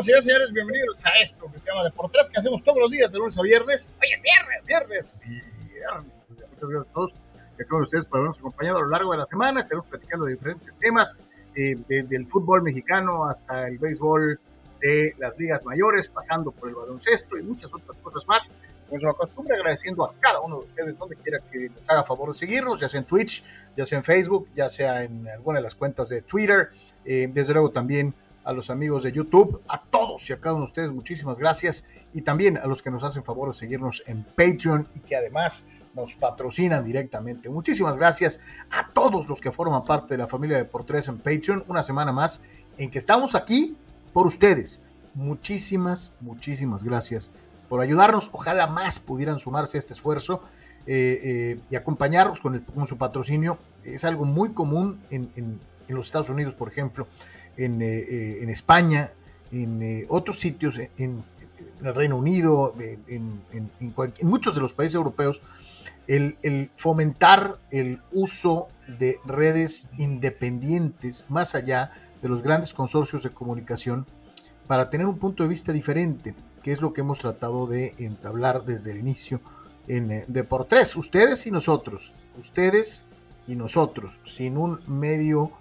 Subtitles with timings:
[0.00, 0.52] con nosotros, señores.
[0.52, 3.42] Bienvenidos a esto que se llama Deportes, que hacemos todos los días, de lunes a
[3.42, 3.98] viernes.
[4.00, 5.14] Hoy es viernes, viernes.
[5.26, 6.12] Y viernes.
[6.30, 7.14] Muchas gracias a todos
[7.58, 9.60] que con ustedes por habernos acompañado a lo largo de la semana.
[9.60, 11.18] Estaremos platicando de diferentes temas,
[11.54, 14.40] eh, desde el fútbol mexicano hasta el béisbol
[14.80, 18.50] de las ligas mayores, pasando por el baloncesto y muchas otras cosas más.
[18.86, 22.04] Como es una costumbre, agradeciendo a cada uno de ustedes donde quiera que nos haga
[22.04, 23.44] favor de seguirnos, ya sea en Twitch,
[23.76, 26.70] ya sea en Facebook, ya sea en alguna de las cuentas de Twitter,
[27.04, 28.14] eh, desde luego también
[28.50, 31.84] a los amigos de YouTube, a todos y a cada uno de ustedes, muchísimas gracias.
[32.12, 35.66] Y también a los que nos hacen favor de seguirnos en Patreon y que además
[35.94, 37.48] nos patrocinan directamente.
[37.48, 38.40] Muchísimas gracias
[38.72, 41.62] a todos los que forman parte de la familia de Por Tres en Patreon.
[41.68, 42.42] Una semana más
[42.76, 43.76] en que estamos aquí
[44.12, 44.80] por ustedes.
[45.14, 47.30] Muchísimas, muchísimas gracias
[47.68, 48.30] por ayudarnos.
[48.32, 50.42] Ojalá más pudieran sumarse a este esfuerzo
[50.88, 53.58] eh, eh, y acompañarnos con, el, con, su patrocinio.
[53.84, 57.06] Es algo muy común en los Estados Unidos, por ejemplo
[57.56, 59.12] en, eh, en España,
[59.52, 61.24] en eh, otros sitios, en,
[61.82, 62.74] el Reino Unido,
[63.08, 63.42] en,
[64.22, 65.40] muchos de los países europeos,
[66.06, 73.30] el, el, fomentar el uso de redes independientes más allá de los grandes consorcios de
[73.30, 74.06] comunicación
[74.66, 78.64] para tener un punto de vista diferente, que es lo que hemos tratado de entablar
[78.64, 79.40] desde el inicio
[79.88, 83.04] en eh, de por tres, ustedes y nosotros, ustedes
[83.46, 85.52] y nosotros, sin un medio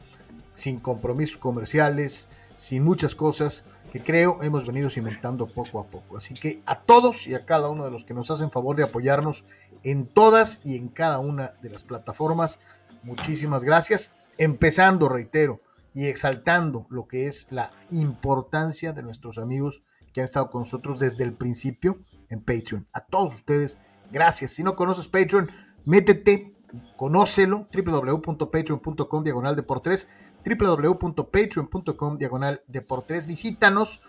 [0.54, 6.18] sin compromisos comerciales, sin muchas cosas que creo hemos venido cimentando poco a poco.
[6.18, 8.84] Así que a todos y a cada uno de los que nos hacen favor de
[8.84, 9.46] apoyarnos
[9.84, 12.60] en todas y en cada una de las plataformas,
[13.04, 14.14] muchísimas gracias.
[14.38, 15.62] Empezando, reitero,
[15.94, 19.84] y exaltando lo que es la importancia de nuestros amigos
[20.14, 22.00] que han estado con nosotros desde el principio
[22.30, 22.88] en Patreon.
[22.94, 23.80] A todos ustedes,
[24.12, 24.52] gracias.
[24.52, 25.50] Si no conoces Patreon,
[25.86, 26.56] métete,
[26.96, 30.08] conócelo, www.patreon.com diagonal de por tres
[30.46, 33.28] www.patreon.com diagonal deportes.
[33.28, 34.02] Visítanos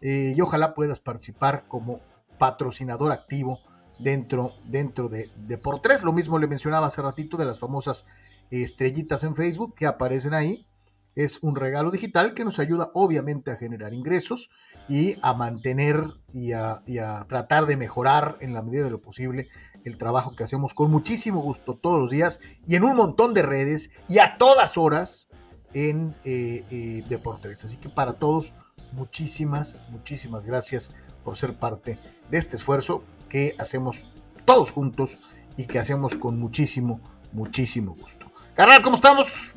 [0.00, 2.00] eh, y ojalá puedas participar como
[2.38, 3.60] patrocinador activo
[3.98, 6.02] dentro, dentro de Deportes.
[6.02, 8.06] Lo mismo le mencionaba hace ratito de las famosas
[8.50, 10.66] estrellitas en Facebook que aparecen ahí.
[11.14, 14.50] Es un regalo digital que nos ayuda obviamente a generar ingresos
[14.88, 19.00] y a mantener y a, y a tratar de mejorar en la medida de lo
[19.00, 19.48] posible
[19.84, 23.42] el trabajo que hacemos con muchísimo gusto todos los días y en un montón de
[23.42, 25.28] redes y a todas horas
[25.74, 27.64] en eh, eh, Deportes.
[27.64, 28.52] Así que para todos,
[28.92, 30.92] muchísimas, muchísimas gracias
[31.24, 31.98] por ser parte
[32.30, 34.06] de este esfuerzo que hacemos
[34.44, 35.18] todos juntos
[35.56, 37.00] y que hacemos con muchísimo,
[37.32, 38.30] muchísimo gusto.
[38.54, 39.54] Carnal, ¿cómo estamos?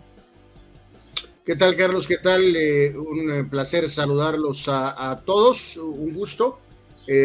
[1.46, 2.08] ¿Qué tal, Carlos?
[2.08, 2.56] ¿Qué tal?
[2.56, 6.60] Eh, un placer saludarlos a, todos, un gusto.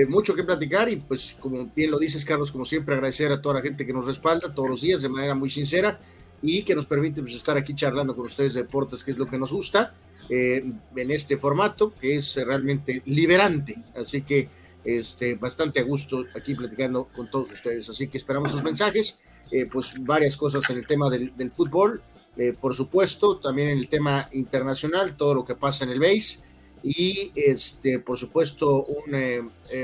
[0.09, 3.57] Mucho que platicar y pues como bien lo dices, Carlos, como siempre agradecer a toda
[3.57, 6.01] la gente que nos respalda todos los días de manera muy sincera
[6.43, 9.27] y que nos permite pues, estar aquí charlando con ustedes de deportes, que es lo
[9.27, 9.95] que nos gusta,
[10.29, 10.65] eh,
[10.97, 13.77] en este formato, que es realmente liberante.
[13.95, 14.49] Así que
[14.87, 17.89] este, bastante a gusto aquí platicando con todos ustedes.
[17.89, 19.21] Así que esperamos sus mensajes,
[19.51, 22.03] eh, pues varias cosas en el tema del, del fútbol,
[22.37, 26.45] eh, por supuesto, también en el tema internacional, todo lo que pasa en el BASE.
[26.83, 29.43] Y este, por supuesto, un eh,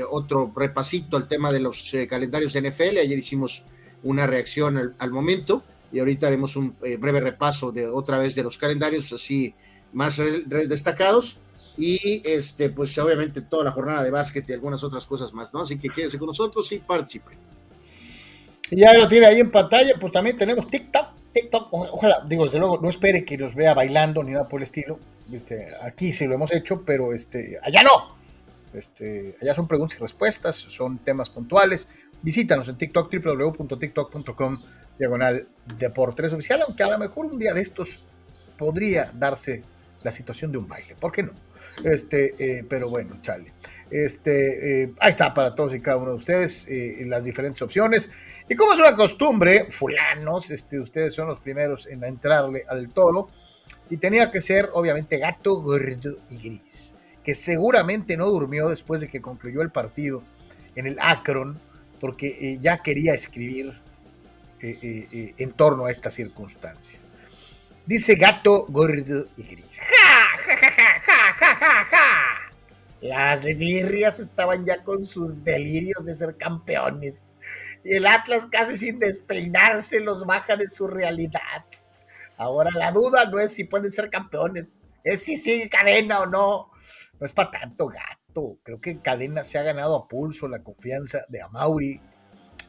[0.09, 2.99] otro repasito al tema de los calendarios de NFL.
[2.99, 3.65] Ayer hicimos
[4.03, 5.63] una reacción al momento
[5.93, 9.53] y ahorita haremos un eh, breve repaso de otra vez de los calendarios así
[9.93, 10.19] más
[10.67, 11.39] destacados
[11.77, 15.61] y este pues obviamente toda la jornada de básquet y algunas otras cosas más, ¿no?
[15.61, 17.31] Así que quédese con nosotros y participe.
[18.71, 22.57] Y ya lo tiene ahí en pantalla, pues también tenemos TikTok, TikTok, ojalá, digo, desde
[22.57, 24.99] luego, no espere que nos vea bailando ni nada por el estilo,
[25.31, 28.15] este, aquí sí lo hemos hecho, pero este, allá no,
[28.73, 31.87] este, allá son preguntas y respuestas, son temas puntuales,
[32.21, 34.59] visítanos en TikTok, www.tiktok.com
[34.97, 35.47] diagonal
[35.77, 38.01] Deportes Oficial, aunque a lo mejor un día de estos
[38.57, 39.63] podría darse
[40.03, 41.31] la situación de un baile, ¿por qué no?
[41.83, 43.53] Este, eh, pero bueno, chale.
[43.89, 48.11] Este, eh, ahí está para todos y cada uno de ustedes eh, las diferentes opciones.
[48.47, 53.29] Y como es una costumbre, fulanos, este, ustedes son los primeros en entrarle al toro.
[53.89, 59.07] Y tenía que ser, obviamente, gato, gordo y gris, que seguramente no durmió después de
[59.07, 60.23] que concluyó el partido
[60.75, 61.59] en el Akron,
[61.99, 63.73] porque ya quería escribir
[64.63, 66.99] eh, eh, en torno a esta circunstancia.
[67.85, 69.79] Dice gato, gordo y gris.
[69.79, 72.43] ¡Ja, ja, ja, ja, ja, ja, ja, ja!
[73.01, 77.35] Las birrias estaban ya con sus delirios de ser campeones.
[77.83, 81.65] Y el Atlas casi sin despeinarse los baja de su realidad.
[82.37, 86.71] Ahora la duda no es si pueden ser campeones, es si sigue cadena o no.
[87.19, 88.57] No es para tanto gato.
[88.63, 91.99] Creo que cadena se ha ganado a pulso la confianza de Amauri.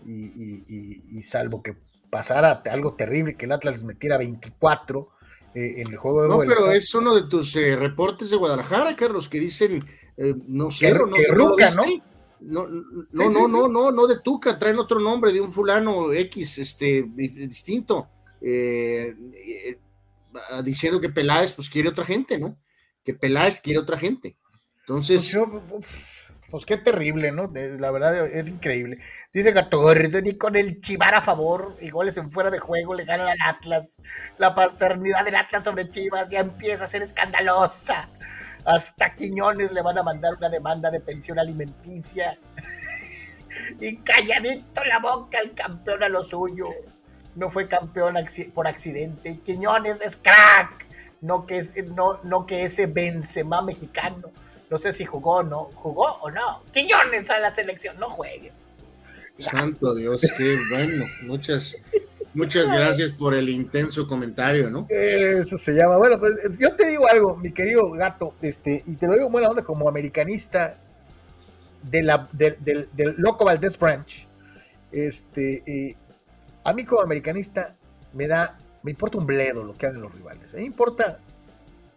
[0.04, 1.76] Y, y, y, y salvo que
[2.14, 5.08] pasara algo terrible, que el Atlas metiera 24,
[5.54, 8.94] eh, en el juego de No, pero es uno de tus eh, reportes de Guadalajara,
[8.94, 9.84] Carlos, que dicen,
[10.16, 11.84] eh, no sé, no, que Ruca, ¿no?
[12.40, 16.58] No, no, no, no, no, no de Tuca, traen otro nombre de un fulano X,
[16.58, 18.08] este, distinto,
[20.62, 22.56] diciendo que Peláez, pues quiere otra gente, ¿no?
[23.02, 24.36] Que Peláez quiere otra gente.
[24.80, 25.36] Entonces.
[25.68, 26.13] Pues,
[26.54, 27.50] pues qué terrible, ¿no?
[27.52, 29.00] La verdad es increíble.
[29.32, 32.94] Dice Gato Gordo, ni con el Chivar a favor y goles en fuera de juego
[32.94, 33.98] le ganan al Atlas.
[34.38, 38.08] La paternidad del Atlas sobre Chivas ya empieza a ser escandalosa.
[38.64, 42.38] Hasta Quiñones le van a mandar una demanda de pensión alimenticia.
[43.80, 46.68] y calladito la boca el campeón a lo suyo.
[47.34, 48.14] No fue campeón
[48.54, 49.40] por accidente.
[49.40, 50.86] Quiñones es crack.
[51.20, 51.60] No que,
[51.96, 54.30] no, no que ese Benzema mexicano
[54.74, 55.70] no sé si jugó o no.
[55.76, 56.64] ¿Jugó o no?
[56.72, 58.64] Quiñones a la selección, no juegues.
[59.38, 61.04] Santo Dios, qué bueno.
[61.22, 61.76] Muchas,
[62.34, 64.88] muchas gracias por el intenso comentario, ¿no?
[64.90, 65.96] Eso se llama.
[65.96, 69.48] Bueno, pues yo te digo algo, mi querido gato, este, y te lo digo buena
[69.48, 70.76] onda como americanista
[71.80, 74.26] de la, del, del, Loco Valdés Branch.
[74.90, 75.96] Este, eh,
[76.64, 77.76] a mí como americanista
[78.12, 80.52] me da, me importa un bledo lo que hagan los rivales.
[80.52, 81.20] A mí me importa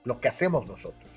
[0.03, 1.09] lo que hacemos nosotros.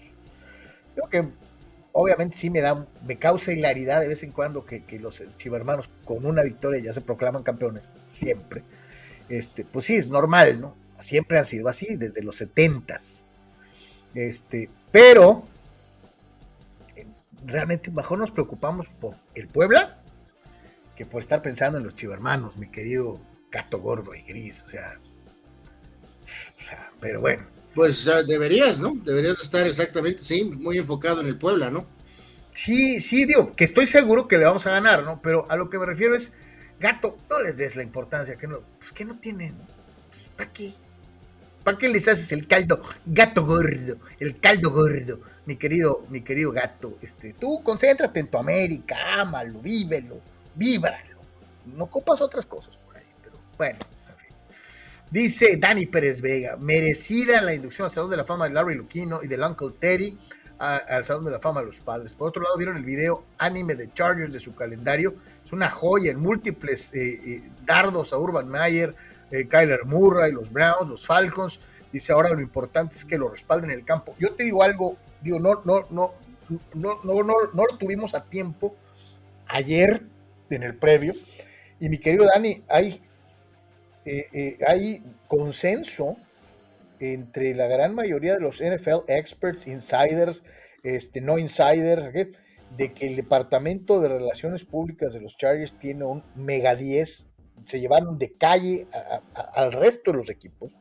[0.95, 1.50] Creo que
[1.93, 6.25] obviamente sí me da, me causa hilaridad de vez en cuando que, los chivermanos con
[6.25, 8.63] una victoria ya se proclaman campeones, siempre.
[9.29, 10.77] Este, pues sí, es normal, ¿no?
[10.99, 13.27] Siempre han sido así, desde los setentas.
[14.15, 15.45] Este, pero
[16.97, 17.07] eh,
[17.47, 19.99] realmente mejor nos preocupamos por el Puebla
[20.97, 23.21] que por estar pensando en los chivermanos, mi querido
[23.51, 25.01] gato gordo y gris, o sea,
[26.23, 27.60] o sea, pero bueno.
[27.81, 28.93] Pues deberías, ¿no?
[29.07, 31.87] Deberías estar exactamente, sí, muy enfocado en el Puebla, ¿no?
[32.53, 35.23] Sí, sí, digo, que estoy seguro que le vamos a ganar, ¿no?
[35.23, 36.35] Pero a lo que me refiero es,
[36.79, 39.55] gato, no les des la importancia, que no, pues que no tienen,
[40.11, 40.75] pues, ¿para qué?
[41.65, 43.97] ¿Para qué les haces el caldo gato gordo?
[44.19, 46.99] El caldo gordo, mi querido, mi querido gato.
[47.01, 50.21] Este, tú concéntrate en tu América, ámalo, vívelo,
[50.55, 51.23] víbralo.
[51.65, 53.79] No copas otras cosas por ahí, pero bueno.
[55.11, 59.21] Dice Dani Pérez Vega, merecida la inducción al Salón de la Fama de Larry Luquino
[59.25, 60.17] y del Uncle Teddy
[60.57, 62.15] al Salón de la Fama de los Padres.
[62.15, 65.17] Por otro lado, vieron el video anime de Chargers de su calendario.
[65.45, 68.95] Es una joya en múltiples eh, eh, dardos a Urban Meyer,
[69.33, 71.59] eh, Kyler Murray, los Browns, los Falcons.
[71.93, 74.15] Dice ahora lo importante es que lo respalden en el campo.
[74.17, 76.13] Yo te digo algo, digo, no, no, no,
[76.75, 78.77] no, no, no, no lo tuvimos a tiempo
[79.49, 80.03] ayer
[80.51, 81.15] en el previo.
[81.81, 83.03] Y mi querido Dani, hay
[84.05, 86.17] eh, eh, hay consenso
[86.99, 90.45] entre la gran mayoría de los NFL experts, insiders,
[90.83, 92.13] este, no insiders,
[92.77, 97.27] de que el Departamento de Relaciones Públicas de los Chargers tiene un mega 10,
[97.65, 98.87] se llevaron de calle
[99.35, 100.73] al resto de los equipos.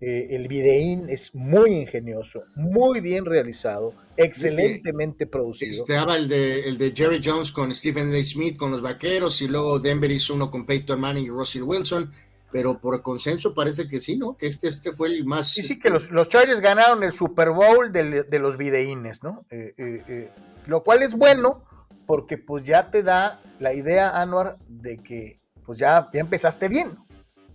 [0.00, 5.70] Eh, el videín es muy ingenioso, muy bien realizado, excelentemente producido.
[5.70, 8.22] Estaba el de, el de Jerry Jones con Stephen A.
[8.22, 12.12] Smith con los Vaqueros y luego Denver hizo uno con Peyton Manning y Russell Wilson
[12.54, 14.36] pero por consenso parece que sí, ¿no?
[14.36, 15.48] Que este, este fue el más...
[15.48, 19.44] Sí, sí, que los, los Chargers ganaron el Super Bowl de, los videínes, ¿no?
[19.50, 20.30] Eh, eh, eh,
[20.66, 21.64] lo cual es bueno
[22.06, 26.96] porque pues ya te da la idea, Anuar, de que pues ya, ya empezaste bien.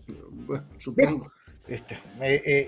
[0.06, 1.32] Bueno, supongo.
[1.66, 1.98] Este,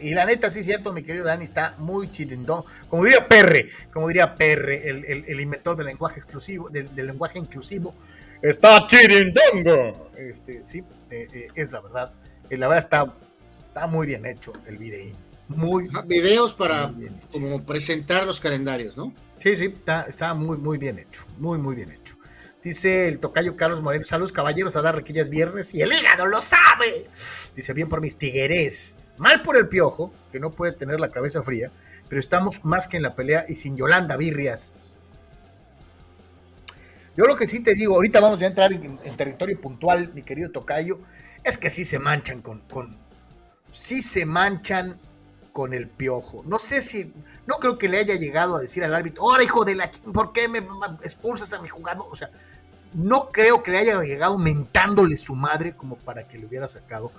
[0.02, 2.64] y la neta, sí cierto, mi querido Dani, está muy chidendón.
[2.88, 7.94] Como diría Perre, como diría Perre, el, el, inventor del lenguaje exclusivo, del, lenguaje inclusivo,
[8.42, 10.12] está chirindongo.
[10.18, 12.14] Este, sí, es la verdad.
[12.50, 13.16] Y la verdad está,
[13.68, 15.16] está muy bien hecho el video.
[15.48, 16.94] Muy, Videos para
[17.32, 19.14] como presentar los calendarios, ¿no?
[19.38, 21.26] Sí, sí, está, está muy, muy bien hecho.
[21.38, 22.16] Muy, muy bien hecho.
[22.64, 26.42] Dice el tocayo Carlos Moreno, saludos caballeros a dar requillas viernes y el hígado lo
[26.42, 27.08] sabe.
[27.56, 29.00] Dice bien por mis tigueres.
[29.18, 31.72] Mal por el piojo, que no puede tener la cabeza fría,
[32.08, 34.74] pero estamos más que en la pelea y sin Yolanda Birrias.
[37.18, 40.22] Yo lo que sí te digo, ahorita vamos a entrar en, en territorio puntual, mi
[40.22, 41.00] querido tocayo,
[41.44, 42.62] es que sí se manchan con,
[43.72, 45.00] sí se manchan
[45.52, 46.44] con el piojo.
[46.46, 47.14] No sé si,
[47.46, 50.32] no creo que le haya llegado a decir al árbitro, ahora hijo de la, ¿por
[50.32, 50.60] qué me
[51.04, 52.08] expulsas a mi jugador?
[52.10, 52.30] O sea,
[52.94, 57.12] no creo que le haya llegado mentándole su madre como para que le hubiera sacado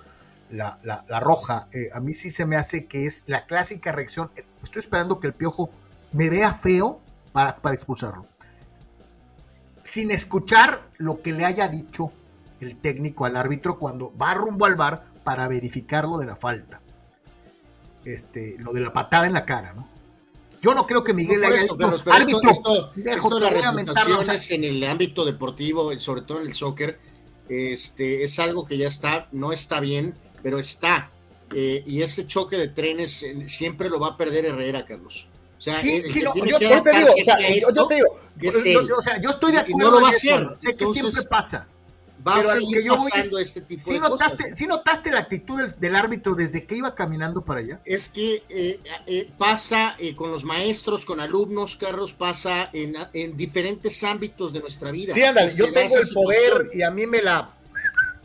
[0.50, 0.78] la,
[1.20, 1.66] roja.
[1.72, 4.30] Eh, a mí sí se me hace que es la clásica reacción.
[4.62, 5.70] Estoy esperando que el piojo
[6.12, 7.00] me vea feo
[7.32, 8.26] para, para expulsarlo.
[9.82, 12.12] Sin escuchar lo que le haya dicho
[12.60, 16.80] el técnico al árbitro cuando va rumbo al bar para verificar lo de la falta.
[18.04, 19.88] Este, lo de la patada en la cara, ¿no?
[20.60, 23.44] Yo no creo que Miguel haya dicho, árbitro, esto, esto, de
[24.24, 27.00] las en el ámbito deportivo, sobre todo en el soccer,
[27.48, 31.10] este, es algo que ya está, no está bien, pero está.
[31.52, 35.26] eh, y ese choque de trenes eh, siempre lo va a perder Herrera, Carlos.
[35.62, 39.02] O sea, sí, sí, no, yo, te digo, o sea, yo, te digo, yo, o
[39.02, 39.78] sea, yo estoy de acuerdo.
[39.78, 40.50] no lo va a hacer.
[40.54, 41.68] Sé que siempre pasa.
[42.26, 44.58] Va a seguir pasando este tipo ¿sí de notaste, cosas.
[44.58, 47.80] ¿Sí notaste la actitud del, del, árbitro desde que iba caminando para allá?
[47.84, 53.36] Es que eh, eh, pasa eh, con los maestros, con alumnos, Carlos, pasa en, en,
[53.36, 55.14] diferentes ámbitos de nuestra vida.
[55.14, 57.54] Sí, ándale, yo tengo el poder y a mí me la...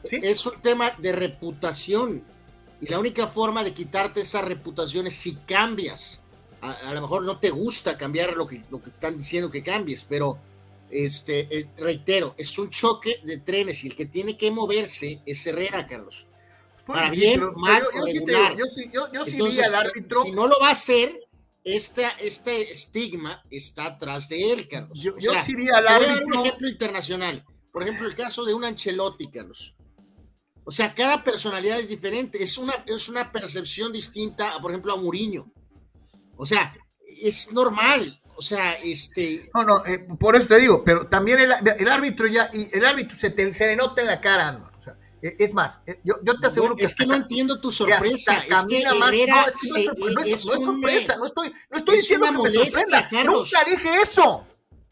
[0.04, 0.20] ¿Sí?
[0.24, 2.24] Es un tema de reputación.
[2.82, 6.20] Y la única forma de quitarte esa reputación es si cambias.
[6.62, 9.64] A, a lo mejor no te gusta cambiar lo que, lo que están diciendo que
[9.64, 10.40] cambies, pero
[10.90, 15.46] este, eh, reitero, es un choque de trenes y el que tiene que moverse es
[15.46, 16.26] Herrera, Carlos.
[16.86, 19.42] Pues Para sí, bien, pero, mal, yo, yo, sí te, yo, sí, yo, yo sí
[19.42, 20.24] vi al árbitro.
[20.24, 21.20] Si no lo va a hacer,
[21.64, 24.98] este, este estigma está atrás de él, Carlos.
[25.02, 26.00] Yo, yo sea, sí vi al árbitro.
[26.00, 27.46] Voy a dar un ejemplo internacional.
[27.74, 29.76] Por ejemplo, el caso de un Ancelotti, Carlos.
[30.64, 32.42] O sea, cada personalidad es diferente.
[32.42, 35.52] Es una, es una percepción distinta, por ejemplo, a Mourinho.
[36.38, 36.74] O sea,
[37.22, 38.22] es normal.
[38.36, 39.50] O sea, este.
[39.54, 42.86] No, no, eh, por eso te digo, pero también el, el, árbitro ya, y el
[42.86, 44.70] árbitro se, te, se le nota en la cara, ¿no?
[44.78, 46.86] O sea, es más, eh, yo, yo te aseguro bueno, que.
[46.86, 48.38] Es que no entiendo tu sorpresa.
[48.38, 49.10] Es camina que más.
[49.10, 52.28] No, es que no es, sorpresa, es, no es sorpresa, no estoy, no estoy diciendo
[52.28, 53.10] que me sorprenda.
[53.10, 53.52] Carlos.
[53.52, 54.46] Nunca dije eso.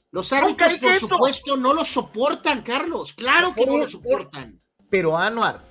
[0.09, 1.07] Los árbitros, por eso.
[1.07, 3.13] supuesto, no lo soportan, Carlos.
[3.13, 4.59] Claro que no lo soportan.
[4.89, 5.61] Pero, Anuar,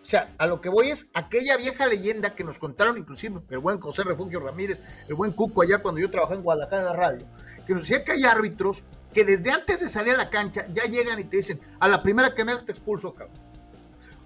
[0.00, 3.58] o sea, a lo que voy es aquella vieja leyenda que nos contaron inclusive el
[3.58, 6.92] buen José Refugio Ramírez, el buen Cuco allá cuando yo trabajé en Guadalajara en la
[6.94, 7.26] radio,
[7.66, 8.82] que nos decía que hay árbitros
[9.14, 12.02] que desde antes de salir a la cancha ya llegan y te dicen, a la
[12.02, 13.36] primera que me hagas te expulso, cabrón.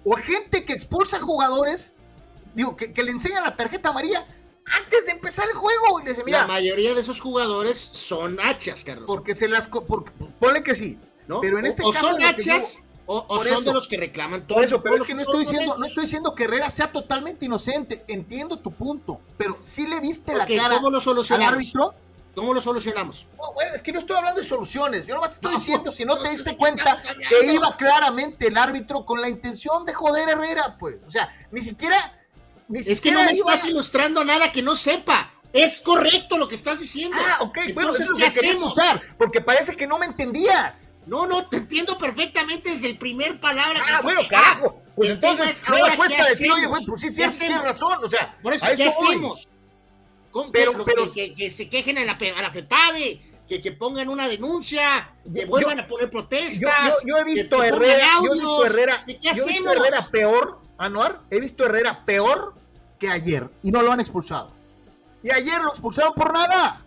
[0.03, 1.93] O gente que expulsa jugadores,
[2.53, 4.25] digo, que, que le enseña la tarjeta amarilla
[4.65, 6.41] antes de empezar el juego y le dice, mira.
[6.41, 9.05] La mayoría de esos jugadores son hachas, Carlos.
[9.07, 9.67] Porque se las.
[9.67, 10.97] Porque, ponle que sí.
[11.27, 11.41] ¿No?
[11.41, 12.07] Pero en este o, caso.
[12.07, 12.83] son hachas.
[13.07, 15.21] O, o son eso, de los que reclaman todo por eso, pero es que no
[15.21, 19.85] estoy diciendo, no estoy diciendo que Herrera sea totalmente inocente, entiendo tu punto, pero si
[19.85, 21.47] le viste okay, la cara ¿cómo lo solucionamos?
[21.47, 21.93] al árbitro.
[22.33, 23.27] ¿Cómo lo solucionamos?
[23.37, 26.03] No, bueno, es que no estoy hablando de soluciones, yo nomás estoy no, diciendo, si
[26.03, 30.31] no te diste cuenta, que iba claramente el árbitro con la intención de joder a
[30.33, 31.95] Herrera, pues, o sea, ni siquiera,
[32.67, 33.53] ni es siquiera que no me iba...
[33.53, 35.31] estás ilustrando nada que no sepa.
[35.53, 37.17] Es correcto lo que estás diciendo.
[37.17, 40.05] Ah, ok, Entonces, bueno, eso es lo que quería escuchar, porque parece que no me
[40.05, 40.91] entendías.
[41.05, 43.79] No, no, te entiendo perfectamente desde el primer palabra.
[43.87, 44.81] Ah, bueno, carajo.
[44.95, 48.37] Pues entonces, no me cuesta decir, oye, güey, pues sí, sí, tienes razón, o sea.
[48.41, 49.49] Por eso, ¿qué hacemos?
[50.51, 54.09] Pero, pero que, que, que, se quejen a la, a la FEPADE, que, que pongan
[54.09, 56.59] una denuncia, que vuelvan yo, a poner protestas.
[56.59, 59.47] Yo, yo, yo he visto a Herrera, audios, yo he visto Herrera, ¿qué yo hacemos?
[59.47, 62.53] he visto Herrera peor, Anuar, he visto Herrera peor
[62.99, 64.51] que ayer y no lo han expulsado.
[65.23, 66.81] Y ayer lo expulsaron por nada.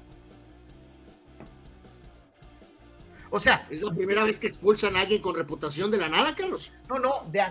[3.31, 6.35] O sea, es la primera vez que expulsan a alguien con reputación de la nada,
[6.35, 6.73] Carlos.
[6.89, 7.43] No, no, de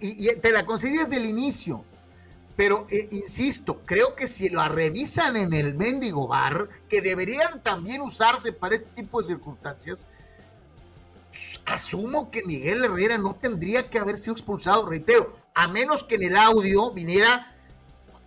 [0.00, 1.84] y, y, te la concedí desde el inicio.
[2.56, 8.02] Pero eh, insisto, creo que si la revisan en el mendigo bar, que deberían también
[8.02, 10.06] usarse para este tipo de circunstancias,
[11.64, 16.24] asumo que Miguel Herrera no tendría que haber sido expulsado, reitero, a menos que en
[16.24, 17.49] el audio viniera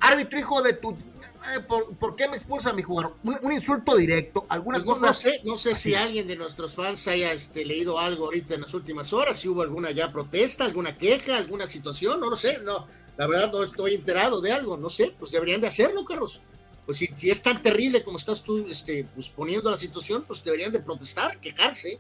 [0.04, 3.16] árbitro hijo de tu eh, ¿por, ¿por, qué me expulsa a mi jugador?
[3.24, 5.26] Un, un insulto directo, algunas pues cosas.
[5.26, 8.62] No sé, no sé si alguien de nuestros fans haya este, leído algo ahorita en
[8.62, 12.60] las últimas horas, si hubo alguna ya protesta, alguna queja, alguna situación, no lo sé,
[12.60, 16.42] no, la verdad no estoy enterado de algo, no sé, pues deberían de hacerlo, Carlos.
[16.86, 20.44] Pues si, si es tan terrible como estás tú este, pues, poniendo la situación, pues
[20.44, 22.00] deberían de protestar, quejarse.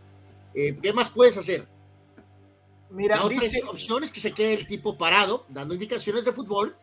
[0.54, 1.68] Eh, ¿Qué más puedes hacer?
[2.90, 3.62] Mira, la otra dice...
[3.68, 6.76] opción es que se quede el tipo parado, dando indicaciones de fútbol,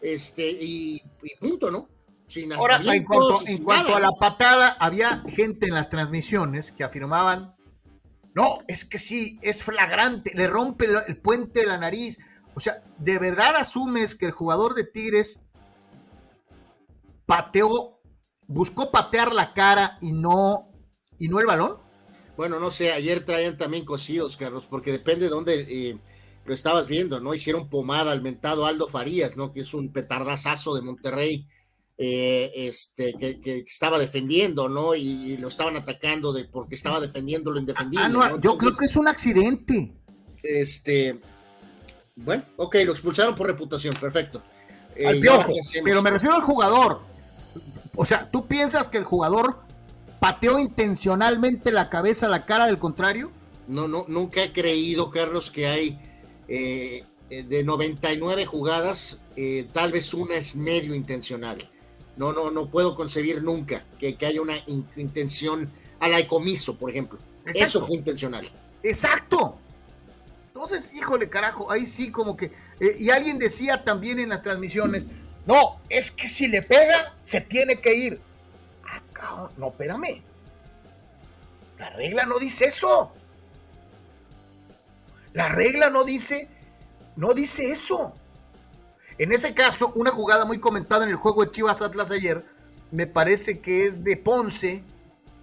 [0.00, 1.88] este, y, y punto, ¿no?
[2.26, 6.82] Sin Ahora, en cuanto, en cuanto a la patada, había gente en las transmisiones que
[6.82, 7.54] afirmaban,
[8.34, 12.18] no, es que sí, es flagrante, le rompe el, el puente de la nariz.
[12.54, 15.40] O sea, ¿de verdad asumes que el jugador de Tigres
[17.26, 18.00] pateó,
[18.46, 20.72] buscó patear la cara y no,
[21.18, 21.78] y no el balón?
[22.36, 25.98] Bueno, no sé, ayer traían también cosidos, Carlos, porque depende de dónde eh,
[26.46, 27.34] lo estabas viendo, ¿no?
[27.34, 29.52] Hicieron pomada al mentado Aldo Farías, ¿no?
[29.52, 31.46] Que es un petardazazo de Monterrey
[31.98, 34.94] eh, este, que, que, estaba defendiendo, ¿no?
[34.94, 38.04] Y, y, lo estaban atacando de, porque estaba defendiendo lo indefendible.
[38.04, 38.24] Ah, no, ¿no?
[38.36, 39.92] Entonces, yo creo que es un accidente.
[40.42, 41.18] Este,
[42.14, 44.42] bueno, ok, lo expulsaron por reputación, perfecto.
[45.04, 45.52] Al eh, piojo,
[45.84, 47.00] pero me refiero al jugador.
[47.96, 49.58] O sea, ¿tú piensas que el jugador
[50.20, 53.32] pateó intencionalmente la cabeza a la cara del contrario?
[53.66, 55.98] No, no, nunca he creído, Carlos, que hay
[56.48, 61.68] eh, de 99 jugadas, eh, tal vez una es medio intencional.
[62.16, 66.76] No, no, no puedo concebir nunca que, que haya una in, intención a la ecomiso,
[66.76, 67.18] por ejemplo.
[67.40, 67.64] Exacto.
[67.64, 68.50] Eso fue intencional.
[68.82, 69.58] Exacto.
[70.46, 72.46] Entonces, híjole, carajo, ahí sí como que...
[72.80, 75.06] Eh, y alguien decía también en las transmisiones,
[75.44, 78.20] no, es que si le pega, se tiene que ir.
[79.20, 80.22] Ah, no, espérame.
[81.78, 83.12] La regla no dice eso.
[85.36, 86.48] La regla no dice,
[87.14, 88.14] no dice eso.
[89.18, 92.42] En ese caso, una jugada muy comentada en el juego de Chivas Atlas ayer,
[92.90, 94.82] me parece que es de Ponce,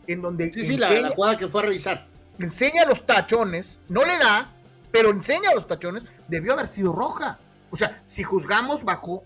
[0.08, 0.52] en donde...
[0.52, 2.08] Sí, sí, la, jugada que fue a revisar.
[2.40, 4.52] Enseña los tachones, no le da,
[4.92, 7.38] pero enseña los tachones, debió haber sido roja.
[7.70, 9.24] O sea, si juzgamos bajo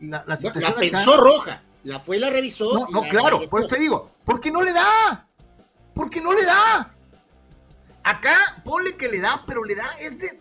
[0.00, 0.74] la, situación.
[0.74, 2.80] La pensó roja, la fue y la revisó.
[2.80, 5.28] No, no claro, por eso te digo, ¿por qué no le da?
[5.94, 6.96] ¿Por qué no le da?
[8.02, 10.40] Acá ponle que le da, pero le da, es de,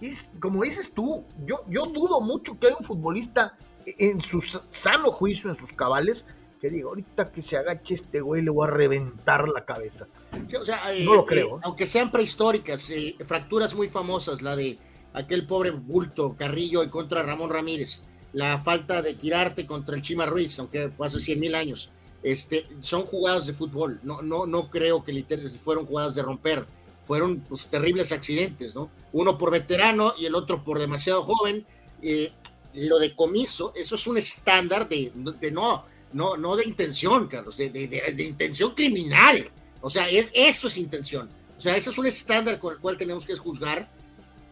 [0.00, 4.40] es, como dices tú, yo, yo dudo mucho que haya un futbolista en su
[4.70, 6.26] sano juicio, en sus cabales,
[6.60, 10.08] que diga, ahorita que se agache este güey le voy a reventar la cabeza.
[10.32, 11.56] o sea, no lo eh, creo.
[11.56, 14.78] Eh, aunque sean prehistóricas, eh, fracturas muy famosas, la de
[15.12, 18.02] aquel pobre bulto Carrillo en contra de Ramón Ramírez,
[18.32, 21.90] la falta de Quirarte contra el Chima Ruiz, aunque fue hace 100 mil años,
[22.22, 26.66] este, son jugadas de fútbol, no, no, no creo que literalmente fueron jugadas de romper
[27.08, 28.90] fueron pues, terribles accidentes, ¿no?
[29.12, 31.64] Uno por veterano y el otro por demasiado joven.
[32.02, 32.30] Eh,
[32.74, 35.10] lo de comiso, eso es un estándar de,
[35.50, 39.50] no, no, no de intención, Carlos, de, intención criminal.
[39.80, 41.30] O sea, es, eso es intención.
[41.56, 43.88] O sea, ese es un estándar con el cual tenemos que juzgar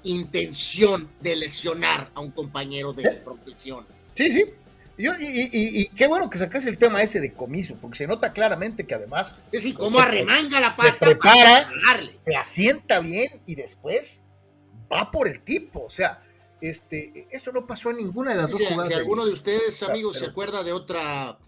[0.03, 3.85] intención de lesionar a un compañero de profesión.
[4.15, 4.47] Sí, sí,
[4.99, 8.95] y, qué bueno que sacas el tema ese de comiso, porque se nota claramente que
[8.95, 9.37] además.
[9.53, 10.93] Sí, como arremanga la pata.
[10.93, 11.71] Se prepara,
[12.19, 14.25] se asienta bien y después
[14.93, 15.85] va por el tipo.
[15.85, 16.23] O sea,
[16.61, 18.89] este, eso no pasó en ninguna de las dos jugadas.
[18.89, 21.39] Si alguno de ustedes, amigos, se acuerda de otra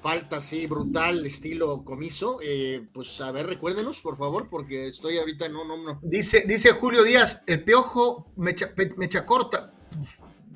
[0.00, 5.48] falta así brutal, estilo comiso, eh, pues a ver, recuérdenos, por favor, porque estoy ahorita
[5.48, 5.98] no, no, no.
[6.02, 9.72] Dice, dice Julio Díaz, el piojo mecha, mecha corta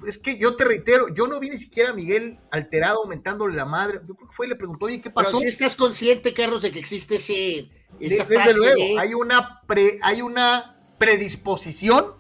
[0.07, 3.65] es que yo te reitero, yo no vi ni siquiera a Miguel alterado, aumentándole la
[3.65, 4.01] madre.
[4.07, 5.31] Yo creo que fue y le preguntó, oye, ¿qué pasó?
[5.31, 7.71] Pero si estás consciente, Carlos, de que existe ese.
[8.01, 12.15] Esa Desde luego, hay, una pre, hay una predisposición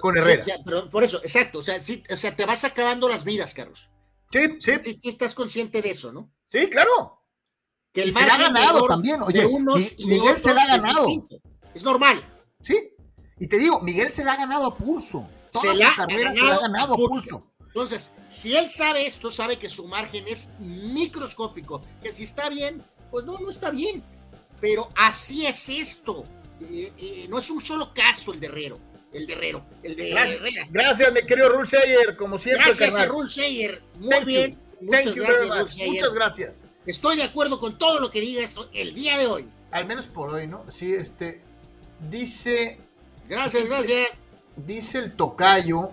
[0.00, 0.44] con Herrera.
[0.64, 1.58] pero por eso, exacto.
[1.58, 3.88] O sea, o sea, te vas acabando las vidas, Carlos.
[4.32, 4.72] Sí, sí.
[4.82, 6.32] Sí, estás consciente de eso, ¿no?
[6.46, 7.22] Sí, claro.
[7.92, 9.44] Que el se la ha ganado también, oye.
[9.96, 11.06] y, Miguel se la ha ganado.
[11.74, 12.22] Es, normal.
[12.60, 12.94] Sí.
[13.38, 17.46] Y te digo, Miguel se la ha ganado a pulso se la, ha ganado pulso.
[17.66, 22.82] Entonces, si él sabe esto, sabe que su margen es microscópico, que si está bien,
[23.10, 24.02] pues no, no está bien.
[24.60, 26.24] Pero así es esto.
[26.60, 28.78] Eh, eh, no es un solo caso el de Herrero.
[29.12, 29.64] El de Herrero.
[29.82, 30.66] El de gracias, Herrera.
[30.70, 32.74] Gracias, mi querido Rulseyer, como siempre.
[32.74, 33.82] Gracias, Rulseyer.
[33.98, 34.58] Muy bien.
[34.80, 36.64] Muchas gracias, Muchas gracias.
[36.86, 39.48] Estoy de acuerdo con todo lo que digas el día de hoy.
[39.70, 40.68] Al menos por hoy, ¿no?
[40.70, 41.40] Sí, este.
[42.10, 42.80] Dice.
[43.28, 44.08] Gracias, gracias
[44.56, 45.92] dice el tocayo,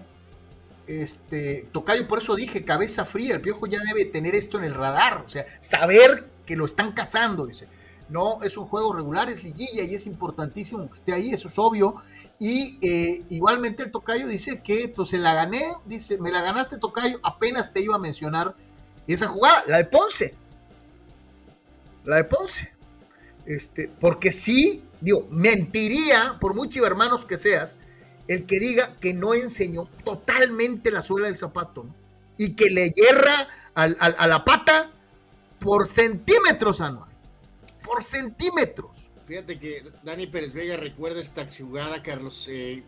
[0.88, 4.74] este, tocayo, por eso dije, cabeza fría, el piojo ya debe tener esto en el
[4.74, 7.68] radar, o sea, saber que lo están cazando, dice.
[8.10, 11.60] No, es un juego regular, es liguilla y es importantísimo que esté ahí, eso es
[11.60, 11.96] obvio.
[12.40, 16.78] Y eh, igualmente el tocayo dice que pues se la gané, dice, me la ganaste
[16.78, 18.56] tocayo, apenas te iba a mencionar
[19.08, 20.36] esa jugada, la de Ponce.
[22.06, 22.74] La de Ponce.
[23.46, 27.78] Este, porque sí, digo, mentiría, por muy hermanos que seas,
[28.28, 31.86] el que diga que no enseñó totalmente la suela del zapato
[32.38, 34.92] y que le hierra a la pata
[35.60, 37.10] por centímetros anual.
[37.84, 39.10] Por centímetros.
[39.28, 42.48] Fíjate que Dani Pérez Vega recuerda esta jugada, Carlos.
[42.50, 42.84] Eh,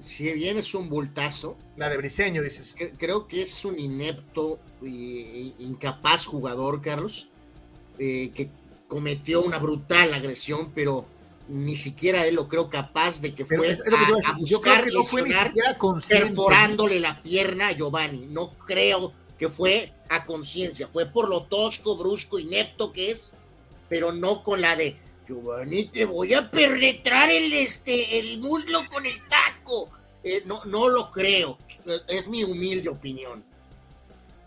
[0.00, 1.56] si bien es un bultazo.
[1.76, 2.76] La de Briseño, dices.
[2.98, 7.28] Creo que es un inepto e incapaz jugador, Carlos,
[7.98, 8.50] eh, que
[8.86, 11.06] cometió una brutal agresión, pero
[11.48, 15.76] ni siquiera él lo creo capaz de que fue a, buscar no fue siquiera
[16.08, 18.26] perforándole la pierna a Giovanni.
[18.30, 23.34] No creo que fue a conciencia, fue por lo tosco, brusco, inepto que es,
[23.88, 24.96] pero no con la de
[25.28, 29.90] Giovanni, te voy a penetrar el, este, el muslo con el taco.
[30.22, 31.58] Eh, no, no lo creo,
[32.08, 33.44] es mi humilde opinión.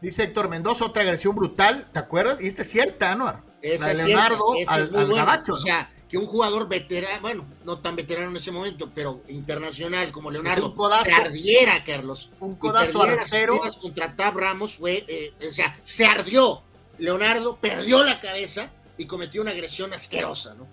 [0.01, 2.39] Dice Héctor Mendoza, otra agresión brutal, ¿te acuerdas?
[2.41, 3.43] Y esta es cierta, Anuar.
[3.61, 8.37] Esa es Leonardo al, O sea, que un jugador veterano, bueno, no tan veterano en
[8.37, 12.29] ese momento, pero internacional como Leonardo, se ardiera, Carlos.
[12.39, 13.61] Un codazo artero.
[13.81, 16.63] contra Tab Ramos fue, eh, o sea, se ardió.
[16.97, 20.67] Leonardo perdió la cabeza y cometió una agresión asquerosa, ¿no?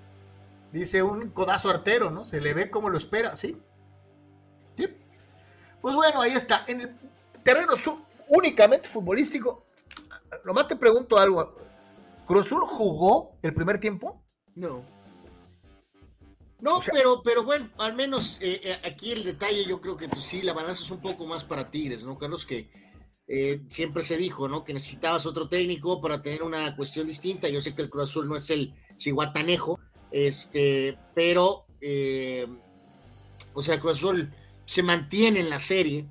[0.72, 2.24] Dice un codazo artero, ¿no?
[2.24, 3.56] Se le ve como lo espera, ¿sí?
[4.76, 4.88] Sí.
[5.80, 6.64] Pues bueno, ahí está.
[6.66, 6.96] En el
[7.42, 7.74] terreno
[8.28, 9.66] únicamente futbolístico,
[10.44, 11.56] nomás te pregunto algo.
[12.26, 14.22] ¿Cruzul jugó el primer tiempo?
[14.54, 14.93] No.
[16.64, 20.24] No, pero, pero bueno, al menos eh, eh, aquí el detalle, yo creo que pues,
[20.24, 22.46] sí, la balanza es un poco más para Tigres, ¿no, Carlos?
[22.46, 22.70] Que
[23.28, 24.64] eh, siempre se dijo, ¿no?
[24.64, 27.50] Que necesitabas otro técnico para tener una cuestión distinta.
[27.50, 29.78] Yo sé que el Cruz Azul no es el ciguatanejo,
[30.10, 31.66] este, pero,
[33.52, 34.32] o sea, Cruz Azul
[34.64, 36.08] se mantiene en la serie.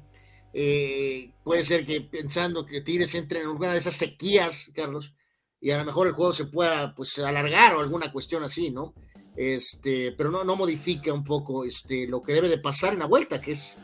[1.44, 5.16] puede ser que pensando que Tigres entre en alguna de esas sequías, Carlos,
[5.60, 8.94] y a lo mejor el juego se pueda pues alargar o alguna cuestión así, ¿no?
[9.36, 13.06] Este, pero no, no modifica un poco este, lo que debe de pasar en la
[13.06, 13.78] vuelta, que es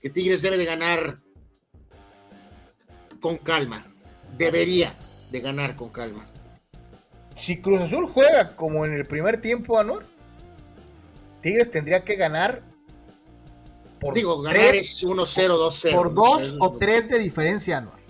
[0.00, 1.20] que Tigres debe de ganar
[3.20, 3.86] con calma,
[4.38, 4.94] debería
[5.30, 6.26] de ganar con calma.
[7.34, 10.06] Si Cruz Azul juega como en el primer tiempo, Anor,
[11.42, 12.62] Tigres tendría que ganar
[14.00, 15.94] por Digo, ganar es 1-0, 2-0.
[15.94, 18.00] Por 2 o 3 de diferencia, Anor.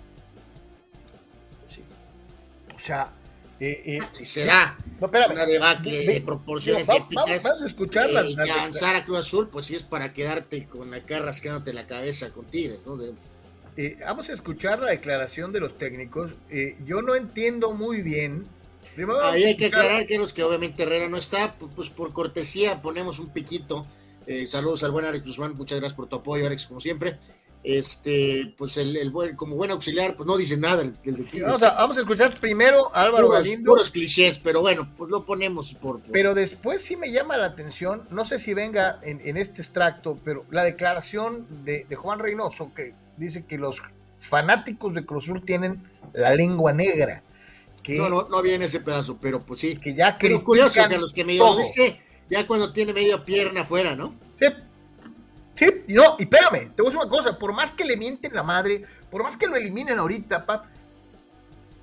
[2.75, 3.13] O sea,
[3.61, 7.43] eh, eh, si será no, una debacle de proporciones épicas.
[7.43, 8.27] Vamos, a escucharlas.
[8.29, 11.87] Eh, y avanzar a Cruz Azul, pues sí es para quedarte con acá rascándote la
[11.87, 12.99] cabeza con Tigres, ¿no?
[13.77, 16.37] Eh, vamos a escuchar la declaración de los técnicos.
[16.49, 18.47] Eh, yo no entiendo muy bien.
[19.23, 22.81] Ahí hay que aclarar que los que obviamente Herrera no está, pues, pues por cortesía
[22.81, 23.87] ponemos un piquito.
[24.49, 27.19] saludos al buen Alex Guzmán, muchas gracias por tu apoyo, Alex, como siempre
[27.63, 30.97] este, pues el, el buen, como buen auxiliar, pues no dice nada el,
[31.43, 33.73] vamos, a, vamos, a, escuchar primero a Álvaro Galindo.
[33.73, 38.07] Puros clichés, pero bueno, pues lo ponemos por, Pero después sí me llama la atención,
[38.11, 42.73] no sé si venga en, en este extracto, pero la declaración de, de, Juan Reynoso,
[42.75, 43.83] que dice que los
[44.19, 47.23] fanáticos de Cruzul tienen la lengua negra.
[47.83, 49.77] Que, no, no, no viene ese pedazo, pero pues sí.
[49.77, 53.97] Que ya pero curioso que los que me dice ya cuando tiene media pierna afuera,
[53.97, 54.15] ¿no?
[54.35, 54.47] Sí,
[55.61, 57.99] Sí, y no, y espérame, te voy a decir una cosa, por más que le
[57.99, 60.65] mienten la madre, por más que lo eliminen ahorita, Pat,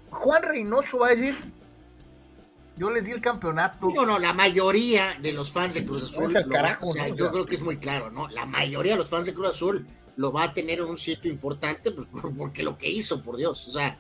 [0.10, 1.36] Juan Reynoso va a decir,
[2.76, 3.92] yo les di el campeonato.
[3.94, 7.62] No, no, la mayoría de los fans de Cruz Azul, carajo, yo creo que es
[7.62, 8.28] muy claro, ¿no?
[8.30, 9.86] La mayoría de los fans de Cruz Azul
[10.16, 13.68] lo va a tener en un sitio importante, pues porque lo que hizo, por Dios,
[13.68, 14.00] o sea.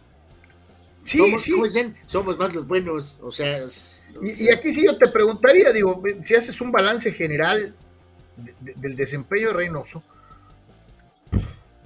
[1.03, 1.53] Sí, somos, sí.
[1.63, 3.59] dicen, somos más los buenos, o sea.
[4.23, 7.75] y, y, aquí sí yo te preguntaría, digo, si haces un balance general
[8.59, 10.03] del desempeño de Reynoso,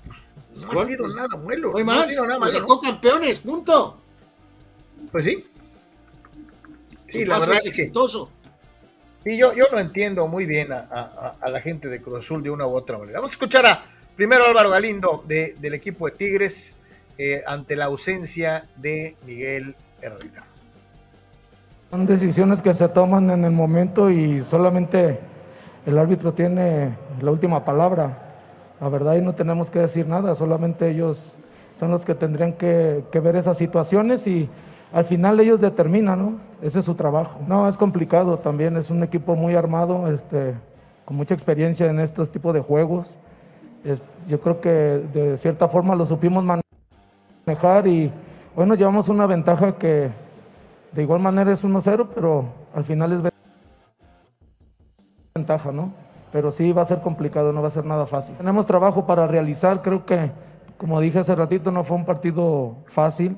[0.05, 1.73] pues, no ha sido nada muelo.
[1.73, 3.99] No, ha sido nada malo, sacó campeones, punto.
[5.11, 5.45] Pues sí.
[7.07, 8.29] Sí, la verdad es exitoso.
[9.23, 12.65] Y yo, yo no entiendo muy bien a, la gente de Cruz Azul de una
[12.65, 13.19] u otra manera.
[13.19, 13.85] Vamos a escuchar a
[14.15, 16.77] primero Álvaro Galindo del equipo de Tigres
[17.17, 20.45] eh, ante la ausencia de Miguel Herrera.
[21.91, 25.19] Son decisiones que se toman en el momento y solamente
[25.85, 28.17] el árbitro tiene la última palabra.
[28.79, 31.31] La verdad, y no tenemos que decir nada, solamente ellos
[31.79, 34.49] son los que tendrían que, ver esas situaciones y
[34.93, 36.33] al final ellos determinan, ¿no?
[36.61, 37.39] Ese es su trabajo.
[37.47, 40.53] No, es complicado también, es un equipo muy armado, este,
[41.05, 43.13] con mucha experiencia en estos tipos de juegos.
[44.27, 46.43] yo creo que de cierta forma lo supimos
[47.45, 48.11] manejar y
[48.55, 50.11] hoy nos llevamos una ventaja que
[50.91, 53.30] de igual manera es 1-0, pero al final es
[55.41, 55.93] ventaja, ¿no?
[56.31, 58.35] Pero sí va a ser complicado, no va a ser nada fácil.
[58.37, 60.31] Tenemos trabajo para realizar, creo que,
[60.77, 63.35] como dije hace ratito, no fue un partido fácil,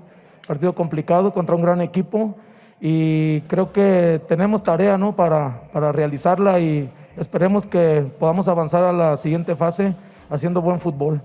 [0.48, 2.36] partido complicado contra un gran equipo
[2.80, 5.16] y creo que tenemos tarea, ¿no?
[5.16, 9.96] Para, para realizarla y esperemos que podamos avanzar a la siguiente fase
[10.30, 11.22] haciendo buen fútbol.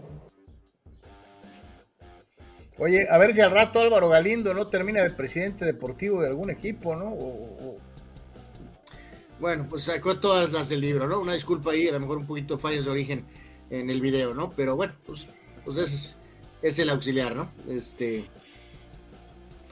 [2.80, 6.48] Oye, a ver si al rato Álvaro Galindo no termina de presidente deportivo de algún
[6.48, 7.12] equipo, ¿no?
[7.12, 7.76] O,
[9.40, 11.20] bueno, pues sacó todas las del libro, ¿no?
[11.20, 13.24] Una disculpa ahí, a lo mejor un poquito de fallas de origen
[13.70, 14.50] en el video, ¿no?
[14.52, 15.28] Pero bueno, pues,
[15.64, 16.16] pues es,
[16.62, 17.50] es el auxiliar, ¿no?
[17.68, 18.24] Este.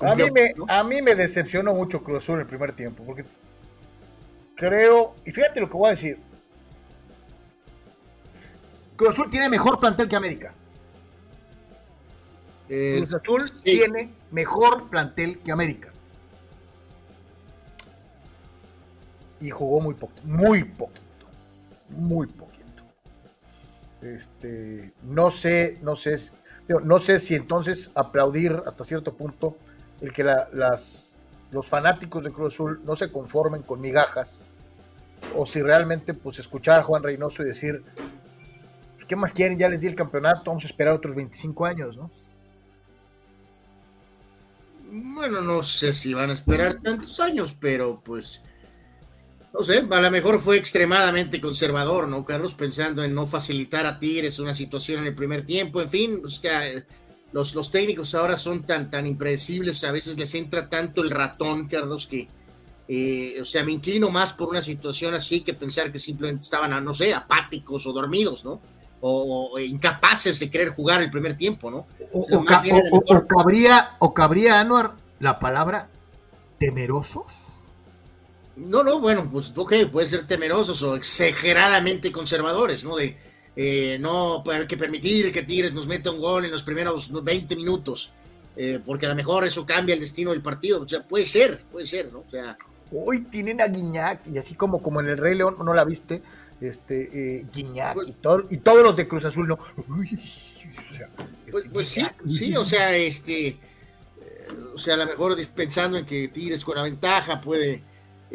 [0.01, 3.25] a, mí me, a mí me decepcionó mucho Cruz Azul el primer tiempo, porque
[4.55, 6.19] creo, y fíjate lo que voy a decir.
[8.97, 10.55] Cruz Azul tiene mejor plantel que América.
[12.69, 15.93] Eh, Cruz Azul tiene mejor plantel que América.
[19.41, 21.27] Y jugó muy poquito, muy poquito,
[21.91, 22.57] muy poquito.
[24.03, 26.17] Este, no sé, no sé,
[26.69, 29.57] no sé si entonces aplaudir hasta cierto punto
[30.01, 31.17] el que las,
[31.51, 34.47] los fanáticos de Cruz Azul no se conformen con migajas
[35.35, 37.83] o si realmente pues escuchar a Juan Reynoso y decir
[38.95, 39.59] pues, ¿qué más quieren?
[39.59, 42.11] Ya les di el campeonato, vamos a esperar otros 25 años, ¿no?
[44.89, 48.41] Bueno, no sé si van a esperar tantos años, pero pues
[49.57, 52.55] no sé, a lo mejor fue extremadamente conservador, ¿no, Carlos?
[52.55, 56.29] Pensando en no facilitar a Tigres una situación en el primer tiempo, en fin, o
[56.29, 56.63] sea,
[57.33, 61.69] los, los técnicos ahora son tan, tan impredecibles, a veces les entra tanto el ratón,
[61.69, 62.29] Carlos, que,
[62.89, 66.85] Eh, o sea, me inclino más por una situación así que pensar que simplemente estaban,
[66.85, 68.61] no sé, apáticos o dormidos, ¿no?
[69.01, 71.87] O, incapaces de querer jugar el primer tiempo, ¿no?
[72.13, 75.89] O, cabría, o cabría, Anuar, la palabra
[76.59, 77.46] temerosos.
[78.57, 82.97] No, no, bueno, pues ok, puede ser temerosos o exageradamente conservadores, ¿no?
[82.97, 83.17] De
[83.55, 87.55] eh, no poder que permitir que Tigres nos meta un gol en los primeros 20
[87.55, 88.13] minutos,
[88.57, 90.81] eh, porque a lo mejor eso cambia el destino del partido.
[90.81, 92.21] O sea, puede ser, puede ser, ¿no?
[92.21, 92.57] O sea,
[92.93, 96.23] hoy tienen a Guiñac y así como, como en el Rey León, ¿no la viste?
[96.59, 99.59] Este, eh, Guiñac pues y, todo, y todos los de Cruz Azul, ¿no?
[101.47, 103.59] Este, pues, pues sí, sí, o sea, este, eh,
[104.75, 107.83] o sea, a lo mejor pensando en que Tigres con la ventaja puede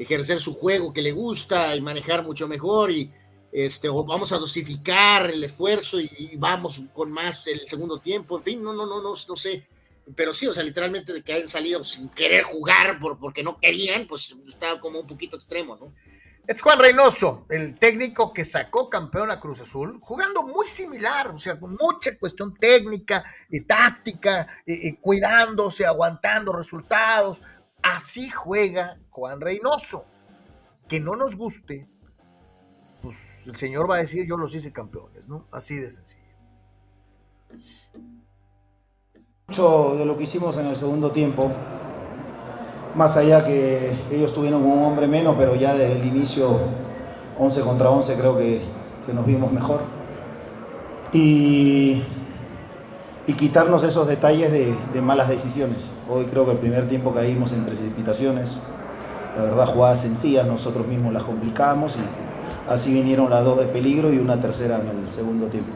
[0.01, 3.11] ejercer su juego que le gusta y manejar mucho mejor y
[3.51, 8.37] este, o vamos a dosificar el esfuerzo y, y, vamos con más el segundo tiempo,
[8.37, 9.67] en fin, no, no, no, no, no sé
[10.15, 13.57] pero sí, o sea, literalmente de que hayan salido sin querer jugar por, porque no
[13.59, 15.93] querían, pues estaba como un poquito extremo, ¿no?
[16.47, 21.37] Es Juan Reynoso, el técnico que sacó campeón a Cruz Azul, jugando muy similar, o
[21.37, 27.39] sea, con mucha cuestión técnica y táctica, y, cuidándose, aguantando resultados.
[27.83, 30.05] Así juega Juan Reynoso.
[30.87, 31.87] Que no nos guste,
[33.01, 35.47] pues el señor va a decir, yo los hice campeones, ¿no?
[35.51, 36.21] Así de sencillo.
[39.47, 41.51] Mucho de lo que hicimos en el segundo tiempo,
[42.95, 46.59] más allá que ellos tuvieron un hombre menos, pero ya desde el inicio
[47.37, 48.61] 11 contra 11 creo que,
[49.13, 49.81] nos vimos mejor.
[51.11, 52.03] Y,
[53.27, 55.89] y quitarnos esos detalles de, de, malas decisiones.
[56.09, 58.57] Hoy creo que el primer tiempo caímos en precipitaciones,
[59.37, 64.11] la verdad jugadas sencillas, nosotros mismos las complicamos y así vinieron las dos de peligro
[64.11, 65.71] y una tercera en el segundo tiempo.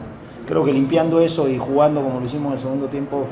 [0.46, 3.26] Creo que limpiando eso y jugando como lo hicimos en el segundo tiempo,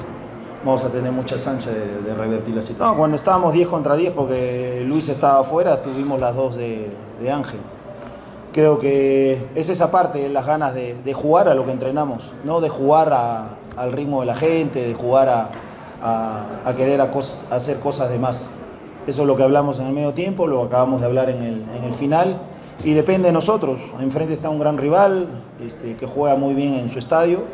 [0.64, 2.92] vamos a tener muchas anchas de, revertir la situación.
[2.92, 6.90] No, cuando estábamos 10 contra 10, porque Luis estaba afuera, tuvimos las dos de,
[7.30, 7.60] Ángel.
[8.52, 12.68] Creo que es esa parte, las ganas de, jugar a lo que entrenamos, no de
[12.68, 13.12] jugar
[13.76, 18.50] al ritmo de la gente, de jugar a, querer hacer cosas de más.
[19.06, 21.94] Eso es lo que hablamos en el medio tiempo, lo acabamos de hablar en el,
[21.94, 22.40] final
[22.82, 23.80] y depende de nosotros.
[24.00, 25.28] Enfrente está un gran rival
[25.60, 27.44] este, que juega muy bien en su estadio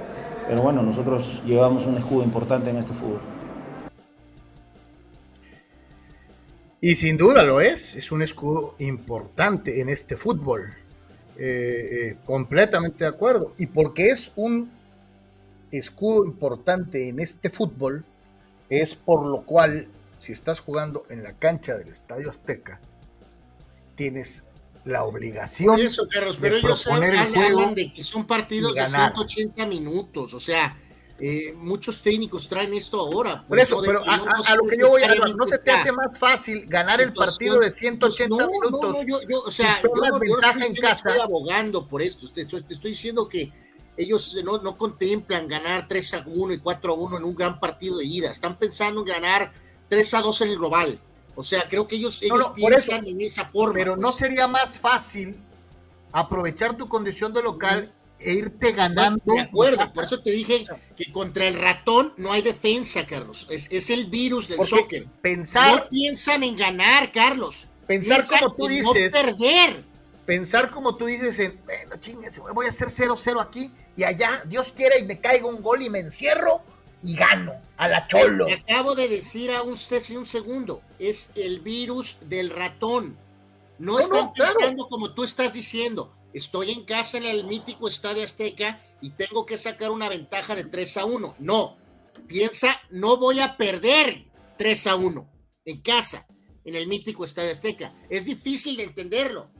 [0.50, 3.20] pero bueno, nosotros llevamos un escudo importante en este fútbol.
[6.80, 10.74] Y sin duda lo es, es un escudo importante en este fútbol.
[11.38, 11.44] Eh,
[11.92, 13.54] eh, completamente de acuerdo.
[13.58, 14.72] Y porque es un
[15.70, 18.04] escudo importante en este fútbol,
[18.68, 22.80] es por lo cual, si estás jugando en la cancha del Estadio Azteca,
[23.94, 24.44] tienes
[24.84, 30.40] la obligación eso, Carlos, pero ellos hablan, de que son partidos de 180 minutos, o
[30.40, 30.76] sea,
[31.22, 33.44] eh, muchos técnicos traen esto ahora.
[33.46, 34.16] Por eso, pero a,
[34.56, 37.70] lo que yo voy a ¿no se te hace más fácil ganar el partido de
[37.70, 38.96] 180 pues minutos?
[38.96, 41.10] No, yo, yo, o sea, yo, yo, ventaja en casa.
[41.10, 43.52] estoy abogando por esto, te, te estoy diciendo que
[44.02, 47.60] ellos no, no, contemplan ganar 3 a 1 y 4 a 1 en un gran
[47.60, 49.52] partido de ida, están pensando en ganar
[49.88, 51.00] 3 a 2 en el global.
[51.34, 52.22] O sea, creo que ellos,
[52.54, 53.74] piensan en esa forma.
[53.74, 54.16] Pero no pues.
[54.16, 55.36] sería más fácil
[56.12, 59.22] aprovechar tu condición de local e irte ganando.
[59.24, 60.64] De acuerdo, por eso te dije
[60.96, 63.46] que contra el ratón no hay defensa, Carlos.
[63.48, 65.06] Es, el virus del soccer.
[65.22, 65.84] Pensar.
[65.84, 67.68] No piensan en ganar, Carlos.
[67.86, 69.12] Pensar como tú dices.
[69.14, 69.89] No perder.
[70.30, 74.70] Pensar como tú dices en, bueno, chingues, voy a hacer 0-0 aquí y allá, Dios
[74.70, 76.62] quiera y me caiga un gol y me encierro
[77.02, 78.46] y gano a la cholo.
[78.46, 83.18] Te acabo de decir a un, un segundo, es el virus del ratón.
[83.80, 86.14] No, están pensando como tú estás diciendo.
[86.32, 90.62] Estoy en casa en el mítico Estadio Azteca y tengo que sacar una ventaja de
[90.62, 91.34] 3 a 1.
[91.40, 91.76] No,
[92.28, 94.26] piensa, no voy a perder
[94.58, 95.28] 3 a 1
[95.64, 96.28] en casa,
[96.64, 97.92] en el mítico Estadio Azteca.
[98.08, 99.50] Es difícil de entenderlo,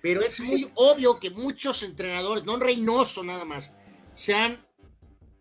[0.00, 3.72] pero es muy obvio que muchos entrenadores, no Reynoso nada más,
[4.14, 4.68] se han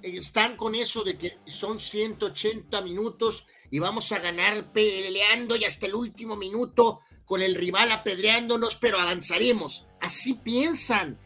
[0.02, 5.88] están con eso de que son 180 minutos y vamos a ganar peleando y hasta
[5.88, 9.88] el último minuto con el rival apedreándonos, pero avanzaremos.
[10.00, 11.20] Así piensan.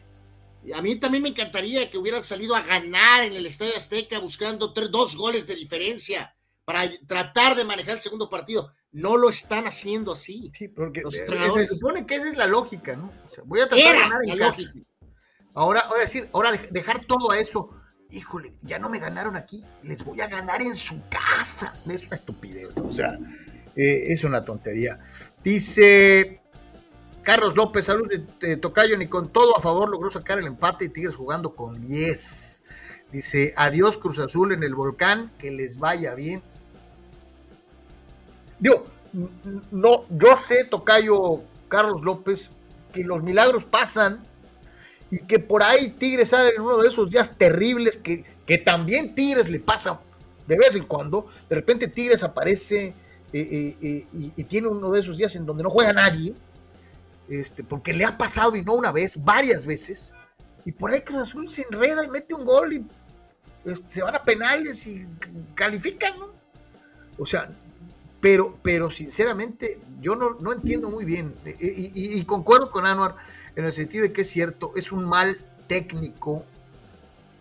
[0.74, 4.72] A mí también me encantaría que hubieran salido a ganar en el Estadio Azteca buscando
[4.72, 8.72] tres, dos goles de diferencia para tratar de manejar el segundo partido.
[8.92, 10.52] No lo están haciendo así.
[10.54, 13.12] Sí, porque se supone que esa es la lógica, ¿no?
[13.46, 14.72] voy a tratar de ganar en casa.
[15.54, 17.70] Ahora, ahora decir, ahora dejar todo a eso
[18.12, 21.74] híjole, ya no me ganaron aquí, les voy a ganar en su casa.
[21.88, 23.18] Es una estupidez, o sea,
[23.74, 25.00] eh, es una tontería.
[25.42, 26.40] Dice
[27.22, 28.08] Carlos López, salud
[28.40, 31.80] de, Tocayo, ni con todo a favor logró sacar el empate y Tigres jugando con
[31.80, 32.64] 10.
[33.10, 36.42] Dice, adiós Cruz Azul en el volcán, que les vaya bien.
[38.62, 38.86] Digo,
[39.72, 42.52] no, yo sé, Tocayo Carlos López,
[42.92, 44.24] que los milagros pasan
[45.10, 49.16] y que por ahí Tigres sale en uno de esos días terribles que, que también
[49.16, 50.00] Tigres le pasa
[50.46, 51.26] de vez en cuando.
[51.48, 52.94] De repente Tigres aparece eh,
[53.32, 56.32] eh, eh, y, tiene uno de esos días en donde no juega nadie,
[57.28, 60.14] este, porque le ha pasado y no una vez, varias veces.
[60.64, 62.86] Y por ahí Cruz Azul se enreda y mete un gol y
[63.64, 65.04] este, se van a penales y
[65.56, 66.30] califican, ¿no?
[67.18, 67.50] O sea,
[68.22, 73.16] pero, pero sinceramente yo no, no entiendo muy bien y, concuerdo con Anuar
[73.56, 76.44] en el sentido de que es cierto, es un mal técnico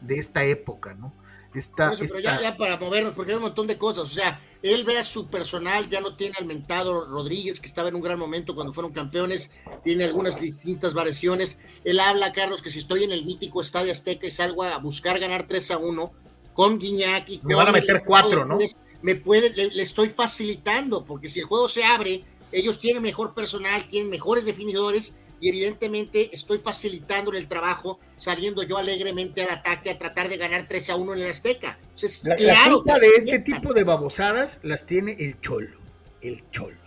[0.01, 1.13] de esta época, ¿no?
[1.53, 4.97] Esta, pero ya, para movernos, porque hay un montón de cosas, o sea, él ve
[4.97, 8.55] a su personal, ya no tiene al mentado Rodríguez, que estaba en un gran momento
[8.55, 9.51] cuando fueron campeones,
[9.83, 11.57] tiene algunas distintas variaciones.
[11.83, 15.19] Él habla, Carlos, que si estoy en el mítico Estadio Azteca y salgo a buscar
[15.19, 16.11] ganar 3 a 1
[16.53, 18.57] con Guiñac y Me van a meter cuatro, ¿no?
[19.01, 23.87] Me puede, le estoy facilitando, porque si el juego se abre, ellos tienen mejor personal,
[23.87, 29.97] tienen mejores definidores y evidentemente estoy facilitando el trabajo saliendo yo alegremente al ataque a
[29.97, 31.79] tratar de ganar 3 a 1 en el Azteca.
[32.23, 35.79] la, claro de este tipo de babosadas las tiene el Cholo,
[36.21, 36.77] el Cholo.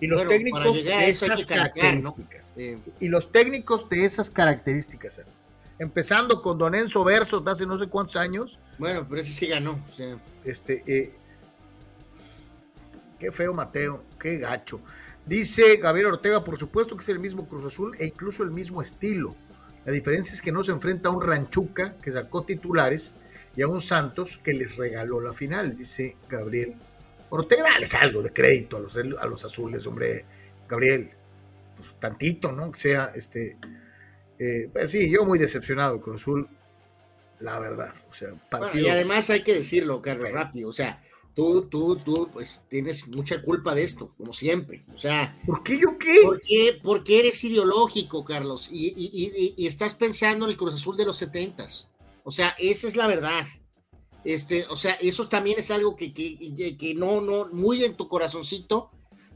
[0.00, 2.54] Y los técnicos de esas características.
[2.56, 5.20] Y los técnicos de esas características.
[5.80, 8.58] Empezando con Don Enzo Verso de hace no sé cuántos años.
[8.76, 9.82] Bueno, pero ese sí ganó.
[10.44, 11.14] Este, eh,
[13.18, 14.82] qué feo Mateo, qué gacho.
[15.24, 18.82] Dice Gabriel Ortega, por supuesto que es el mismo Cruz Azul e incluso el mismo
[18.82, 19.34] estilo.
[19.86, 23.16] La diferencia es que no se enfrenta a un Ranchuca que sacó titulares
[23.56, 26.74] y a un Santos que les regaló la final, dice Gabriel
[27.30, 27.62] Ortega.
[27.62, 30.26] Dales algo de crédito a los, a los azules, hombre.
[30.68, 31.10] Gabriel,
[31.74, 32.70] pues tantito, ¿no?
[32.70, 33.56] Que sea este.
[34.40, 36.48] Eh, pues sí, yo muy decepcionado con Azul,
[37.40, 37.92] la verdad.
[38.08, 38.30] O sea,
[38.72, 40.70] y además hay que decirlo, Carlos, rápido.
[40.70, 41.02] O sea,
[41.34, 44.82] tú, tú, tú, pues tienes mucha culpa de esto, como siempre.
[44.94, 46.20] O sea, ¿por qué yo qué?
[46.24, 51.88] Porque, porque eres ideológico, Carlos, y, estás pensando en el Cruz Azul de los setentas.
[52.24, 53.46] O sea, esa es la verdad.
[54.24, 58.08] Este, o sea, eso también es algo que, que, que no, no, muy en tu
[58.08, 58.90] corazoncito,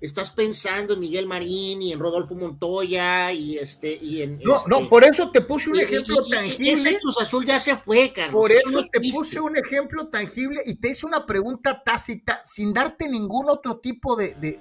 [0.07, 4.71] estás pensando en Miguel Marín y en Rodolfo Montoya y este y en no este,
[4.71, 6.73] no por eso te puse un ejemplo tangible.
[6.73, 10.77] ese Cruz Azul ya se fue Carlos por eso, te puse un ejemplo tangible y
[10.77, 14.61] te hice una pregunta tácita sin darte ningún otro tipo de de,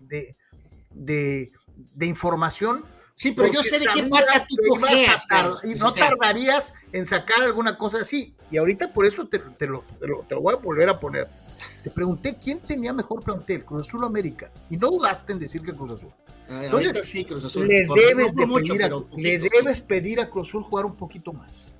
[0.00, 0.36] de,
[0.90, 1.52] de,
[1.94, 5.26] de información Sí, pero yo sé de qué marca tú cojeas,
[5.64, 8.34] Y no tardarías en sacar alguna cosa así.
[8.50, 10.98] Y ahorita por eso te, te, lo, te, lo, te lo voy a volver a
[10.98, 11.28] poner
[11.82, 15.62] te pregunté quién tenía mejor plantel, Cruz Azul o América, y no dudaste en decir
[15.62, 16.12] que Cruz Azul.
[16.48, 17.66] Entonces, sí, Cruz Azul.
[17.66, 21.72] Le, debes, pedir a, le debes pedir a Cruz Azul jugar un poquito más.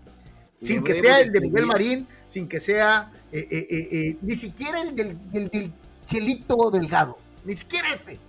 [0.62, 4.81] Sin que sea el de Miguel Marín, sin que sea eh, eh, eh, ni siquiera
[4.81, 5.73] el del, del,
[6.07, 8.21] Chelito Delgado, ni siquiera ese.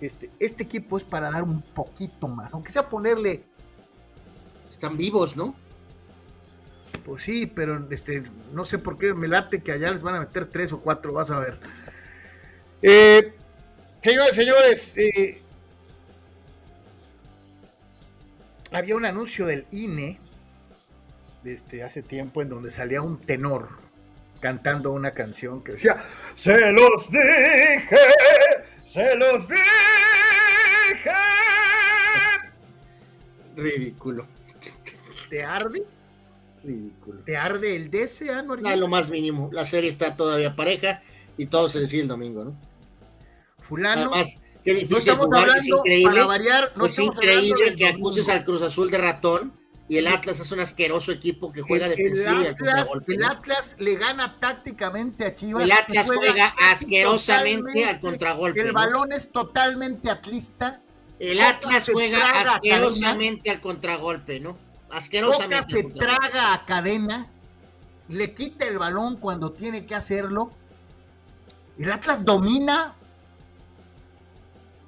[0.00, 3.42] Este, este equipo es para dar un poquito más, aunque sea ponerle.
[4.70, 5.54] Están vivos, ¿no?
[7.06, 10.20] Pues sí, pero este, no sé por qué me late que allá les van a
[10.20, 11.60] meter tres o cuatro, vas a ver.
[12.82, 13.32] Eh,
[14.02, 15.40] señores, señores, eh,
[18.72, 20.18] había un anuncio del INE
[21.44, 23.68] desde hace tiempo en donde salía un tenor
[24.40, 25.96] cantando una canción que decía,
[26.34, 27.98] se los dije,
[28.84, 29.62] se los dije.
[33.54, 34.26] Ridículo.
[35.30, 35.84] ¿Te arde?
[36.66, 37.22] Ridículo.
[37.24, 38.60] ¿Te arde el DC, Anuar?
[38.64, 39.48] Ah, lo más mínimo.
[39.52, 41.02] La serie está todavía pareja
[41.36, 42.56] y todo se decide el domingo, ¿no?
[43.60, 44.12] Fulano.
[44.12, 46.24] Además, qué difícil jugar, es increíble.
[46.24, 49.52] variar, no es increíble que acuses al Cruz Azul de ratón
[49.88, 52.40] y el Atlas es un asqueroso equipo que juega defensivo.
[52.40, 55.64] El Atlas, el Atlas le gana tácticamente a Chivas.
[55.64, 58.60] El Atlas juega, asquerosamente al contragolpe.
[58.60, 60.82] El balón es totalmente atlista.
[61.18, 64.58] El Atlas juega asquerosamente al contragolpe, ¿no?
[64.96, 65.76] Asquerosamente.
[65.76, 67.30] se traga a cadena,
[68.08, 70.52] le quita el balón cuando tiene que hacerlo.
[71.78, 72.94] El Atlas domina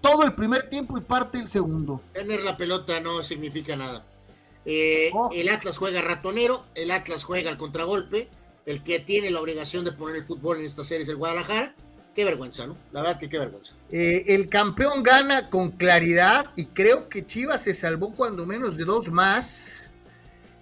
[0.00, 2.00] todo el primer tiempo y parte el segundo.
[2.14, 4.04] Tener la pelota no significa nada.
[4.64, 5.28] Eh, oh.
[5.32, 8.28] El Atlas juega ratonero, el Atlas juega al contragolpe.
[8.64, 11.74] El que tiene la obligación de poner el fútbol en esta serie es el Guadalajara.
[12.14, 12.76] Qué vergüenza, ¿no?
[12.92, 13.74] La verdad que qué vergüenza.
[13.90, 18.84] Eh, el campeón gana con claridad y creo que Chivas se salvó cuando menos de
[18.84, 19.87] dos más.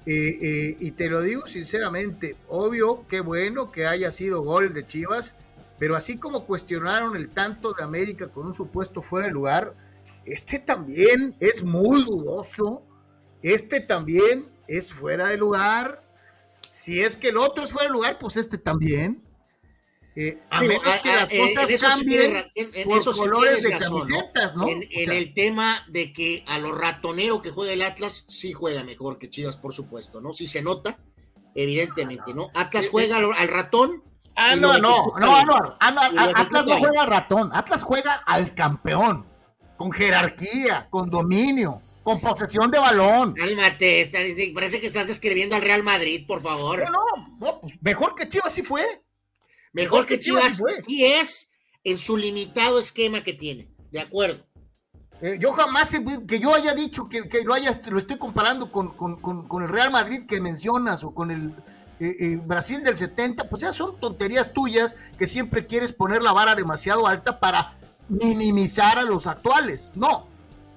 [0.07, 4.87] Eh, eh, y te lo digo sinceramente, obvio, qué bueno que haya sido gol de
[4.87, 5.35] Chivas,
[5.81, 9.75] pero así como cuestionaron el tanto de América con un supuesto fuera de lugar,
[10.25, 12.83] este también es muy dudoso,
[13.43, 16.03] este también es fuera de lugar,
[16.71, 19.26] si es que el otro es fuera de lugar, pues este también.
[20.19, 24.67] Eh, a menos que las cosas cambien en, por colores de camisetas, ¿no?
[24.67, 29.19] En, el tema de que a lo ratonero que juega el Atlas, sí juega mejor
[29.19, 30.33] que Chivas, por supuesto, ¿no?
[30.33, 30.99] Sí se nota,
[31.55, 32.51] evidentemente, ¿no?
[32.55, 34.03] Atlas juega al, ratón.
[34.35, 39.27] Ah, no, no, no, no, Atlas no juega al ratón, Atlas juega al campeón,
[39.77, 43.35] con jerarquía, con dominio, con posesión de balón.
[43.35, 44.11] Cálmate,
[44.55, 46.87] parece que estás escribiendo al Real Madrid, por favor.
[46.87, 49.03] No, no, pues mejor que Chivas sí fue.
[49.77, 51.51] Mejor, que, Chivas, sí es
[51.85, 53.68] en su limitado esquema que tiene.
[53.93, 54.43] De acuerdo.
[55.20, 55.95] Eh, yo jamás
[56.27, 60.41] que yo haya dicho que, lo haya, lo estoy comparando con, el Real Madrid que
[60.41, 61.55] mencionas o con el
[62.01, 66.33] eh, eh, Brasil del 70, pues ya son tonterías tuyas que siempre quieres poner la
[66.33, 67.77] vara demasiado alta para
[68.09, 69.91] minimizar a los actuales.
[69.95, 70.27] No,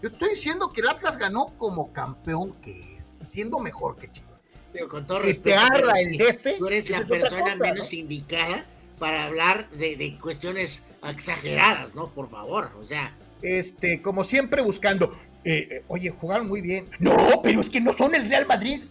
[0.02, 4.58] yo estoy diciendo que el Atlas ganó como campeón que es, siendo mejor que Chivas.
[4.90, 6.58] con todo que te el DC.
[6.60, 8.66] Tú eres la persona menos indicada
[9.00, 12.10] para hablar de, cuestiones exageradas, ¿no?
[12.10, 13.16] Por favor, o sea.
[13.42, 16.90] Este, como siempre buscando, eh, eh, oye, jugaron muy bien.
[17.00, 18.84] No, pero es que no son el Real Madrid.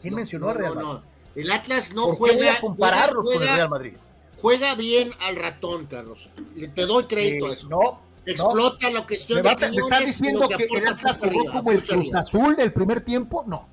[0.00, 0.88] ¿Quién mencionó al Real Madrid?
[0.88, 1.02] No,
[1.34, 2.60] El Atlas no juega.
[2.60, 3.92] compararlo con el Real Madrid.
[4.40, 6.30] Juega bien al ratón, Carlos.
[6.74, 7.68] Te doy crédito a eso.
[7.68, 11.84] No, Explota lo que ¿Me, vas, ¿Me estás diciendo que, el Atlas jugó como el
[11.84, 13.44] Cruz Azul del primer tiempo?
[13.46, 13.68] No.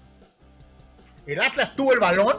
[1.26, 2.38] El Atlas tuvo el balón,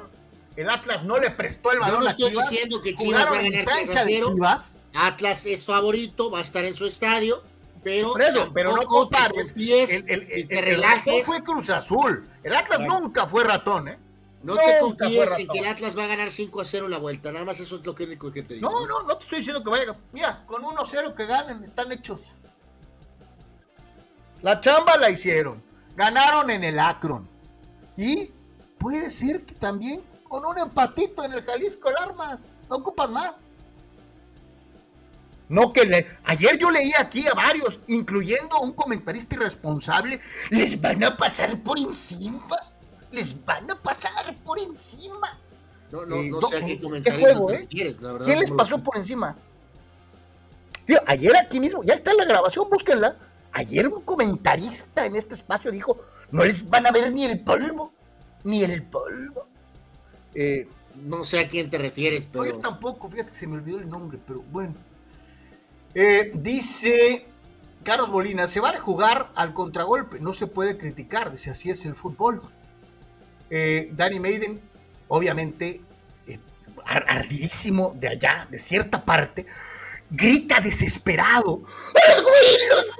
[0.56, 3.64] el Atlas no le prestó el balón no estoy diciendo que Chivas va a ganar
[3.64, 7.42] 3 Atlas es favorito, va a estar en su estadio,
[7.82, 8.14] pero,
[8.52, 9.54] pero no compares.
[9.56, 12.28] El, el, el, el, fue Cruz Azul.
[12.42, 13.98] El Atlas nunca fue ratón, ¿eh?
[14.42, 17.32] No te confíes en que el Atlas va a ganar 5 a 0 la vuelta.
[17.32, 18.70] Nada más eso es lo único que te digo.
[18.70, 19.96] No, no, no te estoy diciendo que vaya.
[20.12, 22.32] Mira, con 1 0 que ganen, están hechos.
[24.42, 25.62] La chamba la hicieron.
[25.96, 27.26] Ganaron en el Akron.
[27.96, 28.30] Y
[28.78, 30.02] puede ser que también
[30.34, 32.48] con un empatito en el Jalisco el armas.
[32.68, 33.42] No ocupas más.
[35.48, 36.08] No que le...
[36.24, 40.18] Ayer yo leí aquí a varios, incluyendo un comentarista irresponsable,
[40.50, 42.56] les van a pasar por encima.
[43.12, 45.38] Les van a pasar por encima.
[45.92, 47.68] No, no, no sé a qué juego, eh?
[47.70, 49.36] ¿Quién les pasó por encima?
[50.84, 53.16] Tío, ayer aquí mismo, ya está en la grabación, búsquenla.
[53.52, 55.96] Ayer un comentarista en este espacio dijo,
[56.32, 57.92] no les van a ver ni el polvo,
[58.42, 59.53] ni el polvo.
[60.34, 62.46] Eh, no sé a quién te refieres, pero.
[62.46, 64.74] yo tampoco, fíjate que se me olvidó el nombre, pero bueno.
[65.94, 67.26] Eh, dice
[67.82, 71.94] Carlos Molina: se vale jugar al contragolpe, no se puede criticar, dice así es el
[71.94, 72.42] fútbol.
[73.50, 74.60] Eh, Danny Maiden,
[75.08, 75.80] obviamente,
[76.84, 79.46] ardidísimo de allá, de cierta parte,
[80.10, 82.90] grita desesperado: ¡Los güeyos!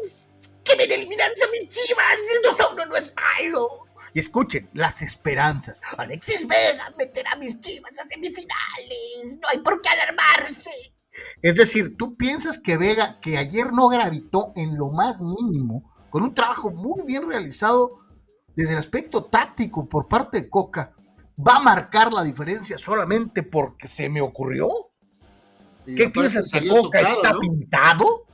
[0.65, 2.19] ¡Que ven eliminarse a mis chivas!
[2.35, 3.84] El 2 a 1 no es malo.
[4.15, 5.83] Y escuchen, las esperanzas.
[5.99, 9.39] Alexis Vega meterá a mis chivas a semifinales.
[9.43, 10.71] No hay por qué alarmarse.
[11.43, 16.23] Es decir, tú piensas que Vega, que ayer no gravitó en lo más mínimo, con
[16.23, 17.99] un trabajo muy bien realizado
[18.55, 20.95] desde el aspecto táctico por parte de Coca,
[21.37, 24.69] va a marcar la diferencia solamente porque se me ocurrió.
[25.85, 28.27] ¿Qué piensas que Coca está pintado?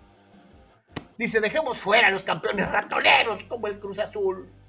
[1.16, 4.59] Dice, dejemos fuera a los campeones ratoneros como el Cruz Azul.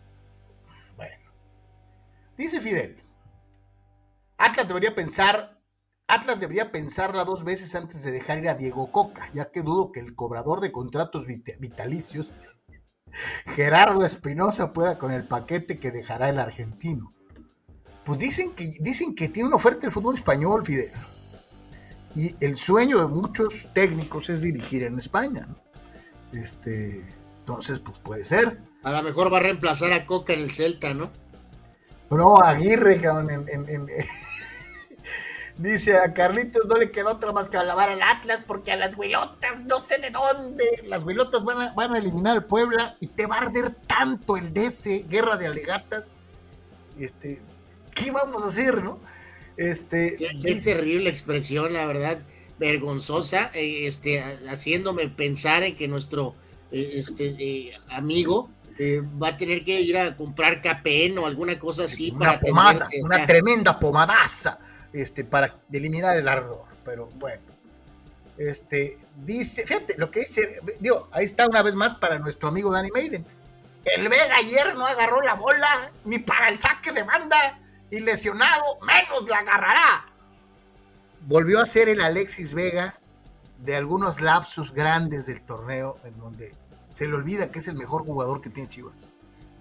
[2.42, 2.98] Dice Fidel,
[4.40, 5.62] Atlas debería pensar,
[6.08, 9.92] Atlas debería pensarla dos veces antes de dejar ir a Diego Coca, ya que dudo
[9.92, 12.34] que el cobrador de contratos vitalicios,
[13.46, 17.14] Gerardo Espinosa, pueda con el paquete que dejará el argentino.
[18.06, 20.92] Pues dicen que, dicen que tiene una oferta del fútbol español, Fidel.
[22.16, 25.48] Y el sueño de muchos técnicos es dirigir en España.
[26.34, 27.04] Este,
[27.42, 28.64] entonces, pues puede ser.
[28.82, 31.21] A lo mejor va a reemplazar a Coca en el Celta, ¿no?
[32.12, 33.00] No, Aguirre,
[35.58, 38.98] dice a Carlitos no le quedó otra más que alabar al Atlas porque a las
[38.98, 40.64] huilotas no sé de dónde.
[40.88, 44.36] Las huilotas van a, van a eliminar al Puebla y te va a arder tanto
[44.36, 46.12] el DC, guerra de alegatas.
[47.00, 47.42] Este,
[47.96, 49.00] ¿qué vamos a hacer, no?
[49.56, 52.20] Este, qué, terrible expresión, la verdad,
[52.60, 56.36] vergonzosa, eh, este, haciéndome pensar en que nuestro
[56.72, 58.50] eh, este, eh, amigo
[58.80, 62.40] eh, va a tener que ir a comprar KPN o alguna cosa así una para
[62.40, 64.60] pomada, una tremenda pomadaza
[64.94, 66.66] este, para eliminar el ardor.
[66.84, 67.44] Pero bueno,
[68.38, 72.72] este, dice, fíjate, lo que dice, digo, ahí está una vez más para nuestro amigo
[72.72, 73.26] Danny Maiden.
[73.86, 77.60] El Vega ayer no agarró la bola ni para el saque de banda
[77.90, 80.06] y lesionado menos la agarrará.
[81.22, 82.96] Volvió a ser el Alexis Vega
[83.60, 86.56] de algunos lapsus grandes del torneo en donde
[87.02, 89.10] se le olvida que es el mejor jugador que tiene Chivas.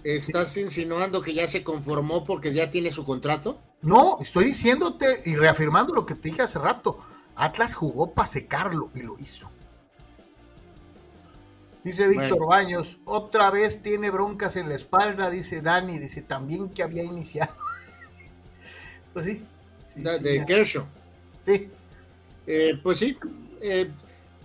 [0.05, 3.59] ¿Estás insinuando que ya se conformó porque ya tiene su contrato?
[3.81, 6.99] No, estoy diciéndote y reafirmando lo que te dije hace rato.
[7.37, 9.51] Atlas jugó para secarlo y lo hizo.
[11.83, 16.83] Dice Víctor Baños, otra vez tiene broncas en la espalda, dice Dani, dice también que
[16.83, 17.55] había iniciado.
[19.15, 19.43] pues sí.
[19.97, 20.85] de Kershaw.
[21.41, 21.71] Sí.
[22.47, 23.17] Eh, pues sí,
[23.63, 23.91] eh,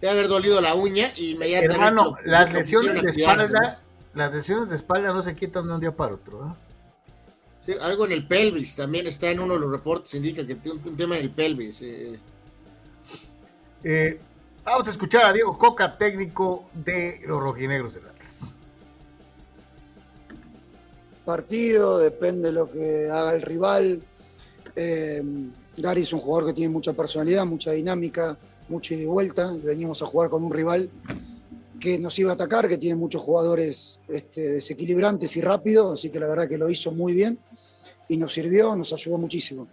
[0.06, 1.74] debe haber dolido la uña y inmediatamente.
[1.74, 3.82] Hermano, las lesiones de espalda,
[4.14, 6.56] las lesiones de espalda no se quitan de un día para otro.
[7.66, 10.80] Sí, algo en el pelvis, también está en uno de los reportes, indica que tiene
[10.86, 11.82] un, tema en el pelvis.
[11.82, 12.20] Eh.
[13.84, 14.20] eh
[14.64, 18.54] Vamos a escuchar a Diego Coca, técnico de los rojinegros de Atlas.
[21.24, 24.02] Partido, depende de lo que haga el rival.
[24.76, 25.24] Eh,
[25.78, 28.38] Gary es un jugador que tiene mucha personalidad, mucha dinámica,
[28.70, 29.52] mucha ida y vuelta.
[29.64, 30.90] Venimos a jugar con un rival
[31.80, 36.20] que nos iba a atacar, que tiene muchos jugadores este, desequilibrantes y rápidos, así que
[36.20, 37.38] la verdad que lo hizo muy bien
[38.08, 39.68] y nos sirvió, nos ayudó muchísimo.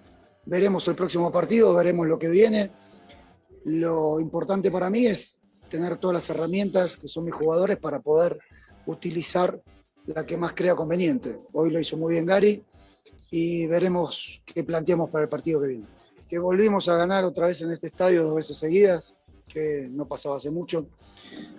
[0.44, 2.70] Veremos el próximo partido, veremos lo que viene
[3.64, 5.38] lo importante para mí es
[5.68, 8.38] tener todas las herramientas que son mis jugadores para poder
[8.86, 9.60] utilizar
[10.06, 11.38] la que más crea conveniente.
[11.52, 12.64] Hoy lo hizo muy bien Gary
[13.30, 15.86] y veremos qué planteamos para el partido que viene.
[16.32, 19.14] Que volvimos a ganar otra vez en este estadio dos veces seguidas,
[19.46, 20.86] que no pasaba hace mucho,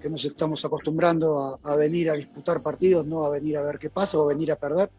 [0.01, 3.91] que nos estamos acostumbrando a, venir a disputar partidos, no a venir a ver qué
[3.91, 4.89] pasa o a venir a perder.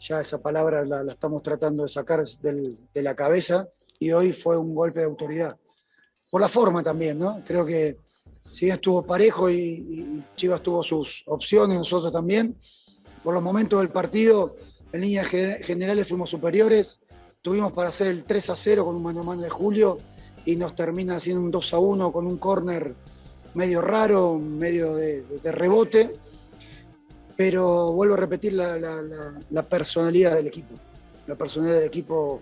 [0.00, 3.66] Ya esa palabra la, estamos tratando de sacar de la cabeza
[3.98, 5.56] y hoy fue un golpe de autoridad
[6.30, 7.42] por la forma también, ¿no?
[7.42, 7.96] Creo que
[8.50, 12.54] si bien estuvo parejo y, Chivas tuvo sus opciones, nosotros también,
[13.22, 14.56] por los momentos del partido,
[14.92, 17.00] en líneas generales fuimos superiores,
[17.44, 19.98] tuvimos para hacer el 3 a 0 con un mano a mano de Julio
[20.46, 22.94] y nos termina haciendo un 2 a 1 con un córner
[23.52, 25.22] medio raro, medio de,
[25.52, 26.14] rebote,
[27.36, 30.74] pero vuelvo a repetir la, personalidad del equipo.
[31.26, 32.40] La personalidad del equipo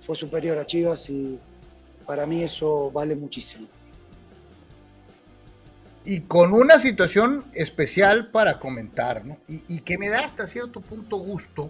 [0.00, 1.40] fue superior a Chivas y
[2.06, 3.66] para mí eso vale muchísimo.
[6.04, 9.38] Y con una situación especial para comentar, ¿no?
[9.48, 11.68] Y, que me da hasta cierto punto gusto,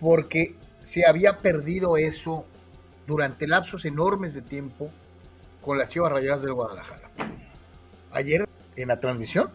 [0.00, 2.46] porque se había perdido eso
[3.06, 4.90] durante lapsos enormes de tiempo
[5.60, 7.10] con las Chivas Rayadas del Guadalajara.
[8.12, 9.50] Ayer en la transmisión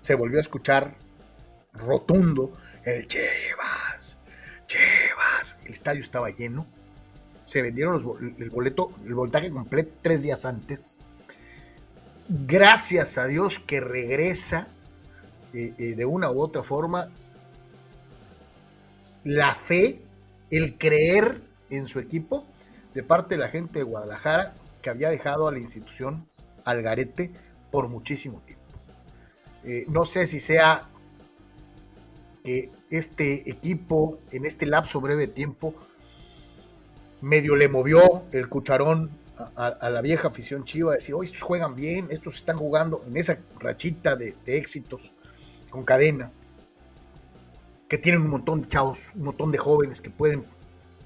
[0.00, 0.94] se volvió a escuchar
[1.72, 2.52] rotundo
[2.84, 4.18] el Chivas,
[4.66, 5.56] Chivas.
[5.64, 6.66] El estadio estaba lleno
[7.44, 7.96] se vendieron
[8.38, 10.98] el boleto, el voltaje completo tres días antes.
[12.28, 14.66] Gracias a Dios que regresa
[15.52, 17.10] eh, eh, de una u otra forma
[19.24, 20.00] la fe,
[20.50, 22.46] el creer en su equipo
[22.94, 26.26] de parte de la gente de Guadalajara que había dejado a la institución
[26.64, 27.32] al garete
[27.70, 28.64] por muchísimo tiempo.
[29.64, 30.88] Eh, no sé si sea
[32.44, 35.74] que este equipo en este lapso breve de tiempo
[37.22, 39.10] medio le movió el cucharón
[39.56, 43.38] a, la vieja afición chiva, decir, hoy estos juegan bien, estos están jugando en esa
[43.58, 45.12] rachita de, éxitos
[45.70, 46.30] con cadena,
[47.88, 50.44] que tienen un montón de chavos, un montón de jóvenes que pueden,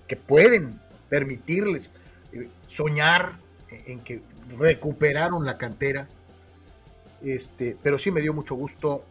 [0.06, 1.90] que pueden permitirles
[2.32, 3.38] eh, soñar
[3.70, 4.22] en que
[4.58, 6.08] recuperaron la cantera.
[7.22, 9.04] Este, pero sí me dio mucho gusto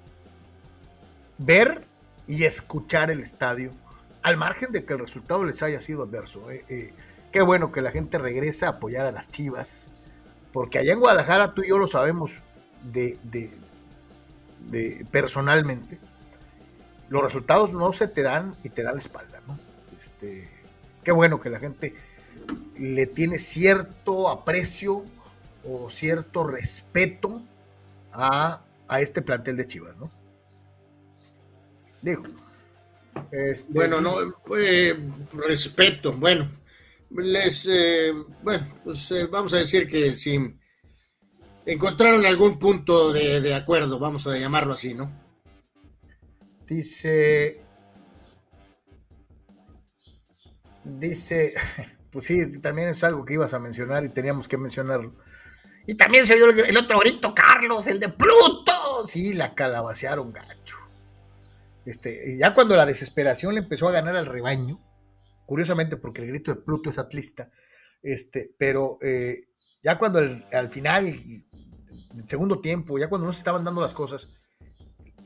[1.37, 1.85] ver
[2.25, 3.71] y escuchar el estadio
[4.23, 6.49] al margen de que el resultado les haya sido adverso.
[6.51, 6.93] Eh, eh,
[7.31, 9.89] qué bueno que la gente regresa a apoyar a las Chivas,
[10.51, 12.41] porque allá en Guadalajara tú y yo lo sabemos
[12.83, 13.17] de,
[15.11, 15.99] personalmente.
[17.09, 19.57] Los resultados no se te dan y te dan la espalda, ¿no?
[19.97, 20.49] Este,
[21.03, 21.95] qué bueno que la gente
[22.77, 25.05] le tiene cierto aprecio
[25.63, 27.41] o cierto respeto
[28.11, 30.11] a, a este plantel de Chivas, ¿no?
[32.01, 32.23] Digo,
[33.31, 34.15] este, bueno, no,
[34.57, 34.97] eh,
[35.33, 36.47] respeto, bueno,
[37.09, 40.39] les, eh, bueno, pues eh, vamos a decir que si
[41.65, 45.26] encontraron algún punto de, acuerdo, vamos a llamarlo así, ¿no?
[46.67, 47.61] Dice,
[50.83, 51.53] dice,
[52.11, 55.15] pues sí, también es algo que ibas a mencionar y teníamos que mencionarlo.
[55.85, 59.05] Y también se dio el, otro grito, Carlos, el de Pluto.
[59.05, 60.75] Sí, la calabacearon gacho.
[61.85, 64.81] Este, ya cuando la desesperación le empezó a ganar al rebaño,
[65.45, 67.49] curiosamente porque el grito de Pluto es atlista,
[68.03, 69.47] este, pero eh,
[69.81, 74.35] ya cuando al final, el segundo tiempo, ya cuando no se estaban dando las cosas,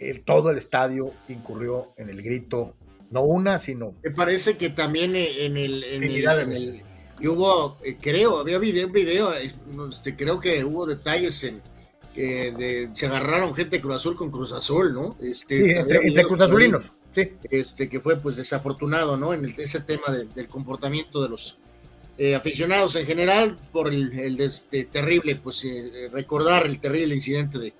[0.09, 2.75] el, todo el estadio incurrió en el grito,
[3.09, 3.93] no una, sino...
[4.03, 5.83] Me parece que también en el...
[5.83, 6.83] En el,
[7.19, 11.61] y hubo, eh, creo, había video, video, este, creo que hubo detalles en,
[12.15, 15.15] que se agarraron gente de Cruz Azul con Cruz Azul, ¿no?
[15.21, 17.33] Este, sí, entre, Cruz Azulinos, sí.
[17.43, 19.33] Este, que fue pues desafortunado, ¿no?
[19.33, 21.57] En ese tema del comportamiento de los
[22.17, 27.73] eh, aficionados en general por el, este, terrible, pues eh, recordar el terrible incidente de,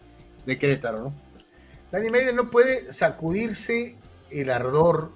[0.45, 1.30] de Querétaro, ¿no?
[1.91, 3.97] Dani Media no puede sacudirse
[4.29, 5.11] el ardor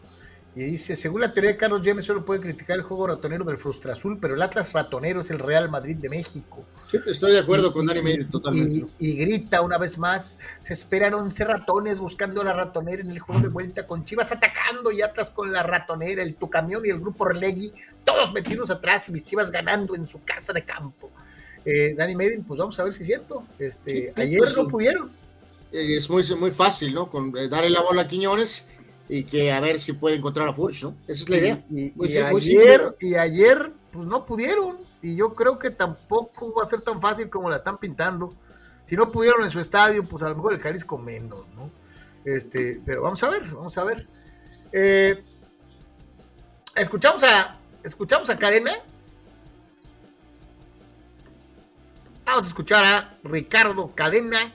[0.55, 3.57] y dice, según la teoría de Carlos James, solo puede criticar el juego ratonero del
[3.57, 6.63] Frustra Azul, pero el Atlas ratonero es el Real Madrid de México.
[6.89, 8.87] Sí, estoy de acuerdo con Dani Media totalmente.
[8.97, 13.19] Y, grita una vez más, se esperan 11 ratones buscando a la ratonera en el
[13.19, 16.89] juego de vuelta, con Chivas atacando y Atlas con la ratonera, el Tu Camión y
[16.89, 17.73] el grupo Relegui,
[18.05, 21.11] todos metidos atrás y mis Chivas ganando en su casa de campo.
[21.65, 23.43] Eh, Dani Medin, pues vamos a ver si es cierto.
[23.59, 25.24] Este, ayer pues no pudieron.
[25.71, 27.09] Es muy, muy fácil, ¿no?
[27.09, 28.67] Con eh, darle la bola a Quiñones
[29.07, 30.95] y que a ver si puede encontrar a Furch, ¿no?
[31.07, 31.65] Esa es la idea.
[31.69, 34.77] Y, ayer, y ayer, pues no pudieron.
[35.01, 38.33] Y yo creo que tampoco va a ser tan fácil como la están pintando.
[38.83, 41.69] Si no pudieron en su estadio, pues a lo mejor el Jalisco menos, ¿no?
[42.23, 44.07] Este, pero vamos a ver, vamos a ver.
[44.71, 45.23] Eh,
[46.75, 48.73] escuchamos a escuchamos a Cadena.
[52.25, 54.51] Vamos a escuchar a Ricardo Cadena.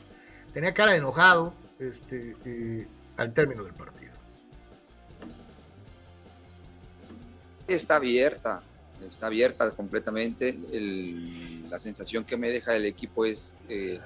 [0.53, 2.87] Tenía cara de enojado este, eh,
[3.17, 4.01] al término del partido.
[7.75, 8.63] está abierta,
[9.09, 10.57] está abierta completamente.
[11.69, 14.01] la sensación que me deja el equipo es que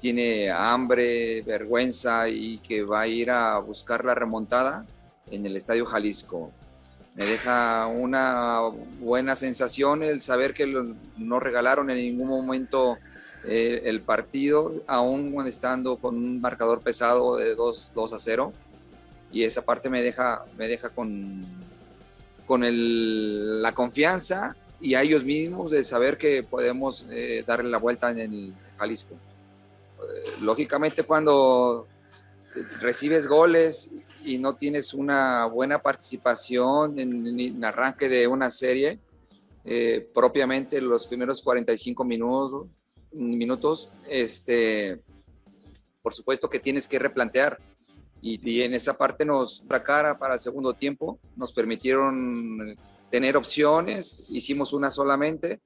[0.00, 4.84] tiene hambre, vergüenza y que va a ir a buscar la remontada
[5.30, 6.52] en el Estadio Jalisco.
[7.16, 8.60] Me deja una
[9.00, 10.66] buena sensación el saber que
[11.16, 12.98] no regalaron en ningún momento
[13.46, 18.52] eh, el partido, aún estando con un marcador pesado de 2, 2 a 0.
[19.32, 21.44] Y esa parte me deja, me deja con,
[22.46, 27.78] con el, la confianza y a ellos mismos de saber que podemos eh, darle la
[27.78, 29.14] vuelta en el Jalisco.
[29.14, 31.86] Eh, lógicamente cuando
[32.80, 33.90] recibes goles
[34.24, 38.98] y no tienes una buena participación en, el arranque de una serie,
[39.64, 42.66] eh, propiamente los primeros 45 minutos,
[43.16, 45.00] minutos este,
[46.02, 47.58] por supuesto que tienes que replantear
[48.22, 52.74] y, en esa parte nos cara para el segundo tiempo, nos permitieron
[53.10, 55.60] tener opciones, hicimos una solamente,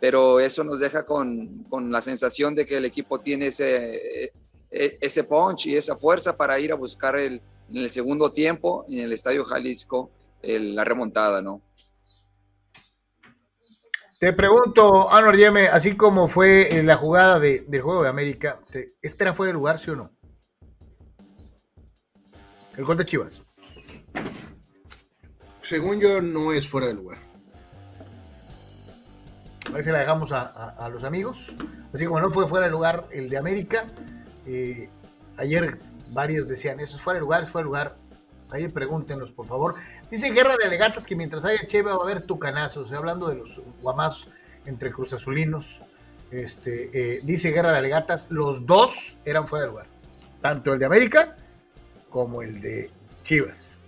[0.00, 4.24] pero eso nos deja con, con la sensación de que el equipo tiene ese,
[4.70, 7.40] e, ese punch y esa fuerza para ir a buscar el,
[7.70, 10.10] en el segundo tiempo en el Estadio Jalisco
[10.42, 11.62] la remontada, ¿no?
[14.24, 18.58] Te pregunto, Anwar Yeme, así como fue la jugada de, del Juego de América,
[19.02, 20.12] ¿este era fuera de lugar, sí o no?
[22.74, 23.42] El gol de Chivas.
[25.60, 27.18] Según yo, no es fuera de lugar.
[29.68, 31.54] A ver si la dejamos a, los amigos.
[31.92, 33.84] Así como no fue fuera de lugar el de América.
[34.46, 34.88] Eh,
[35.36, 35.78] ayer
[36.12, 37.96] varios decían, eso es fuera de lugar, es fuera de lugar.
[38.54, 39.74] Ahí pregúntenos, por favor.
[40.12, 42.84] Dice Guerra de Alegatas que mientras haya Cheva va a haber tucanazos.
[42.84, 44.28] Estoy hablando de los guamazos
[44.64, 45.84] entre cruzazulinos.
[46.30, 49.86] Este, eh, dice Guerra de Alegatas, los dos eran fuera de lugar.
[50.40, 51.36] Tanto el de América
[52.10, 52.92] como el de
[53.24, 53.80] Chivas.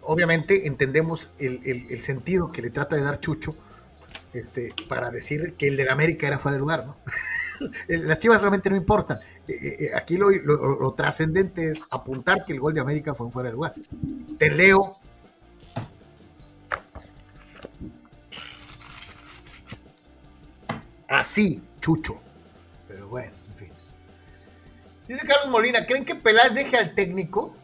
[0.00, 3.54] Obviamente entendemos el, sentido que le trata de dar Chucho
[4.32, 6.96] este, para decir que el de América era fuera de lugar, ¿no?
[7.88, 9.18] Las Chivas realmente no importan.
[9.48, 13.54] Eh, eh, aquí lo, trascendente es apuntar que el gol de América fue fuera de
[13.54, 13.74] lugar.
[14.38, 14.98] Te leo.
[21.08, 22.20] Así, Chucho.
[22.88, 23.32] Pero bueno.
[25.06, 27.54] Dice Carlos Molina, ¿creen que Peláez deje al técnico?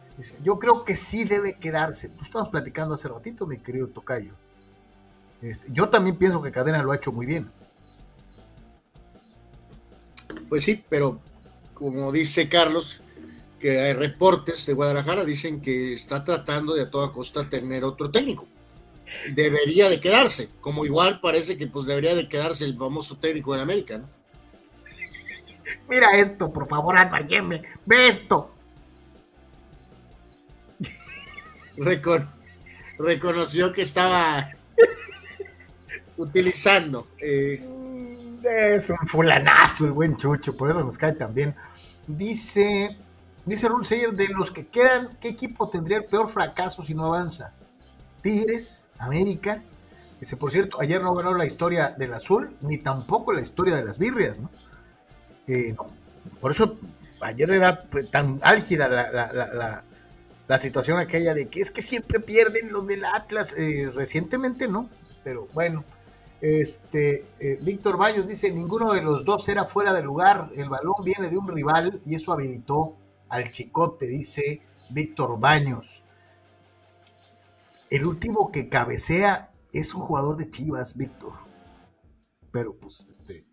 [0.43, 2.07] yo creo que sí debe quedarse.
[2.07, 4.33] Tú estabas platicando hace ratito, mi querido Tocayo.
[5.41, 7.51] Este, yo también pienso que Cadena lo ha hecho muy bien.
[10.47, 11.19] Pues sí, pero
[11.83, 13.01] como dice Carlos,
[13.59, 18.09] que hay reportes de Guadalajara, dicen que está tratando de a toda costa tener otro
[18.09, 18.47] técnico.
[19.35, 23.59] Debería de quedarse, como igual parece que pues debería de quedarse el famoso técnico en
[23.59, 24.07] América, ¿no?
[25.89, 27.25] Mira esto, por favor, Álvaro
[27.85, 28.49] Ve esto.
[32.97, 34.49] reconoció que estaba
[36.15, 37.09] utilizando.
[37.19, 37.61] Eh.
[38.43, 41.55] Es un fulanazo el buen Chucho, por eso nos cae también.
[42.07, 42.97] Dice,
[43.45, 47.53] dice Rulseyer, de los que quedan, ¿qué equipo tendría el peor fracaso si no avanza?
[48.21, 49.63] Tigres, América.
[50.19, 53.83] Dice, por cierto, ayer no ganó la historia del azul, ni tampoco la historia de
[53.83, 54.49] las birrias, ¿no?
[55.47, 55.75] Eh,
[56.39, 56.77] por eso
[57.21, 59.83] ayer era pues, tan álgida la,
[60.57, 63.55] situación aquella de que es que siempre pierden los del Atlas.
[63.57, 64.89] Eh, recientemente no,
[65.23, 65.83] pero bueno.
[66.43, 70.95] Este, eh, Víctor Baños dice, ninguno de los dos era fuera de lugar, el balón
[71.01, 72.97] viene de un rival y eso habilitó
[73.29, 76.03] al chicote, dice Víctor Baños.
[77.89, 81.31] El último que cabecea es un jugador de Chivas, Víctor.
[82.51, 83.45] Pero pues, este.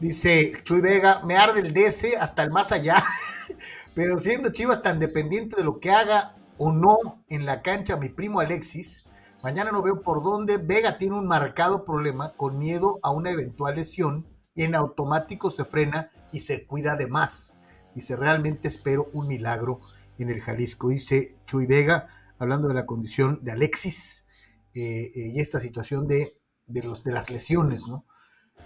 [0.00, 3.00] Dice Chuy Vega, me arde el DC hasta el más allá.
[3.94, 8.08] Pero siendo Chivas tan dependiente de lo que haga o no en la cancha mi
[8.08, 9.04] primo Alexis,
[9.42, 10.58] mañana no veo por dónde.
[10.58, 15.64] Vega tiene un marcado problema con miedo a una eventual lesión y en automático se
[15.64, 17.56] frena y se cuida de más.
[17.94, 19.80] Dice, realmente espero un milagro
[20.18, 20.88] en el Jalisco.
[20.88, 24.26] Dice Chuy Vega, hablando de la condición de Alexis
[24.74, 26.36] eh, eh, y esta situación de,
[26.66, 28.04] de, los, de las lesiones, ¿no?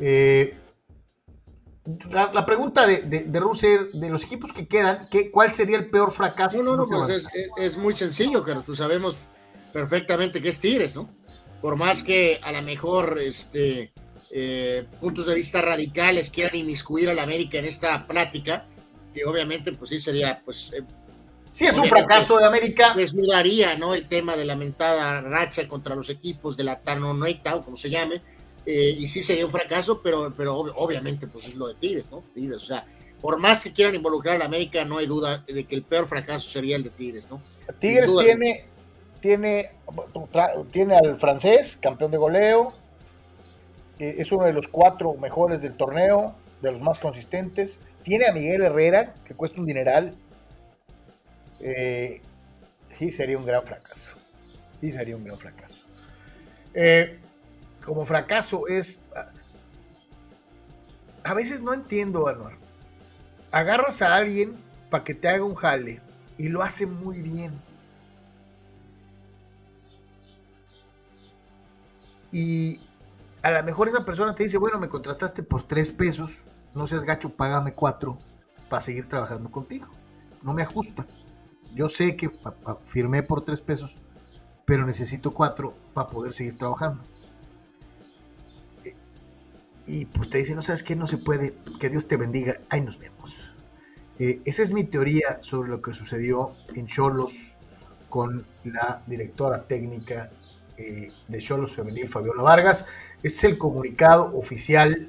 [0.01, 0.59] Eh,
[2.11, 6.13] la, pregunta de, de, de de los equipos que quedan, ¿qué, ¿cuál sería el peor
[6.13, 6.57] fracaso?
[6.63, 9.19] No, no, no, pues es, muy sencillo, que pues sabemos
[9.75, 11.11] perfectamente que es Tigres, ¿no?
[11.61, 13.93] Por más que a lo mejor este,
[14.31, 18.67] eh, puntos de vista radicales quieran inmiscuir a la América en esta plática,
[19.13, 20.71] que obviamente pues sí sería pues...
[20.73, 20.85] Eh,
[21.51, 22.95] sí es un fracaso de América.
[22.95, 23.95] Desnudaría, ¿no?
[23.95, 28.23] El tema de lamentada racha contra los equipos de la Tanonoita, o como se llame,
[28.65, 32.23] eh, y sí sería un fracaso, pero, pero obviamente pues es lo de Tigres, ¿no?
[32.33, 32.87] Tigres, o sea,
[33.21, 36.07] por más que quieran involucrar a la América, no hay duda de que el peor
[36.07, 37.43] fracaso sería el de Tigres, ¿no?
[37.81, 38.69] Tigres tiene,
[39.25, 39.71] tiene,
[40.71, 42.75] tiene al francés, campeón de goleo,
[43.99, 47.81] eh, es uno de los cuatro mejores del torneo, de los más consistentes.
[48.03, 50.15] Tiene a Miguel Herrera, que cuesta un dineral.
[51.59, 52.21] Eh,
[52.99, 54.19] sí, sería un gran fracaso.
[54.83, 55.87] Sí, sería un gran fracaso.
[56.75, 57.19] Eh,
[57.83, 58.99] como fracaso es...
[61.23, 62.59] A veces no entiendo, Anuar.
[63.53, 64.55] Agarras a alguien
[64.91, 66.03] para que te haga un jale
[66.37, 67.59] y lo hace muy bien.
[72.35, 72.81] Y
[73.43, 77.05] a lo mejor esa persona te dice, bueno, me contrataste por tres pesos, no seas
[77.05, 78.19] gacho, págame cuatro
[78.69, 79.87] para seguir trabajando contigo.
[80.43, 81.07] No me ajusta.
[81.75, 82.31] Yo sé que
[82.85, 83.97] firmé por tres pesos,
[84.65, 87.03] pero necesito cuatro para poder seguir trabajando
[89.87, 92.81] y pues te dice, no sabes qué, no se puede, que Dios te bendiga, ahí
[92.81, 93.53] nos vemos.
[94.19, 97.57] Eh, esa es mi teoría sobre lo que sucedió en Cholos
[98.09, 100.31] con la directora técnica
[100.77, 102.87] eh, de Cholos Femenil, Fabiola Vargas.
[103.23, 105.09] es el comunicado oficial,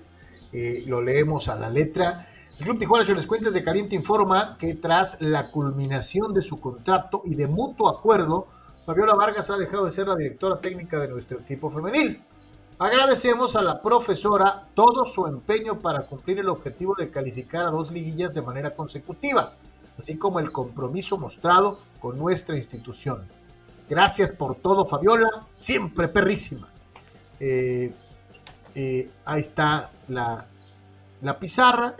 [0.54, 2.30] eh, lo leemos a la letra.
[2.58, 7.22] El Club Tijuana les Cuentas de Caliente informa que tras la culminación de su contrato
[7.26, 8.48] y de mutuo acuerdo,
[8.86, 12.22] Fabiola Vargas ha dejado de ser la directora técnica de nuestro equipo femenil.
[12.78, 17.90] Agradecemos a la profesora todo su empeño para cumplir el objetivo de calificar a dos
[17.90, 19.54] liguillas de manera consecutiva,
[19.98, 23.28] así como el compromiso mostrado con nuestra institución.
[23.88, 26.70] Gracias por todo, Fabiola, siempre perrísima.
[27.40, 27.94] Eh,
[28.74, 30.48] eh, ahí está la,
[31.22, 31.96] la pizarra.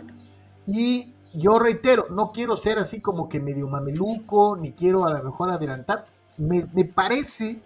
[0.66, 5.22] Y yo reitero, no quiero ser así como que medio mameluco, ni quiero a lo
[5.22, 6.06] mejor adelantar.
[6.38, 7.60] Me, me parece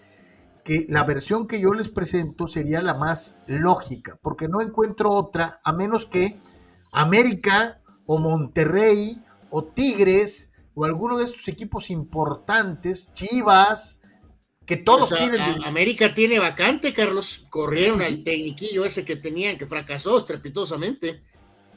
[0.64, 5.60] que la versión que yo les presento sería la más lógica, porque no encuentro otra,
[5.64, 6.38] a menos que
[6.92, 13.99] América o Monterrey o Tigres o alguno de estos equipos importantes, Chivas,
[14.76, 15.40] que todos tienen...
[15.64, 17.46] América tiene vacante, Carlos.
[17.50, 21.22] Corrieron al tecniquillo ese que tenían, que fracasó estrepitosamente.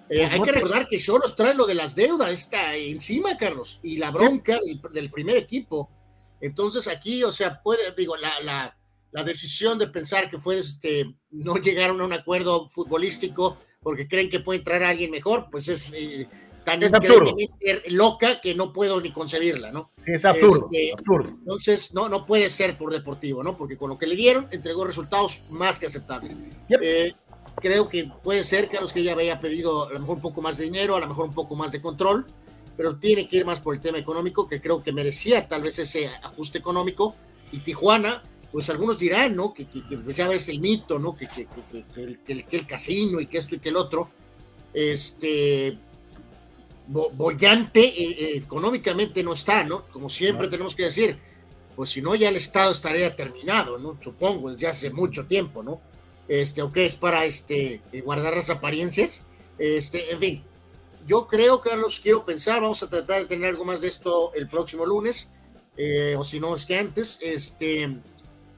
[0.10, 3.98] Eh, hay que recordar que solo trae lo de las deudas, está encima, Carlos, y
[3.98, 4.58] la bronca
[4.94, 5.90] del primer equipo
[6.44, 8.78] entonces aquí, o sea, puede, digo, la, la,
[9.14, 14.30] la decisión de pensar que fue este, no llegaron a un acuerdo futbolístico porque creen
[14.30, 16.28] que puede entrar alguien mejor, pues es eh,
[16.64, 16.92] tan es
[17.88, 19.92] loca que no puedo ni concebirla, ¿no?
[20.06, 21.30] Es absurdo, este, absurdo.
[21.30, 23.58] Entonces, no, no puede ser por deportivo, ¿no?
[23.58, 26.36] Porque con lo que le dieron, entregó resultados más que aceptables.
[26.70, 27.14] Eh,
[27.62, 30.58] creo que puede ser, Carlos, que ella había pedido a lo mejor un poco más
[30.58, 32.26] de dinero, a lo mejor un poco más de control,
[32.76, 35.80] pero tiene que ir más por el tema económico, que creo que merecía tal vez
[35.80, 37.16] ese ajuste económico.
[37.52, 39.54] Y Tijuana, pues algunos dirán, ¿no?
[39.54, 39.68] Que,
[40.16, 41.14] ya ves el mito, ¿no?
[41.14, 44.10] Que, que, el casino y que esto y que el otro.
[44.74, 45.78] Este.
[46.88, 49.84] Bollante eh, eh, económicamente no está, ¿no?
[49.86, 51.18] Como siempre tenemos que decir,
[51.76, 53.98] pues si no, ya el Estado estaría terminado, ¿no?
[54.02, 55.82] Supongo, desde hace mucho tiempo, ¿no?
[56.28, 59.24] Este, o qué es para este, guardar las apariencias.
[59.58, 60.44] Este, en fin,
[61.06, 64.48] yo creo, Carlos, quiero pensar, vamos a tratar de tener algo más de esto el
[64.48, 65.34] próximo lunes,
[65.76, 67.98] eh, o si no es que antes, este,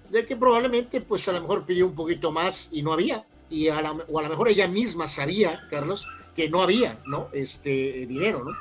[0.09, 3.69] de que probablemente, pues a lo mejor pidió un poquito más y no había, y
[3.69, 6.05] a o a lo mejor ella misma sabía, Carlos,
[6.35, 7.29] que no había, ¿no?
[7.31, 8.51] Este dinero, ¿no?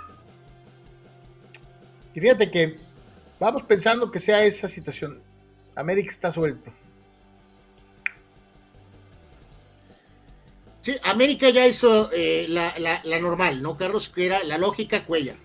[2.15, 2.79] Y fíjate que
[3.41, 5.21] vamos pensando que sea esa situación.
[5.75, 6.73] América está suelto.
[10.81, 14.09] Sí, América ya hizo eh, la, normal, ¿no, Carlos?
[14.09, 15.37] Que era la lógica Cuellar.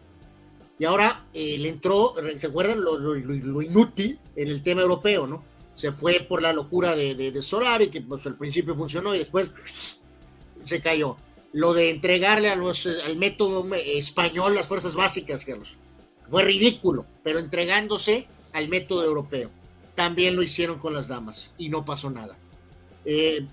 [0.78, 2.82] Y ahora eh, le entró, ¿se acuerdan?
[2.84, 5.50] Lo, inútil en el tema europeo, ¿no?
[5.76, 9.20] se fue por la locura de, de, de Solari, que pues al principio funcionó y
[9.20, 9.50] después
[10.62, 11.16] se cayó.
[11.52, 15.78] Lo de entregarle a los, al método español las fuerzas básicas, Carlos,
[16.30, 19.50] fue ridículo, pero entregándose al método europeo.
[19.96, 22.38] También lo hicieron con las damas y no pasó nada.
[23.04, 23.46] Eh,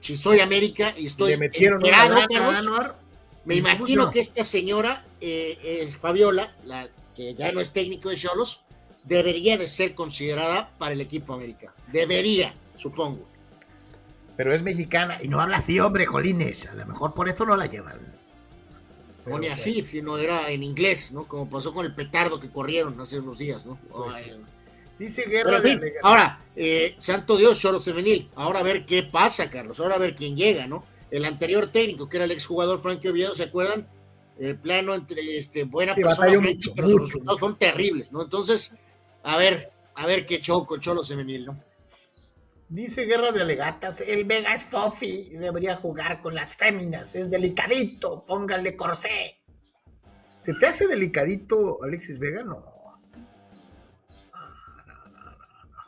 [0.00, 2.98] si soy América y estoy metieron enterado, Carlos, Anuar,
[3.44, 8.16] me imagino que esta señora, eh, eh, Fabiola, la que ya no es técnico de
[8.16, 8.60] Cholos,
[9.04, 11.74] debería de ser considerada para el equipo América.
[11.90, 13.27] Debería, supongo.
[14.38, 16.64] Pero es mexicana y no habla así, hombre, jolines.
[16.66, 17.98] A lo mejor por eso no la llevan.
[19.24, 21.26] Pero, ni así, sino era en inglés, ¿no?
[21.26, 23.76] Como pasó con el petardo que corrieron hace unos días, ¿no?
[23.90, 24.14] Pues.
[24.14, 24.40] Ay,
[24.96, 28.30] Dice Guerra de ahora, eh, santo Dios, Choros Femenil.
[28.36, 29.80] Ahora a ver qué pasa, Carlos.
[29.80, 30.84] Ahora a ver quién llega, ¿no?
[31.10, 33.88] El anterior técnico, que era el exjugador Frankie Oviedo, ¿se acuerdan?
[34.38, 37.38] Eh, plano entre este, buena Sí, persona, pero sus mucho, resultados mucho.
[37.38, 38.22] son terribles, ¿no?
[38.22, 38.76] Entonces,
[39.24, 41.67] a ver, a ver qué show con Cholos Femenil, ¿no?
[42.68, 48.26] Dice Guerra de Alegatas, el Vega es fofi, debería jugar con las féminas, es delicadito,
[48.26, 49.38] pónganle corsé.
[50.40, 52.42] ¿Se te hace delicadito Alexis Vega?
[52.42, 52.62] No.
[54.32, 54.50] Ah,
[54.86, 55.78] no, no, no,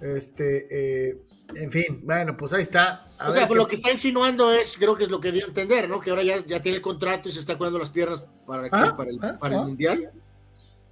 [0.00, 0.16] no.
[0.16, 0.66] Este,
[1.10, 1.22] eh,
[1.54, 3.08] en fin, bueno, pues ahí está.
[3.18, 5.30] A o ver sea, pues lo que está insinuando es, creo que es lo que
[5.30, 6.00] dio a entender, ¿no?
[6.00, 8.96] Que ahora ya, ya tiene el contrato y se está cuidando las piernas para, Ajá,
[8.96, 9.66] para, el, para el ajá.
[9.66, 10.12] Mundial.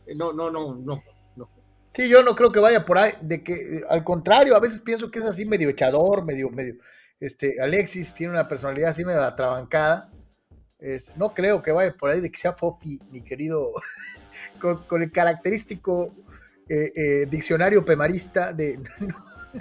[0.06, 1.02] Eh, No, no, no, no.
[1.94, 4.80] Sí, yo no creo que vaya por ahí, de que, eh, al contrario, a veces
[4.80, 6.74] pienso que es así medio echador, medio, medio,
[7.20, 10.10] este, Alexis tiene una personalidad así medio atrabancada,
[10.78, 13.70] es, no creo que vaya por ahí de que sea Fofi, mi querido,
[14.88, 16.12] con, el característico
[16.68, 19.14] eh, eh, diccionario pemarista de, no,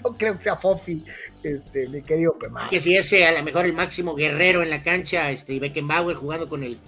[0.03, 1.05] no creo que sea Fofi,
[1.43, 2.69] este, mi querido Pemar.
[2.69, 6.49] que si ese a lo mejor el máximo guerrero en la cancha, este, Beckenbauer jugando
[6.49, 6.79] con el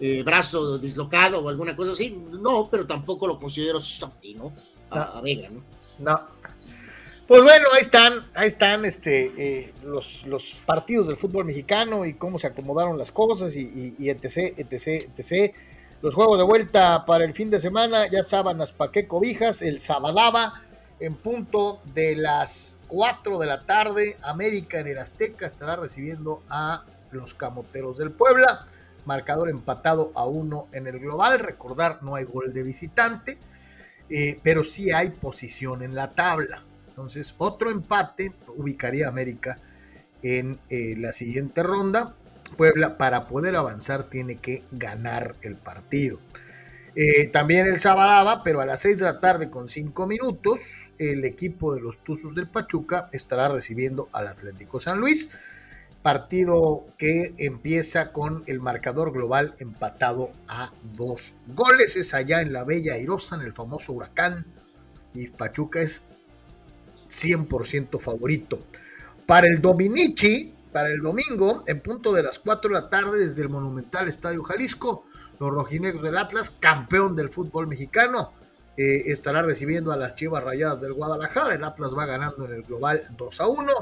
[0.00, 4.52] eh, brazo dislocado o alguna cosa así, no, pero tampoco lo considero softy, ¿no?
[5.02, 5.62] A, a Vega, ¿no?
[5.98, 6.20] No.
[7.26, 12.14] Pues bueno, ahí están, ahí están este, eh, los, los partidos del fútbol mexicano y
[12.14, 15.54] cómo se acomodaron las cosas y, y- y etc, etc, etc.
[16.02, 19.80] Los juegos de vuelta para el fin de semana, ya sábanas pa' qué cobijas, el
[19.80, 20.60] Sabadaba
[21.00, 26.84] en punto de las 4 de la tarde, América en el Azteca estará recibiendo a
[27.10, 28.66] los Camoteros del Puebla,
[29.06, 33.38] marcador empatado a uno en el global, recordar no hay gol de visitante,
[34.10, 36.64] eh, pero sí hay posición en la tabla.
[36.88, 39.58] Entonces, otro empate ubicaría a América
[40.22, 42.14] en eh, la siguiente ronda.
[42.56, 46.20] Puebla, para poder avanzar, tiene que ganar el partido.
[46.96, 50.60] Eh, también el Sabadaba, pero a las 6 de la tarde con 5 minutos,
[50.98, 55.30] el equipo de los Tuzos del Pachuca estará recibiendo al Atlético San Luis.
[56.04, 61.96] Partido que empieza con el marcador global empatado a dos goles.
[61.96, 64.44] Es allá en la Bella Airosa, en el famoso huracán.
[65.14, 66.02] Y Pachuca es
[67.08, 68.60] 100% favorito.
[69.24, 73.40] Para el Dominici, para el domingo, en punto de las 4 de la tarde, desde
[73.40, 75.06] el Monumental Estadio Jalisco,
[75.40, 78.34] los rojinegros del Atlas, campeón del fútbol mexicano,
[78.76, 81.54] eh, estará recibiendo a las Chivas Rayadas del Guadalajara.
[81.54, 83.72] El Atlas va ganando en el global 2 a 1.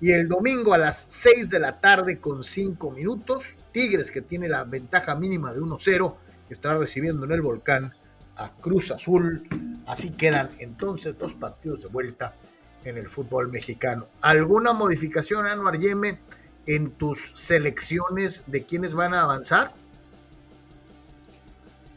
[0.00, 4.48] Y el domingo a las 6 de la tarde con 5 minutos, Tigres, que tiene
[4.48, 6.14] la ventaja mínima de 1-0,
[6.48, 7.92] estará recibiendo en el volcán
[8.36, 9.46] a Cruz Azul.
[9.86, 12.34] Así quedan entonces dos partidos de vuelta
[12.84, 14.08] en el fútbol mexicano.
[14.22, 16.18] ¿Alguna modificación, Anuar Yeme,
[16.66, 19.74] en tus selecciones de quiénes van a avanzar?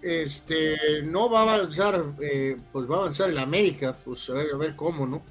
[0.01, 4.47] Este, no va a avanzar, eh, pues va a avanzar el América, pues a ver,
[4.53, 5.23] a ver cómo, ¿no?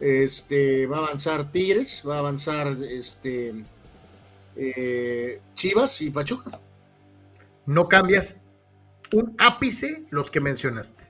[0.00, 3.54] Este, va a avanzar Tigres, va a avanzar este
[4.56, 6.60] eh, Chivas y Pachuca.
[7.66, 8.36] No cambias
[9.12, 11.04] un ápice los que mencionaste.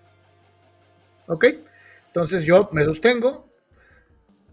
[1.26, 1.46] ¿Ok?
[2.08, 3.48] Entonces yo me sostengo.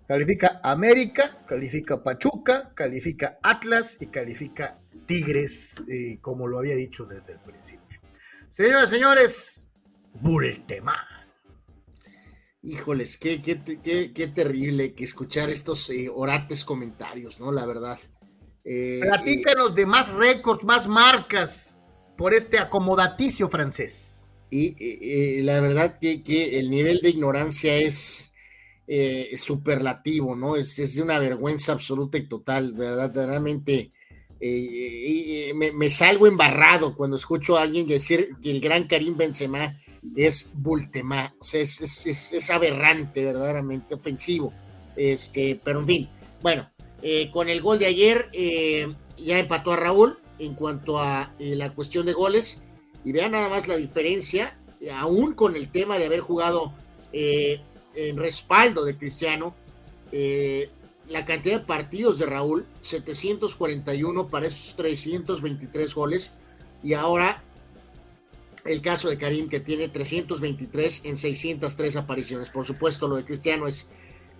[0.07, 4.77] Califica América, califica Pachuca, califica Atlas y califica
[5.07, 7.99] Tigres, eh, como lo había dicho desde el principio.
[8.47, 9.67] Señoras y señores,
[10.13, 11.14] Bultema.
[12.65, 17.51] Híjoles, qué, qué, qué, qué terrible que escuchar estos eh, orates comentarios, ¿no?
[17.51, 17.99] La verdad.
[18.63, 21.75] Eh, Platícanos de más récords, más marcas
[22.17, 24.25] por este acomodaticio francés.
[24.49, 28.31] Y, y- y la verdad que, que el nivel de ignorancia es
[28.87, 30.55] eh, superlativo, ¿no?
[30.55, 33.91] Es, es de una vergüenza absoluta y total, verdaderamente.
[34.39, 39.79] eh, me, me salgo embarrado cuando escucho a alguien decir que el gran Karim Benzema
[40.15, 44.53] es Bultemá, o sea, es, es- es- aberrante, verdaderamente ofensivo.
[44.95, 46.09] Este, pero en fin,
[46.41, 46.69] bueno,
[47.01, 51.55] eh, con el gol de ayer eh, ya empató a Raúl en cuanto a eh,
[51.55, 52.61] la cuestión de goles.
[53.03, 56.73] Y vean nada más la diferencia, eh, aún con el tema de haber jugado
[57.13, 59.55] en respaldo de Cristiano,
[61.07, 66.33] la cantidad de partidos de Raúl, 741 para esos 323 goles,
[66.83, 67.41] y ahora
[68.65, 72.49] el caso de Karim que tiene 323 en 603 apariciones.
[72.49, 73.87] Por supuesto, lo de Cristiano es,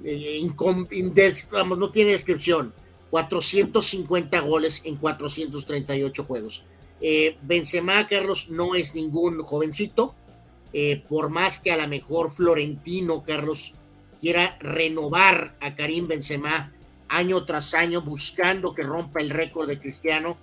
[0.04, 0.42] eh,
[1.52, 2.74] vamos, no tiene descripción.
[3.12, 6.66] 450 goles en 438 juegos.
[7.00, 10.16] Eh, Benzema, Carlos, no es ningún jovencito,
[10.74, 13.74] eh, por más que a lo mejor Florentino, Carlos,
[14.20, 16.74] quiera renovar a Karim Benzema
[17.08, 20.38] año tras año buscando que rompa el récord de Cristiano,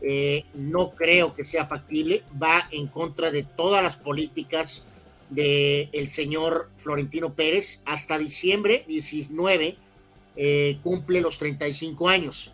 [0.00, 4.84] eh, no creo que sea factible, va en contra de todas las políticas
[5.30, 7.82] del el señor Florentino Pérez.
[7.86, 9.76] Hasta diciembre 19
[10.36, 12.52] eh, cumple los 35 años.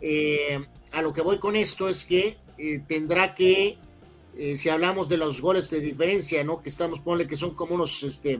[0.00, 0.58] Eh,
[0.92, 2.36] a lo que voy con esto es que
[2.88, 3.78] tendrá que,
[4.56, 6.60] si hablamos de los goles de diferencia, ¿no?
[6.60, 8.38] Que estamos, ponle que son como unos este,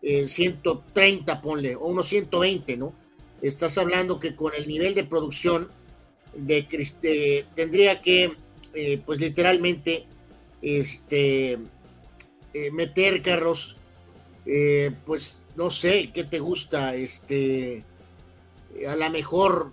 [0.00, 2.92] 130, ponle, o unos 120, ¿no?
[3.42, 5.72] Estás hablando que con el nivel de producción
[6.34, 8.36] de, tendría que,
[8.74, 10.06] eh, pues literalmente,
[10.62, 11.58] este,
[12.52, 13.76] eh, meter carros,
[14.46, 16.94] eh, pues no sé, ¿qué te gusta?
[16.94, 17.84] Este,
[18.88, 19.72] a lo mejor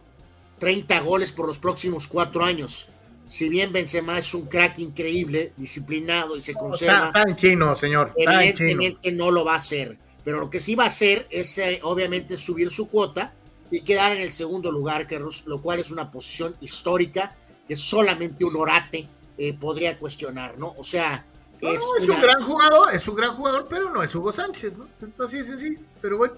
[0.60, 2.88] 30 goles por los próximos cuatro años.
[3.28, 7.12] Si bien Benzema es un crack increíble, disciplinado y se conserva.
[7.14, 8.14] Está, chino, señor.
[8.16, 9.98] Evidentemente no lo va a hacer.
[10.24, 13.34] Pero lo que sí va a hacer es, obviamente, subir su cuota
[13.72, 17.36] y quedar en el segundo lugar, Carlos, lo cual es una posición histórica
[17.68, 19.08] que solamente un orate
[19.38, 20.74] eh, podría cuestionar, ¿no?
[20.78, 21.26] O sea,
[21.62, 24.88] es, un gran jugador, es un gran jugador, pero no es Hugo Sánchez, ¿no?
[25.24, 26.36] Así es, así, pero bueno.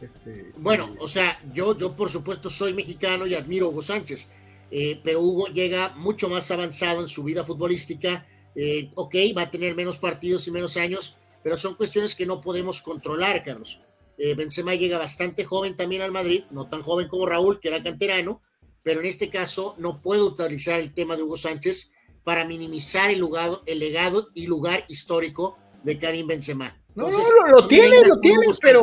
[0.00, 4.28] Este, bueno, o sea, yo, yo por supuesto soy mexicano y admiro a Hugo Sánchez,
[4.70, 8.26] eh, pero Hugo llega mucho más avanzado en su vida futbolística.
[8.54, 12.40] Eh, ok, va a tener menos partidos y menos años, pero son cuestiones que no
[12.40, 13.78] podemos controlar, Carlos.
[14.24, 17.82] Eh, Benzema llega bastante joven también al Madrid, no tan joven como Raúl, que era
[17.82, 18.40] canterano,
[18.84, 21.90] pero en este caso no puedo utilizar el tema de Hugo Sánchez
[22.22, 23.20] para minimizar el,
[23.66, 26.80] el legado y lugar histórico de Karim Benzema.
[26.94, 27.18] no, no,
[27.50, 28.82] lo, tiene, lo tiene, pero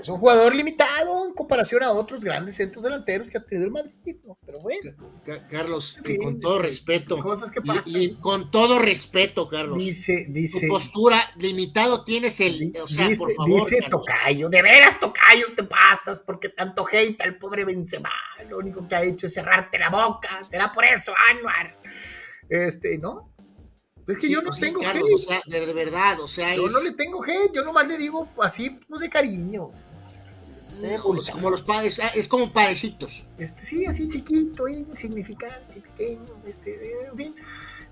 [0.00, 3.72] es un jugador limitado en comparación a otros grandes centros delanteros que ha tenido el
[3.72, 4.16] Madrid,
[4.46, 4.92] Pero bueno.
[5.50, 7.20] Carlos, con todo respeto.
[7.20, 7.92] Cosas que pasan.
[7.92, 9.78] Y, con todo respeto, Carlos.
[9.78, 10.60] Dice, dice.
[10.60, 12.72] Tu postura, limitado tienes el.
[12.80, 13.52] O sea, dice, por favor.
[13.52, 18.12] Dice Tocayo, de veras, Tocayo, te pasas porque tanto hate al pobre Benzema.
[18.48, 20.44] Lo único que ha hecho es cerrarte la boca.
[20.44, 21.80] Será por eso, Anuar.
[22.48, 23.34] Este, ¿no?
[24.06, 25.02] Es que yo no tengo hate.
[25.12, 26.54] O sea, de, verdad, o sea.
[26.54, 29.72] Yo no le tengo hate, yo nomás le digo así, pues de cariño.
[31.32, 33.24] Como los padres, ah, es como parecitos.
[33.38, 36.78] Este, sí, así chiquito, insignificante, pequeño, este,
[37.10, 37.34] en fin.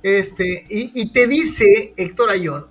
[0.03, 2.67] Este, y, te dice Héctor Ayón,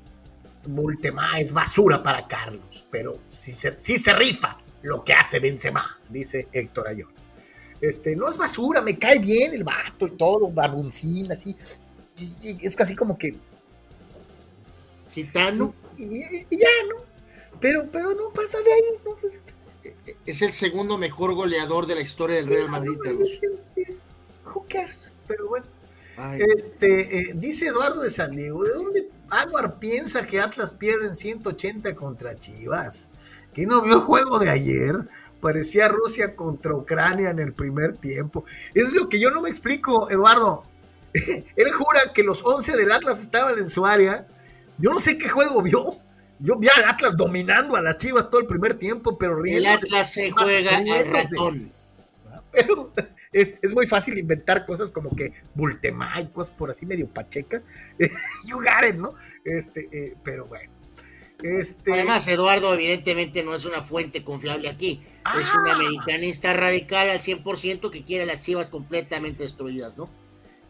[0.68, 6.50] Bultema es basura para Carlos, pero sí se, se rifa lo que hace Benzema, dice
[6.52, 7.12] Héctor Ayón.
[7.80, 11.56] Este, no es basura, me cae bien el vato y todo, barbuncín, así.
[12.18, 13.36] Y, es casi como que.
[15.10, 15.74] Gitano.
[15.98, 16.22] Y,
[16.56, 17.04] ya, ¿no?
[17.60, 19.16] Pero, pero no pasa de ahí, ¿no?
[20.26, 22.98] Es el segundo mejor goleador de la historia del Real Madrid.
[24.46, 25.12] Who cares?
[25.28, 25.66] Pero bueno.
[26.40, 31.96] Este, eh, dice Eduardo de San Diego, ¿de dónde Anuar piensa que Atlas pierden 180
[31.96, 33.08] contra Chivas?
[33.54, 35.08] ¿Que no vio el juego de ayer?
[35.40, 38.44] Parecía Rusia contra Ucrania en el primer tiempo.
[38.74, 40.64] Eso es lo que yo no me explico, Eduardo.
[41.14, 44.28] Él jura que los 11 del Atlas estaban en su área.
[44.78, 45.96] Yo no sé qué juego vio.
[46.42, 49.70] Yo vi al Atlas dominando a las Chivas todo el primer tiempo, pero riendo.
[49.70, 51.72] El Atlas se juega al ratón.
[52.52, 52.92] Pero
[53.32, 57.66] es, es, muy fácil inventar cosas como que bultemaicos, por así medio pachecas.
[58.46, 59.14] you got ¿no?
[59.46, 60.72] Este, eh, pero bueno.
[61.44, 61.94] Este...
[61.94, 65.04] Además, Eduardo evidentemente no es una fuente confiable aquí.
[65.40, 65.76] Es un ah.
[65.76, 70.10] americanista radical al 100% que quiere las chivas completamente destruidas, ¿no?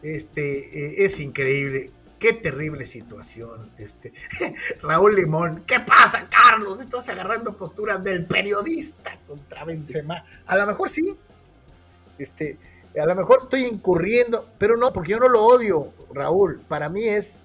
[0.02, 1.90] Este, eh, es increíble
[2.22, 3.72] qué terrible situación.
[3.76, 4.12] Este,
[4.82, 6.80] Raúl Limón, ¿qué pasa, Carlos?
[6.80, 10.22] Estás agarrando posturas del periodista contra Benzema.
[10.46, 11.16] A lo mejor sí.
[12.18, 12.58] Este,
[12.96, 16.60] a lo mejor estoy incurriendo, pero no, porque yo no lo odio, Raúl.
[16.68, 17.42] Para mí es.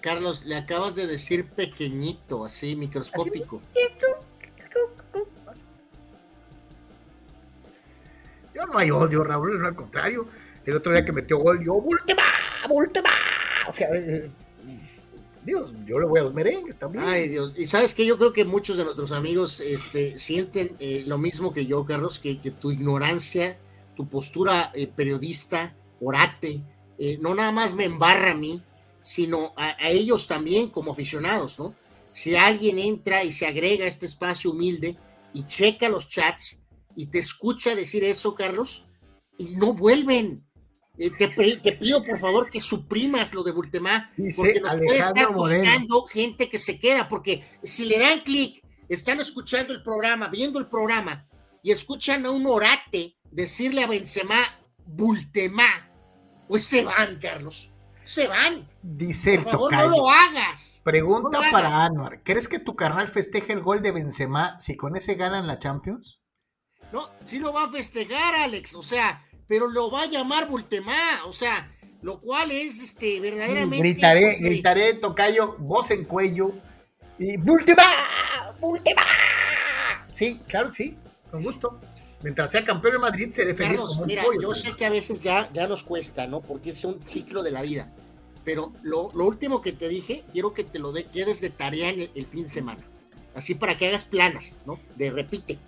[0.00, 3.60] Carlos, le acabas de decir pequeñito, así, microscópico.
[8.54, 10.28] Yo no hay odio, Raúl, al contrario.
[10.64, 12.22] El otro día que metió gol, yo, ¡Bultema!
[12.68, 13.10] ¡Bultema!
[13.68, 14.30] O sea, eh,
[15.44, 17.04] Dios, yo le voy a los merengues también.
[17.06, 17.52] Ay, Dios.
[17.56, 21.52] Y sabes que yo creo que muchos de nuestros amigos este, sienten eh, lo mismo
[21.52, 23.58] que yo, Carlos, que, tu ignorancia,
[23.94, 26.62] tu postura eh, periodista, orate,
[27.20, 28.62] no nada más me embarra a mí,
[29.02, 31.74] sino a, ellos también como aficionados, ¿no?
[32.14, 34.96] si alguien entra y se agrega a este espacio humilde
[35.32, 36.60] y checa los chats
[36.94, 38.86] y te escucha decir eso, Carlos,
[39.36, 40.44] y no vuelven.
[40.96, 46.04] Eh, te, pido por favor que suprimas lo de Bultemá, porque nos puede estar buscando
[46.04, 50.68] gente que se queda, porque si le dan clic, están escuchando el programa, viendo el
[50.68, 51.26] programa,
[51.62, 54.36] y escuchan a un orate decirle a Benzema,
[54.86, 55.90] Bultemá,
[56.46, 57.72] pues se van, Carlos.
[58.04, 58.68] Se van.
[58.82, 60.80] Dice el Por no lo hagas.
[60.84, 62.22] Pregunta para Anuar.
[62.22, 66.20] ¿Crees que tu carnal festeje el gol de Benzema si con ese ganan la Champions?
[66.92, 68.74] No, sí lo va a festejar, Alex.
[68.74, 71.24] O sea, pero lo va a llamar Bultemá.
[71.26, 71.70] O sea,
[72.02, 73.78] lo cual es este verdaderamente.
[73.78, 76.52] gritaré, pues, eh, gritaré, tocayo, voz en cuello.
[77.18, 77.90] Y Bultemá,
[78.60, 79.02] Bultemá.
[80.12, 80.96] Sí, claro, sí,
[81.30, 81.80] con gusto
[82.24, 85.20] mientras sea campeón de Madrid, seré feliz como un mira, Yo sé que a veces
[85.20, 86.40] ya, ya nos cuesta, ¿no?
[86.40, 87.92] Porque es un ciclo de la vida.
[88.44, 92.10] Pero lo, último que te dije, quiero que te lo de, quedes de tarea en
[92.14, 92.82] el, fin de semana.
[93.34, 94.80] Así para que hagas planas, ¿no?
[94.96, 95.58] De repite.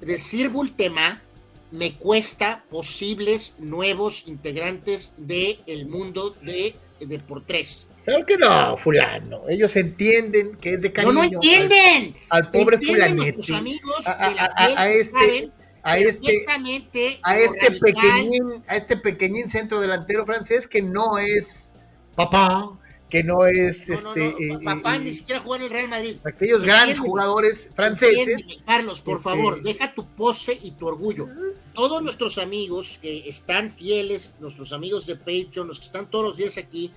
[0.00, 1.22] Decir Bultema
[1.70, 7.88] me cuesta posibles nuevos integrantes del el mundo de, de por tres.
[8.04, 9.48] Claro que no, fulano.
[9.48, 11.14] Ellos entienden que es de cariño.
[11.14, 12.14] No, no entienden.
[12.28, 13.54] Al, pobre fulanete.
[13.54, 15.50] amigos a, este,
[15.82, 21.72] a este, a este pequeñín, a este pequeñín centro delantero francés que no es
[22.14, 22.78] papá,
[23.14, 24.26] que no es este.
[24.26, 26.16] Eh, papá eh, ni siquiera jugó en el Real Madrid.
[26.24, 28.44] Aquellos grandes jugadores franceses.
[28.66, 31.28] Carlos, por este, favor, deja tu pose y tu orgullo.
[31.74, 36.36] Todos nuestros amigos que están fieles, nuestros amigos de Patreon, los que están todos los
[36.38, 36.90] días aquí,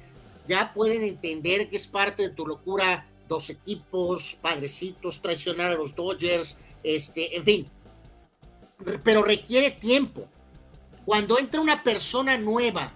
[0.48, 5.94] ya pueden entender que es parte de tu locura dos equipos, padrecitos, traicionar a los
[5.94, 7.68] Dodgers, este, en fin.
[9.04, 10.28] Pero requiere tiempo.
[11.06, 12.92] Cuando entra una persona nueva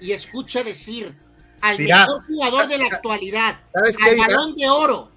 [0.00, 1.14] y escucha decir
[1.60, 5.10] al mejor jugador de la actualidad, al balón de oro,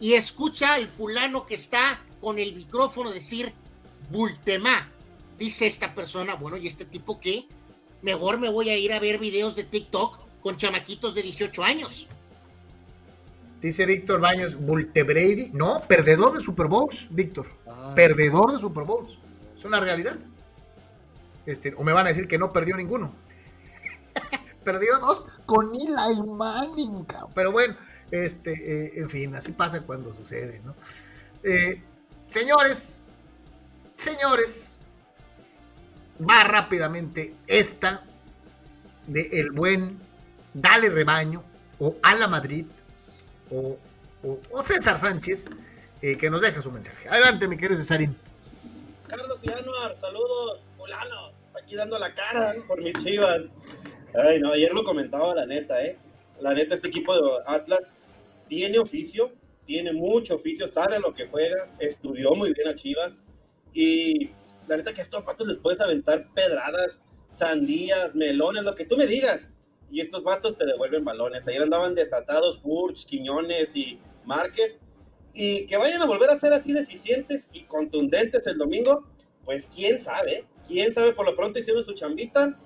[0.00, 3.52] y escucha al fulano que está con el micrófono decir
[4.10, 4.90] Bultemá,
[5.38, 7.46] dice esta persona, bueno, ¿y este tipo qué?
[8.02, 12.08] Mejor me voy a ir a ver videos de TikTok con chamaquitos de 18 años.
[13.60, 15.50] Dice Víctor Baños, Brady.
[15.52, 17.48] No, perdedor de Super Bowls, Víctor.
[17.96, 19.18] Perdedor de Super Bowls.
[19.56, 20.16] Es una realidad.
[21.44, 23.12] Este, o me van a decir que no perdió ninguno.
[24.64, 27.06] Perdió dos con Eli Manning.
[27.34, 27.76] Pero bueno,
[28.10, 30.74] este, eh, en fin, así pasa cuando sucede, ¿no?
[31.42, 31.82] Eh,
[32.26, 33.02] señores,
[33.96, 34.78] señores,
[36.28, 38.04] va rápidamente esta
[39.06, 39.98] de el buen
[40.54, 41.44] Dale Rebaño,
[41.78, 42.66] o Ala Madrid,
[43.50, 43.78] o,
[44.62, 45.48] César Sánchez,
[46.02, 47.08] eh, que nos deja su mensaje.
[47.08, 48.16] Adelante, mi querido Cesarín.
[49.06, 53.52] Carlos y Anuar, saludos, fulano, aquí dando la cara por mis chivas.
[54.18, 55.96] Ay, no, ayer lo comentaba la neta, ¿eh?
[56.40, 57.92] La neta, este equipo de Atlas
[58.48, 59.32] tiene oficio,
[59.64, 63.20] tiene mucho oficio, sabe lo que juega, estudió muy bien a Chivas
[63.74, 64.30] y
[64.66, 68.96] la neta que a estos patos les puedes aventar pedradas, sandías, melones, lo que tú
[68.96, 69.52] me digas
[69.90, 71.46] y estos vatos te devuelven balones.
[71.48, 74.80] Ayer andaban desatados Furch, Quiñones y Márquez.
[75.32, 79.04] Y que vayan a volver a ser así deficientes y contundentes el domingo,
[79.44, 82.58] pues quién sabe, quién sabe, por lo pronto hicieron su chambita.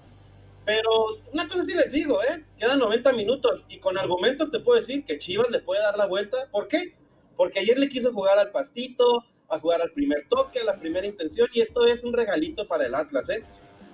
[0.64, 0.90] Pero
[1.32, 2.44] una cosa sí les digo, ¿eh?
[2.56, 6.06] Quedan 90 minutos y con argumentos te puedo decir que Chivas le puede dar la
[6.06, 6.48] vuelta.
[6.50, 6.94] ¿Por qué?
[7.36, 11.06] Porque ayer le quiso jugar al pastito, a jugar al primer toque, a la primera
[11.06, 13.44] intención y esto es un regalito para el Atlas, ¿eh?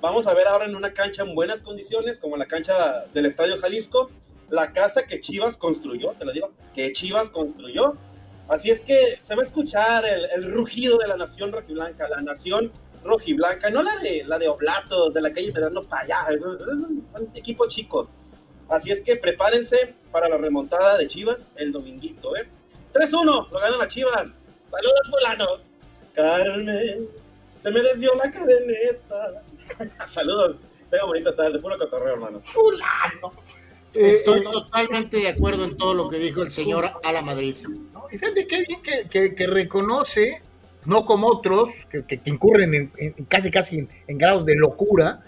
[0.01, 3.59] Vamos a ver ahora en una cancha en buenas condiciones, como la cancha del Estadio
[3.59, 4.11] Jalisco,
[4.49, 7.97] la casa que Chivas construyó, te lo digo, que Chivas construyó.
[8.47, 12.73] Así es que se va a escuchar el, rugido de la nación rojiblanca, la nación
[13.05, 16.59] rojiblanca, no la de la de Oblatos, de la calle Medrano para allá, esos,
[17.13, 18.11] son equipos chicos.
[18.69, 22.49] Así es que prepárense para la remontada de Chivas el dominguito, ¿eh?
[22.93, 24.39] 3-1, lo ganan las Chivas.
[24.67, 25.65] Saludos, fulanos.
[26.15, 27.09] Carmen,
[27.57, 29.43] se me desvió la cadeneta.
[30.07, 30.57] Saludos.
[30.91, 32.41] Tengo bonita tarde, puro cotorreo, hermano.
[32.41, 33.33] Fulano.
[33.95, 37.23] Eh, Estoy eh, totalmente de acuerdo en todo lo que dijo el señor a la
[37.23, 37.57] Madrid.
[38.11, 40.43] y fíjate qué bien que, reconoce,
[40.85, 45.21] no como otros, que, incurren en, casi casi en, grados de locura,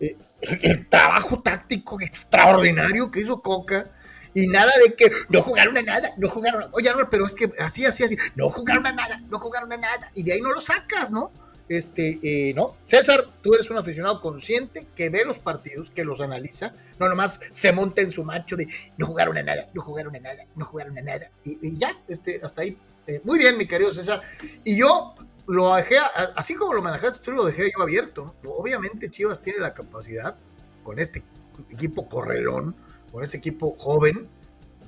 [0.00, 0.16] eh,
[0.62, 3.90] el, trabajo táctico extraordinario que hizo Coca.
[4.34, 6.68] Y nada de que no jugaron a nada, no jugaron a...
[6.72, 9.78] Oye, no, pero es que así, así, así, no jugaron a nada, no jugaron a
[9.78, 10.10] nada.
[10.14, 11.32] Y de ahí no lo sacas, ¿no?
[11.68, 16.20] Este, eh, no, César, tú eres un aficionado consciente que ve los partidos, que los
[16.20, 20.14] analiza, no nomás se monta en su macho de no jugaron a nada, no jugaron
[20.14, 22.78] a nada, no jugaron a nada, y, ya, este, hasta ahí.
[23.08, 24.22] Eh, muy bien, mi querido César.
[24.64, 25.14] Y yo
[25.46, 25.96] lo dejé,
[26.34, 28.34] así como lo manejaste, tú lo dejé yo abierto.
[28.44, 30.36] Obviamente Chivas tiene la capacidad,
[30.82, 31.22] con este
[31.70, 32.76] equipo correlón,
[33.12, 34.28] con este equipo joven,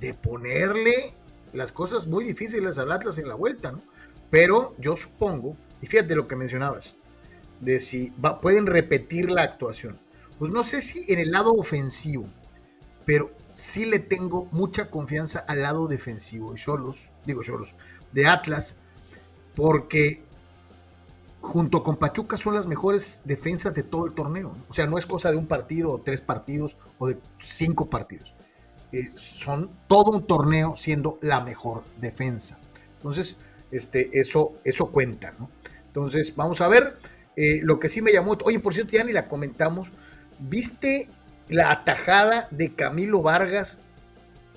[0.00, 1.12] de ponerle
[1.52, 3.82] las cosas muy difíciles al Atlas en la vuelta, ¿no?
[4.30, 6.96] Pero yo supongo, y fíjate lo que mencionabas,
[7.60, 9.98] de si pueden repetir la actuación.
[10.38, 12.28] Pues no sé si en el lado ofensivo,
[13.04, 17.74] pero sí le tengo mucha confianza al lado defensivo de Cholos, digo Cholos,
[18.12, 18.76] de Atlas,
[19.56, 20.22] porque
[21.40, 24.54] junto con Pachuca son las mejores defensas de todo el torneo.
[24.68, 28.34] O sea, no es cosa de un partido o tres partidos o de cinco partidos.
[28.92, 32.58] Eh, son todo un torneo siendo la mejor defensa.
[32.96, 33.36] Entonces,
[33.70, 35.50] este, eso, eso cuenta, ¿no?
[35.86, 36.96] Entonces, vamos a ver.
[37.36, 39.90] Eh, lo que sí me llamó, oye, por cierto, ya ni la comentamos.
[40.38, 41.08] ¿Viste
[41.48, 43.78] la atajada de Camilo Vargas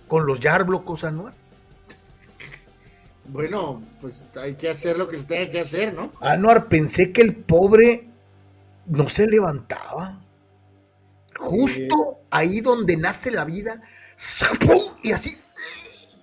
[0.07, 1.33] con los Yarblocos Anuar?
[3.25, 6.11] Bueno, pues hay que hacer lo que se tenga que hacer, ¿no?
[6.21, 8.09] Anuar, pensé que el pobre
[8.87, 10.19] no se levantaba.
[11.37, 13.81] Justo ahí donde nace la vida,
[15.03, 15.37] y así.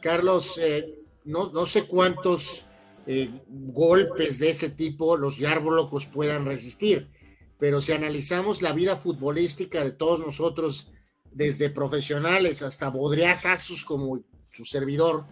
[0.00, 0.94] Carlos, eh,
[1.24, 2.66] no, no, sé cuántos
[3.08, 7.10] eh, golpes de ese tipo los Yarbolocos puedan resistir,
[7.58, 10.92] pero si analizamos la vida futbolística de todos nosotros,
[11.32, 14.22] desde profesionales hasta bodriazazos como
[14.52, 15.24] su servidor,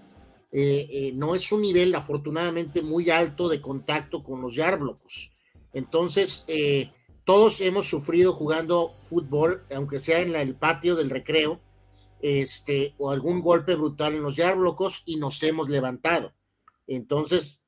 [0.50, 5.32] eh, no es un nivel afortunadamente muy alto de contacto con los Yarblocos.
[5.72, 6.46] Entonces,
[7.24, 11.60] todos hemos sufrido jugando fútbol, aunque sea en el patio del recreo,
[12.20, 16.32] este, o algún golpe brutal en los yarblocos y nos hemos levantado.
[16.86, 17.62] Entonces,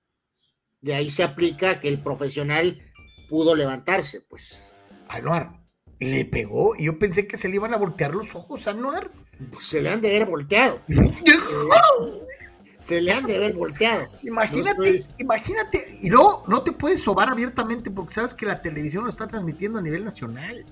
[0.81, 2.81] de ahí se aplica que el profesional
[3.29, 4.63] pudo levantarse, pues.
[5.09, 5.59] Anuar,
[5.99, 9.11] le pegó y yo pensé que se le iban a voltear los ojos a Anuar.
[9.53, 10.81] Pues se le han de haber volteado.
[12.83, 14.07] se le han de haber volteado.
[14.23, 19.11] Imagínate, imagínate, y no, no te puedes sobar abiertamente porque sabes que la televisión lo
[19.11, 20.65] está transmitiendo a nivel nacional.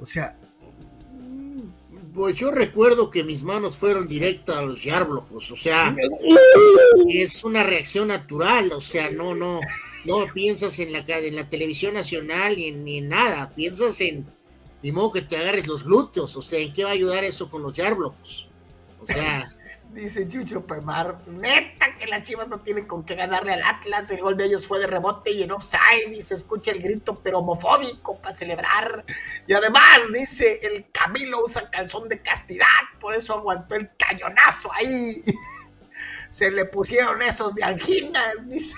[0.00, 0.38] O sea,
[2.18, 5.94] pues yo recuerdo que mis manos fueron directas a los yarblocos, o sea,
[7.08, 9.60] es una reacción natural, o sea, no, no,
[10.04, 14.26] no piensas en la, en la televisión nacional ni en, ni en nada, piensas en,
[14.82, 17.48] ni modo que te agarres los glúteos, o sea, ¿en qué va a ayudar eso
[17.48, 18.48] con los yarblocos?
[19.00, 19.48] O sea...
[19.98, 24.08] Dice Chucho Pemar, neta que las chivas no tienen con qué ganarle al Atlas.
[24.12, 26.12] El gol de ellos fue de rebote y en offside.
[26.16, 29.04] Y se escucha el grito, pero homofóbico para celebrar.
[29.48, 32.66] Y además, dice, el Camilo usa calzón de castidad.
[33.00, 35.24] Por eso aguantó el cañonazo ahí.
[36.28, 38.76] Se le pusieron esos de anginas, dice.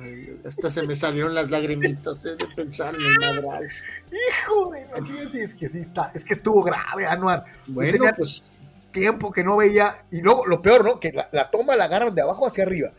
[0.00, 3.84] Ay, hasta se me salieron las lagrimitas eh, de pensar en el madrazo.
[4.10, 7.44] Hijo de la sí, es que sí está, es que estuvo grave, Anuar.
[7.66, 8.55] Bueno, pues
[8.96, 10.98] tiempo que no veía, y luego lo peor, ¿no?
[10.98, 12.92] Que la, toma la agarran de abajo hacia arriba.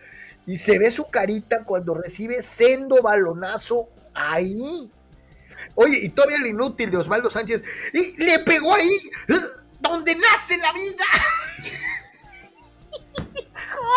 [0.45, 4.91] Y se ve su carita cuando recibe sendo balonazo ahí.
[5.73, 7.63] Oye, y todavía el inútil de Osvaldo Sánchez,
[7.93, 8.91] y le pegó ahí,
[9.79, 11.03] donde nace la vida.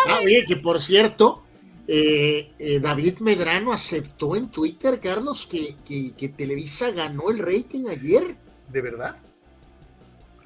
[0.09, 1.43] ah, oye, que por cierto,
[1.87, 5.75] eh, eh, David Medrano aceptó en Twitter, Carlos, que,
[6.17, 8.35] que Televisa ganó el rating ayer.
[8.69, 9.15] ¿De verdad?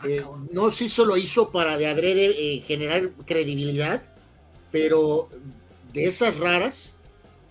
[0.04, 4.04] Eh, no sé si lo hizo para de adrede eh, generar credibilidad,
[4.72, 5.30] pero
[5.94, 6.96] de esas raras,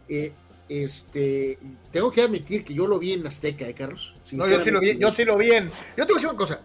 [0.08, 0.32] eh,
[0.68, 1.58] este,
[1.90, 4.14] tengo que admitir que yo lo vi en Azteca, ¿eh, Carlos?
[4.32, 5.70] No, yo sí lo vi, yo sí lo vi en.
[5.96, 6.62] Yo te voy a decir una cosa,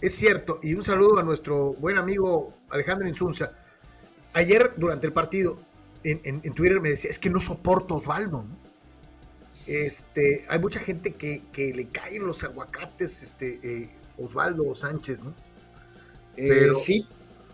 [0.00, 3.52] es cierto, y un saludo a nuestro buen amigo Alejandro Insunza.
[4.32, 5.60] Ayer, durante el partido,
[6.02, 8.44] en, Twitter me decía, es que no soporto Osvaldo,
[9.66, 13.90] Este, hay mucha gente que, que le caen los aguacates, este,
[14.20, 15.30] Osvaldo Sánchez, ¿no?
[16.36, 16.74] Eh, pero...
[16.74, 17.06] sí,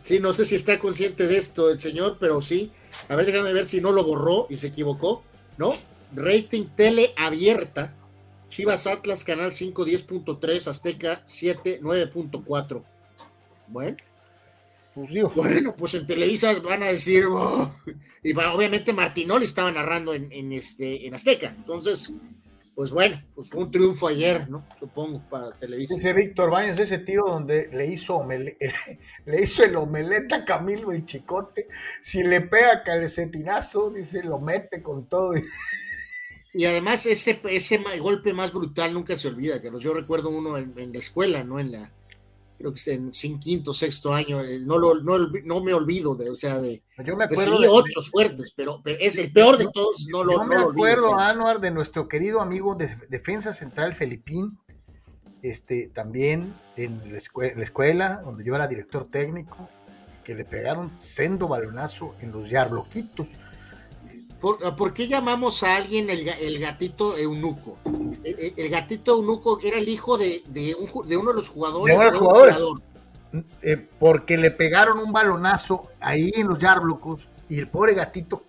[0.03, 2.73] sí, no sé si está consciente de esto el señor, pero sí.
[3.09, 5.23] A ver, déjame ver si no lo borró y se equivocó,
[5.59, 5.75] ¿no?
[6.15, 7.95] Rating tele abierta.
[8.49, 12.83] Chivas Atlas, Canal 5, 10.3, Azteca 7, 9.4.
[13.69, 13.97] Bueno.
[14.95, 17.77] Pues Bueno, pues en Televisa van a decir, oh",
[18.23, 21.49] y obviamente Martinoli estaba narrando en, en, este, en Azteca.
[21.55, 22.13] Entonces,
[22.77, 24.69] pues bueno, pues fue un triunfo ayer, ¿no?
[24.79, 25.97] Supongo, para televisión.
[25.97, 28.23] Dice Víctor Baños, ese tiro donde le hizo,
[29.25, 31.69] le hizo el omeleta a Camilo el chicote,
[32.03, 35.33] si le pega calcetinazo, dice, lo mete con todo.
[36.53, 40.75] Y además ese, ese golpe más brutal nunca se olvida, que yo recuerdo uno en,
[40.77, 41.59] en la escuela, ¿no?
[41.59, 41.91] En la,
[42.59, 46.35] creo que en sin quinto, sexto año, eh, no, lo, no, me olvido de, o
[46.35, 50.25] sea, de yo me acuerdo de, otros fuertes, pero, es el peor de todos, no
[50.25, 54.59] lo Yo me acuerdo, Anuar, de nuestro querido amigo de Defensa Central Felipín,
[55.43, 59.69] este, también en la, escuela, donde yo era director técnico,
[60.25, 63.29] que le pegaron sendo balonazo en los yarbloquitos
[64.41, 67.79] ¿Por, qué llamamos a alguien el, gatito eunuco?
[68.23, 70.43] El, gatito eunuco era el hijo de,
[70.79, 71.99] uno de los jugadores.
[71.99, 72.59] De jugadores.
[73.63, 78.43] eh, porque le pegaron un balonazo ahí en los Yarblocos y el pobre gatito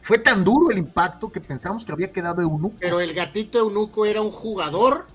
[0.00, 2.76] fue tan duro el impacto que pensamos que había quedado eunuco.
[2.80, 5.06] Pero el gatito eunuco era un jugador.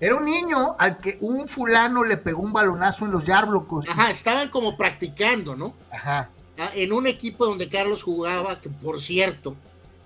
[0.00, 3.88] Era un niño al que un fulano le pegó un balonazo en los Yarblocos.
[3.88, 5.74] Ajá, estaban como practicando, ¿no?
[5.92, 6.30] Ajá.
[6.64, 9.56] Ah, en un equipo donde Carlos jugaba, que por cierto,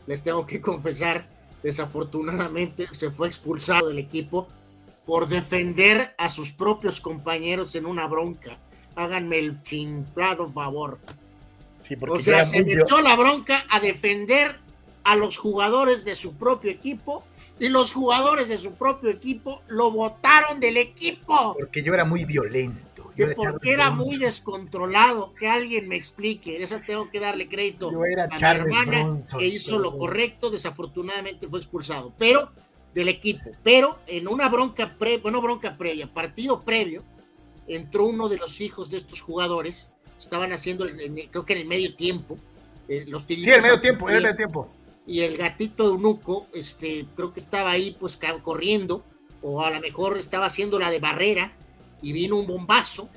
[0.07, 1.29] les tengo que confesar,
[1.63, 4.49] desafortunadamente se fue expulsado del equipo
[5.05, 8.57] por defender a sus propios compañeros en una bronca.
[8.95, 10.99] Háganme el chinflado favor.
[12.09, 14.57] o sea, se metió la bronca a defender
[15.05, 17.23] a los jugadores de su propio equipo
[17.59, 21.53] y los jugadores de su propio equipo lo votaron del equipo.
[21.53, 22.96] Porque yo era muy violento.
[23.17, 27.93] Que porque era muy descontrolado, que alguien me explique, esa tengo que darle crédito a
[27.93, 32.53] mi hermana que hizo lo correcto, desafortunadamente fue expulsado, pero
[32.95, 37.05] del equipo, pero en una bronca pre, bueno, bronca previa, partido previo,
[37.67, 41.95] entró uno de los hijos de estos jugadores, estaban haciendo, creo que en el medio
[41.95, 42.39] tiempo,
[42.89, 44.71] eh, los Sí, el medio tiempo, el medio tiempo.
[45.07, 49.05] Y el gatito de Eunuco, este, creo que estaba ahí pues corriendo,
[49.43, 51.53] o a lo mejor estaba haciendo la de barrera,
[52.03, 53.09] y vino un bombazo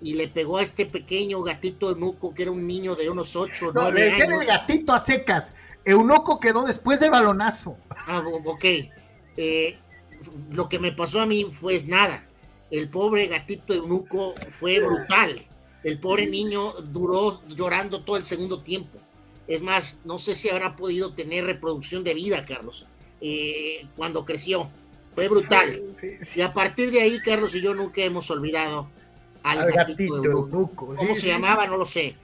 [0.00, 3.72] y le pegó a este pequeño gatito eunuco que era un niño de unos 8
[3.72, 5.54] no, le decían el gatito a secas.
[5.84, 7.78] Eunuco quedó después del balonazo.
[8.06, 8.64] Ah, ok.
[9.36, 9.78] Eh,
[10.50, 12.26] lo que me pasó a mí fue nada.
[12.70, 15.42] El pobre gatito eunuco fue brutal.
[15.84, 18.98] El pobre niño duró llorando todo el segundo tiempo.
[19.46, 22.86] Es más, no sé si habrá podido tener reproducción de vida, Carlos,
[23.20, 24.68] eh, cuando creció
[25.16, 25.82] fue brutal.
[26.34, 28.90] Y a partir de ahí, Carlos y yo nunca hemos olvidado
[29.42, 30.94] al, gatito, eunuco.
[30.94, 31.66] ¿Cómo se llamaba?
[31.66, 32.14] No lo sé.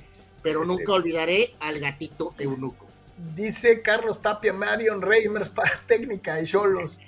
[0.43, 2.86] Pero este nunca olvidaré al gatito eunuco.
[3.35, 7.01] Dice Carlos Tapia Marion Reimers para técnica de Cholos.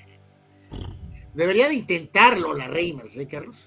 [1.35, 3.59] Debería de intentarlo la Reimers, ¿eh, Carlos?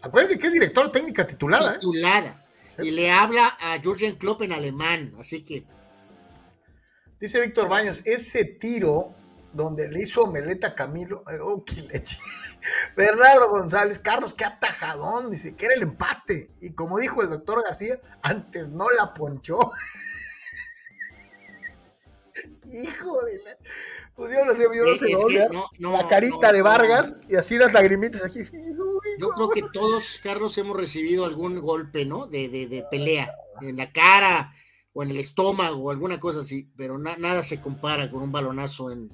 [0.00, 1.72] Acuérdense que es director técnica titulada.
[1.72, 1.78] ¿eh?
[1.80, 2.42] Titulada.
[2.78, 5.64] Y le habla a Jürgen Klopp en alemán, así que.
[7.20, 9.14] Dice Víctor Baños, ese tiro
[9.52, 11.22] donde le hizo omeleta a Camilo.
[11.42, 12.18] Oh, qué leche.
[12.96, 16.50] Bernardo González, Carlos, qué atajadón, dice que era el empate.
[16.60, 19.58] Y como dijo el doctor García, antes no la ponchó.
[22.72, 23.56] Hijo de la.
[24.14, 25.06] Pues yo no sé, yo no sé,
[25.78, 28.40] la carita de Vargas y así las lagrimitas aquí.
[29.18, 32.26] Yo creo que todos, Carlos, hemos recibido algún golpe, ¿no?
[32.26, 34.52] De, de, pelea, en la cara
[34.92, 38.90] o en el estómago o alguna cosa así, pero nada se compara con un balonazo
[38.90, 39.10] en,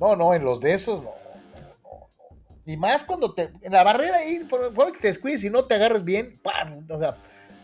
[0.00, 1.24] no, no, en los de esos no.
[2.66, 3.52] Y más cuando te.
[3.62, 6.86] En la barrera ahí, por, que te descuides y no te agarres bien, ¡pam!
[6.90, 7.16] O sea,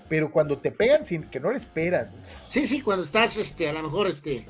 [0.09, 2.11] pero cuando te pegan sin que no le esperas.
[2.49, 4.47] Sí, sí, cuando estás, este, a lo mejor, este.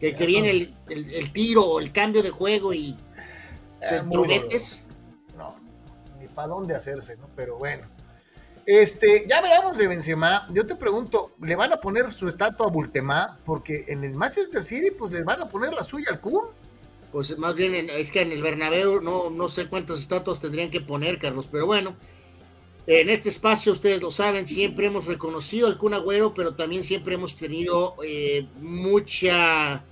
[0.00, 2.98] Que, viene el, tiro o el cambio de juego y
[3.80, 4.86] se prometes.
[5.36, 5.56] No,
[6.18, 7.30] ni para dónde hacerse, ¿no?
[7.34, 7.86] Pero bueno.
[8.66, 10.48] Este, ya veremos de Benzema.
[10.52, 13.38] Yo te pregunto, ¿le van a poner su estatua a Bultemá?
[13.44, 16.46] Porque en el Manchester City, pues le van a poner la suya al Kun
[17.16, 20.82] pues más bien es que en el Bernabéu no, no sé cuántas estatuas tendrían que
[20.82, 21.96] poner, Carlos, pero bueno,
[22.86, 27.14] en este espacio, ustedes lo saben, siempre hemos reconocido al Kun Agüero, pero también siempre
[27.14, 29.82] hemos tenido eh, mucha,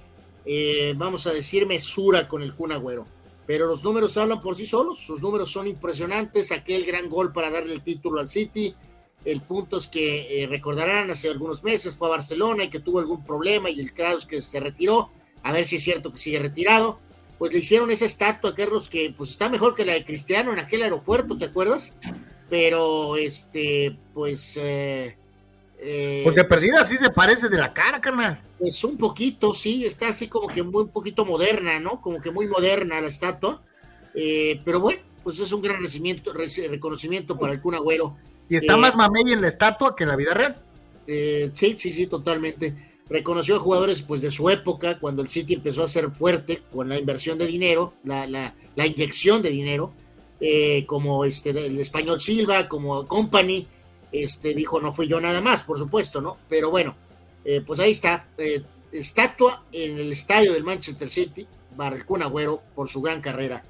[0.44, 3.06] eh, vamos a decir, mesura con el Kun Agüero.
[3.46, 7.48] Pero los números hablan por sí solos, sus números son impresionantes, aquel gran gol para
[7.48, 8.74] darle el título al City,
[9.24, 12.98] el punto es que eh, recordarán hace algunos meses fue a Barcelona y que tuvo
[12.98, 15.08] algún problema y el Kraus que se retiró,
[15.42, 17.02] a ver si es cierto que sigue retirado,
[17.38, 20.58] pues le hicieron esa estatua, Carlos, que pues está mejor que la de Cristiano en
[20.58, 21.92] aquel aeropuerto, ¿te acuerdas?
[22.48, 24.56] Pero, este, pues...
[24.56, 25.16] Eh,
[25.78, 28.40] eh pues de perdida sí se parece de la cara, carnal.
[28.58, 32.00] Pues un poquito, sí, está así como que muy un poquito moderna, ¿no?
[32.00, 33.62] Como que muy moderna la estatua.
[34.14, 38.16] Eh, pero bueno, pues es un gran reconocimiento para el Kun Agüero.
[38.48, 40.62] Y está más mamey en la estatua que en la vida real.
[41.06, 45.54] Eh, sí, sí, sí, totalmente reconoció a jugadores pues de su época, cuando el City
[45.54, 49.92] empezó a ser fuerte con la inversión de dinero, la, la, inyección de dinero,
[50.40, 53.66] eh, como este, el español Silva, como Company,
[54.12, 56.38] este, dijo, no fui yo nada más, por supuesto, ¿no?
[56.48, 56.96] Pero bueno,
[57.44, 58.62] eh, pues ahí está, eh,
[58.92, 61.46] estatua en el estadio del Manchester City,
[62.06, 63.64] Kun Agüero, por su gran carrera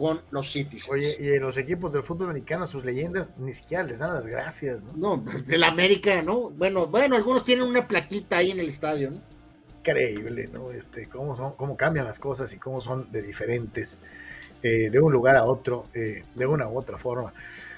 [0.00, 0.88] con los Cities.
[0.88, 4.26] Oye, y en los equipos del fútbol americano, sus leyendas ni siquiera les dan las
[4.26, 5.18] gracias, ¿no?
[5.18, 6.48] No, del América, ¿no?
[6.48, 9.20] Bueno, bueno, algunos tienen una plaquita ahí en el estadio, ¿no?
[9.80, 10.70] Increíble, ¿no?
[10.70, 13.98] Este, cómo son, cómo cambian las cosas y cómo son de diferentes
[14.62, 17.34] eh, de un lugar a otro, eh, de una u otra forma.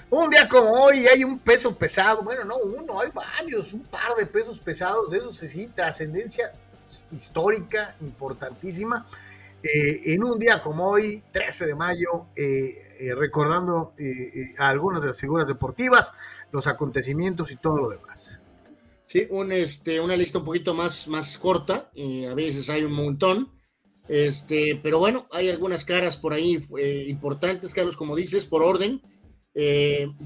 [0.09, 4.15] Un día como hoy hay un peso pesado, bueno, no uno, hay varios, un par
[4.15, 6.53] de pesos pesados, de esos sí, trascendencia
[7.11, 9.05] histórica importantísima.
[9.63, 12.27] Eh, en un día como hoy, 13 de mayo,
[13.15, 13.93] recordando
[14.59, 16.13] a algunas de las figuras deportivas,
[16.51, 18.39] los acontecimientos y todo lo demás.
[19.05, 21.91] Sí, un, este, una lista un poquito más, más corta,
[22.29, 23.51] a veces hay un montón,
[24.07, 26.65] este, pero bueno, hay algunas caras por ahí
[27.07, 29.01] importantes, Carlos, como dices, por orden.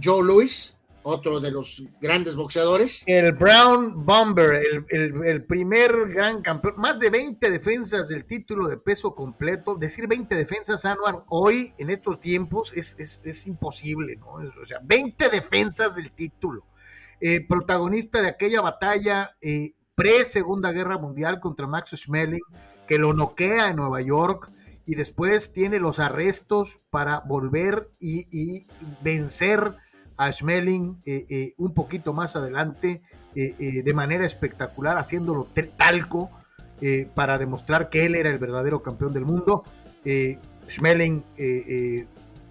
[0.01, 0.76] Joe Louis,
[1.07, 3.03] otro de los grandes boxeadores.
[3.07, 9.15] El Brown Bomber, el, primer gran campeón, más de 20 defensas del título de peso
[9.15, 9.75] completo.
[9.75, 14.33] Decir 20 defensas, Anuar, hoy en estos tiempos es, imposible, ¿no?
[14.33, 16.65] o sea, 20 defensas del título.
[17.21, 22.43] Eh, protagonista de aquella batalla eh, pre-Segunda Guerra Mundial contra Max Schmeling,
[22.85, 24.51] que lo noquea en Nueva York
[24.85, 28.67] y después tiene los arrestos para volver y, y
[29.01, 29.75] vencer
[30.17, 33.01] a Schmeling eh, eh, un poquito más adelante
[33.35, 36.31] eh, de manera espectacular, haciéndolo talco
[37.13, 39.63] para demostrar que él era el verdadero campeón del mundo.
[40.67, 41.23] Schmeling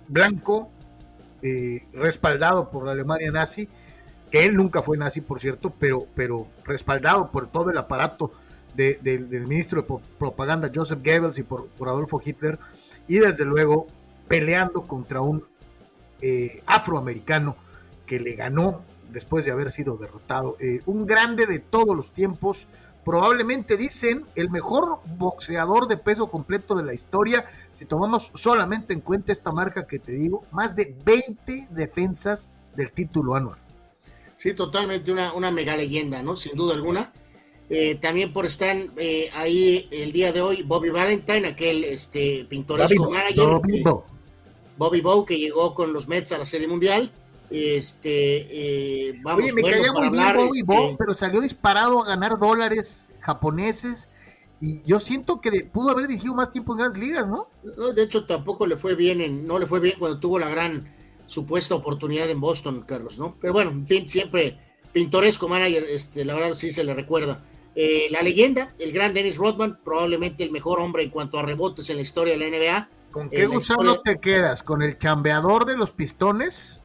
[0.06, 0.70] blanco,
[1.92, 3.68] respaldado por la Alemania nazi,
[4.30, 8.30] que él nunca fue nazi, por cierto, pero, pero respaldado por todo el aparato
[8.74, 12.60] del ministro de propaganda Joseph Goebbels y por, por Adolfo Hitler,
[13.08, 13.88] y desde luego
[14.28, 15.42] peleando contra un
[16.22, 17.56] eh, afroamericano
[18.06, 20.56] que le ganó después de haber sido derrotado.
[20.60, 22.66] Eh, un grande de todos los tiempos,
[23.04, 29.00] probablemente dicen el mejor boxeador de peso completo de la historia, si tomamos solamente en
[29.00, 33.58] cuenta esta marca que te digo, más de 20 defensas del título anual.
[34.36, 36.34] Sí, totalmente una, una mega leyenda, ¿no?
[36.36, 37.12] Sin duda alguna.
[37.68, 38.76] Eh, también por estar
[39.34, 43.46] ahí el día de hoy Bobby Valentine, aquel este, pintoresco manager.
[43.48, 43.82] Bobby
[44.76, 47.12] Bow, que llegó con los Mets a la Serie Mundial.
[47.50, 52.38] Este, eh, vamos, Oye, me caía muy bien Bobby Bow, pero salió disparado a ganar
[52.38, 54.08] dólares japoneses.
[54.60, 57.48] Y yo siento que pudo haber dirigido más tiempo en grandes ligas, ¿no?
[57.94, 60.92] De hecho, tampoco le fue bien, en, no le fue bien cuando tuvo la gran
[61.26, 63.36] supuesta oportunidad en Boston, Carlos, ¿no?
[63.40, 64.58] Pero bueno, en fin, siempre
[64.92, 67.42] pintoresco manager, este, la verdad sí se le recuerda.
[67.74, 71.90] Eh, la leyenda, el gran Dennis Rodman, probablemente el mejor hombre en cuanto a rebotes
[71.90, 74.62] en la historia de la NBA ¿Con qué gusano te quedas?
[74.62, 76.82] ¿Con el chambeador de los pistones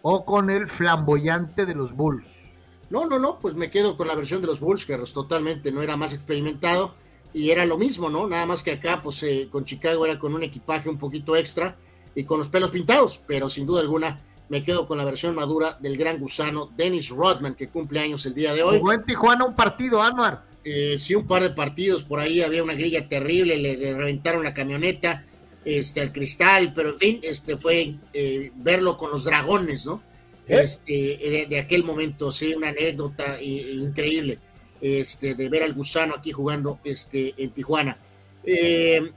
[0.00, 2.54] o con el flamboyante de los Bulls?
[2.88, 5.82] No, no, no, pues me quedo con la versión de los Bulls, que totalmente no
[5.82, 6.94] era más experimentado
[7.34, 8.26] y era lo mismo, ¿no?
[8.26, 11.76] Nada más que acá, pues eh, con Chicago era con un equipaje un poquito extra
[12.14, 15.76] y con los pelos pintados, pero sin duda alguna me quedo con la versión madura
[15.78, 18.78] del gran gusano Dennis Rodman, que cumple años el día de hoy.
[18.78, 20.42] Jugó en Tijuana un partido, Anuar.
[20.64, 24.54] Eh, sí, un par de partidos por ahí, había una grilla terrible, le reventaron la
[24.54, 25.26] camioneta
[25.66, 30.00] este, al cristal, pero en fin, este fue eh, verlo con los dragones, ¿no?
[30.46, 30.60] ¿Eh?
[30.62, 34.38] Este, de, aquel momento, sí, una anécdota increíble,
[34.80, 37.98] este, de ver al gusano aquí jugando este, en Tijuana.
[38.44, 39.10] Eh,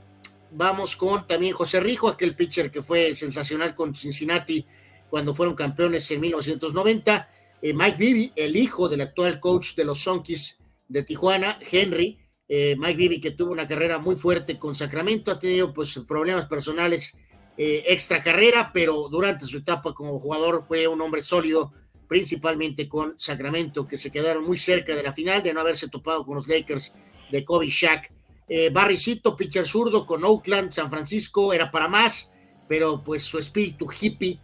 [0.50, 4.66] vamos con también José Rijo, aquel pitcher que fue sensacional con Cincinnati
[5.08, 7.28] cuando fueron campeones en 1990.
[7.62, 10.58] Mike Bibby, el hijo del actual coach de los Sonkis
[10.88, 12.18] de Tijuana, Henry,
[12.52, 16.46] eh, Mike Bibby, que tuvo una carrera muy fuerte con Sacramento, ha tenido pues problemas
[16.46, 17.16] personales
[17.56, 21.72] eh, extra carrera, pero durante su etapa como jugador fue un hombre sólido,
[22.08, 26.24] principalmente con Sacramento, que se quedaron muy cerca de la final de no haberse topado
[26.24, 26.92] con los Lakers
[27.30, 28.10] de Kobe Shaq.
[28.48, 32.34] Eh, Barricito, pitcher zurdo con Oakland, San Francisco, era para más,
[32.68, 34.40] pero pues su espíritu hippie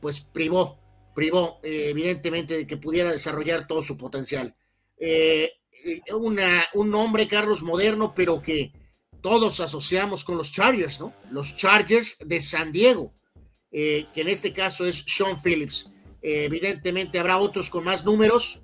[0.00, 0.78] pues privó,
[1.12, 4.54] privó evidentemente de que pudiera desarrollar todo su potencial.
[5.86, 6.14] Eh, eh,
[6.74, 8.72] un nombre, Carlos, moderno, pero que
[9.20, 11.12] todos asociamos con los Chargers, ¿no?
[11.30, 13.14] Los Chargers de San Diego,
[13.70, 15.88] eh, que en este caso es Sean Phillips.
[16.22, 18.62] Eh, evidentemente habrá otros con más números,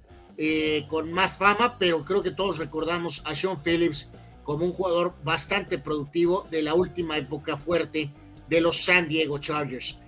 [0.89, 4.09] con más fama, pero creo que todos recordamos a Sean Phillips
[4.43, 8.13] como un jugador bastante productivo de la última época fuerte
[8.49, 9.99] de los San Diego Chargers.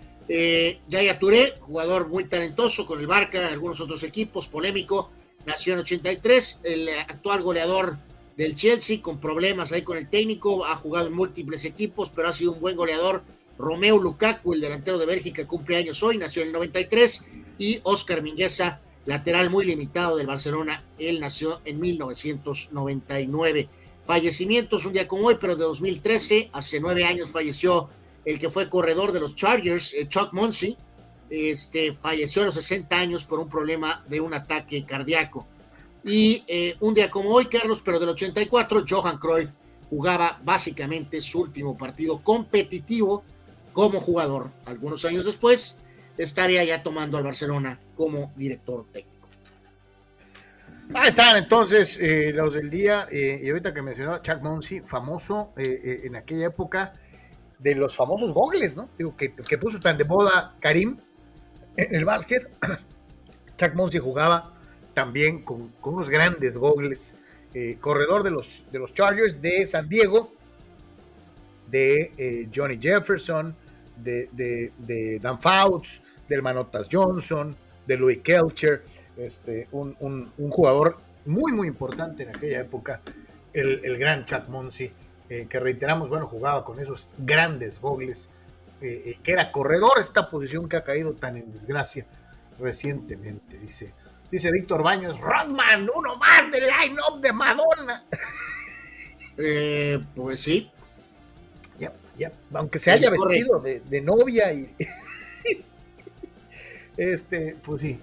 [0.89, 5.13] Yaya Touré, jugador muy talentoso con el Barca, algunos otros equipos, polémico,
[5.47, 7.99] nació en 83, el actual goleador
[8.37, 12.33] del Chelsea, con problemas ahí con el técnico, ha jugado en múltiples equipos, pero ha
[12.33, 13.23] sido un buen goleador.
[13.57, 17.27] Romeo Lukaku, el delantero de Bélgica, cumple años hoy, nació en el 93,
[17.59, 23.69] y Oscar Mingueza, lateral muy limitado del Barcelona, él nació en 1999.
[24.05, 27.89] Fallecimientos un día como hoy, pero de 2013, hace nueve años falleció
[28.25, 30.77] el que fue corredor de los Chargers, eh, Chuck Muncy,
[31.35, 35.47] este, falleció a los 60 años por un problema de un ataque cardíaco.
[36.05, 39.51] Y eh, un día como hoy, Carlos, pero del 84, Johan Cruyff
[39.89, 43.25] jugaba básicamente su último partido competitivo
[43.73, 44.51] como jugador.
[44.67, 45.81] Algunos años después,
[46.17, 49.29] estaría ya tomando al Barcelona como director técnico.
[50.95, 53.09] Ahí están entonces eh, los del día.
[53.11, 56.93] Eh, y ahorita que mencionó Chuck Monsey, famoso en aquella época
[57.59, 58.91] de los famosos gogles, ¿no?
[58.99, 60.99] Digo, que, que puso tan de moda Karim
[61.77, 62.51] en el básquet.
[63.57, 64.53] Chuck Monsey jugaba
[64.95, 67.17] también con, unos grandes gogles.
[67.81, 70.33] corredor de los, de los Chargers de San Diego,
[71.71, 73.55] de Johnny Jefferson,
[73.97, 77.57] de, de, de Dan Fouts, del Manotas Johnson,
[77.87, 78.83] de Louis Kelcher
[79.17, 83.01] este, un, jugador muy, muy importante en aquella época,
[83.53, 84.91] el, gran Chuck Monsi,
[85.29, 88.29] eh, que reiteramos, bueno, jugaba con esos grandes gogles,
[88.85, 92.07] eh, eh, que era corredor, esta posición que ha caído tan en desgracia
[92.59, 93.95] recientemente, dice.
[94.31, 98.05] Dice Víctor Baños, Rodman, uno más del line-up de Madonna.
[100.15, 100.71] pues sí.
[101.79, 104.75] Ya, ya, aunque se haya vestido de, de novia y...
[106.97, 108.01] este, pues sí,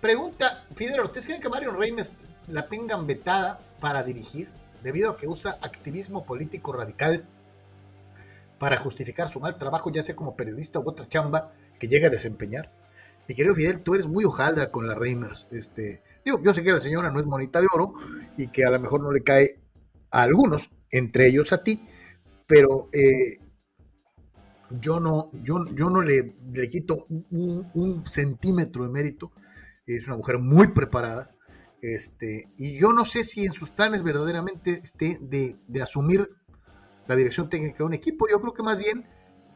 [0.00, 2.14] Pregunta, Fidel Ortiz, ¿creen que Mario Reimers
[2.48, 4.48] la tengan vetada para dirigir
[4.82, 7.26] debido a que usa activismo político radical
[8.60, 12.10] para justificar su mal trabajo, ya sea como periodista u otra chamba que llegue a
[12.10, 12.70] desempeñar?
[13.26, 15.48] Mi querido Fidel, tú eres muy hojaldra con la Reimers.
[15.50, 17.94] Este, digo, yo sé que la señora no es monita de oro
[18.36, 19.60] y que a lo mejor no le cae
[20.12, 21.88] a algunos, entre ellos a ti,
[22.46, 23.38] pero eh,
[24.80, 29.32] yo no, yo, no le, le quito un, un centímetro de mérito
[29.96, 31.34] es una mujer muy preparada,
[31.82, 36.28] este, y yo no sé si en sus planes verdaderamente esté de, asumir
[37.10, 39.04] la dirección técnica de un equipo, yo creo que más bien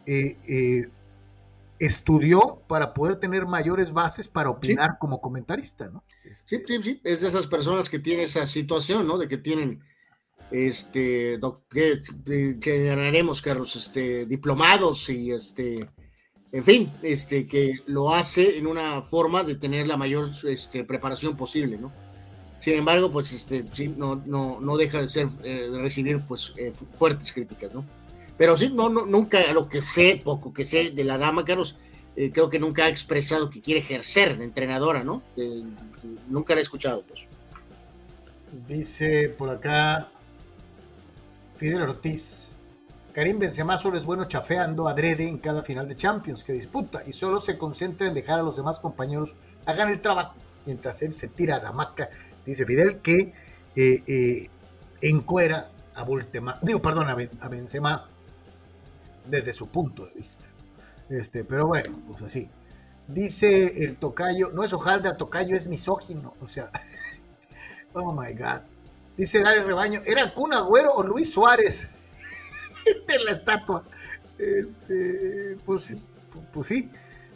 [0.07, 0.89] eh, eh,
[1.79, 6.03] estudió para poder tener mayores bases para opinar como comentarista, ¿no?
[6.45, 9.19] Sí, sí, sí, es de esas personas que tienen esa situación, ¿no?
[9.19, 9.85] De que tienen,
[10.51, 11.39] este,
[11.71, 12.01] que,
[12.61, 15.89] que ganaremos, Carlos, este, diplomados y, este,
[16.51, 21.37] en fin, este, que lo hace en una forma de tener la mayor este, preparación
[21.37, 21.93] posible, ¿no?
[22.65, 26.73] Sin embargo, pues este, sí, no, no, no deja de ser, eh, recibir pues eh,
[26.95, 27.85] fuertes críticas, ¿no?
[28.39, 31.77] Pero sí, no, no, nunca, lo que sé, poco que sé de la dama, Carlos,
[32.17, 35.21] eh, creo que nunca ha expresado que quiere ejercer de entrenadora, ¿no?
[36.31, 37.27] nunca la he escuchado, pues.
[38.67, 40.09] Dice por acá
[41.59, 42.57] Fidel Ortiz.
[43.13, 47.13] Karim Benzema solo es bueno chafeando adrede en cada final de Champions que disputa y
[47.13, 49.35] solo se concentra en dejar a los demás compañeros
[49.67, 50.35] hagan el trabajo
[50.65, 52.09] mientras él se tira a la maca.
[52.45, 53.33] Dice Fidel que
[53.77, 54.51] eh, eh,
[55.01, 58.09] encuera a Bultema, digo, perdón, a, Benzema
[59.27, 60.45] desde su punto de vista.
[61.09, 62.51] Este, pero bueno, pues así.
[63.07, 66.71] Dice el tocayo, no es hojaldra, tocayo es misógino, o sea,
[67.93, 68.63] oh my god.
[69.17, 71.89] Dice Dale Rebaño, ¿era Kun Agüero o Luis Suárez?
[73.07, 73.85] de la estatua.
[74.39, 75.97] Este, pues,
[76.53, 76.91] pues sí,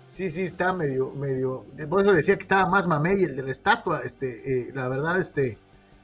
[0.08, 1.64] sí, sí, está medio, medio.
[1.88, 4.00] Por eso decía que estaba más mamey el de la estatua.
[4.04, 5.58] Este, eh, la verdad, este,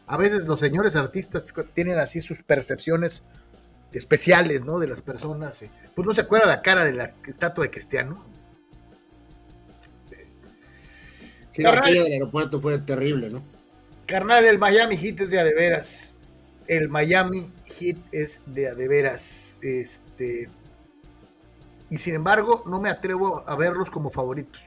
[0.07, 3.23] a veces los señores artistas tienen así sus percepciones
[3.93, 4.79] especiales, ¿no?
[4.79, 5.63] De las personas.
[5.63, 5.71] Eh.
[5.95, 8.25] Pues no se acuerda la cara de la estatua de Cristiano.
[9.93, 10.27] Este,
[11.51, 13.43] sí, la del aeropuerto fue terrible, ¿no?
[14.07, 16.15] Carnal, el Miami Heat es de a de veras
[16.67, 19.59] el Miami Heat es de a de veras.
[19.63, 20.49] Este,
[21.95, 24.61] y sin embargo, no me atrevo a verlos como favoritos.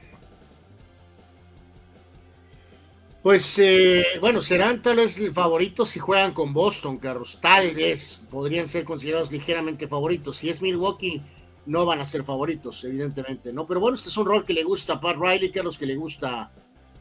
[3.22, 7.38] Pues eh, bueno, serán tal vez favoritos si juegan con Boston, Carlos.
[7.38, 10.38] Tal vez podrían ser considerados ligeramente favoritos.
[10.38, 11.20] Si es Milwaukee,
[11.66, 13.66] no van a ser favoritos, evidentemente, ¿no?
[13.66, 15.96] Pero bueno, este es un rol que le gusta a Pat Riley, Carlos, que le
[15.96, 16.50] gusta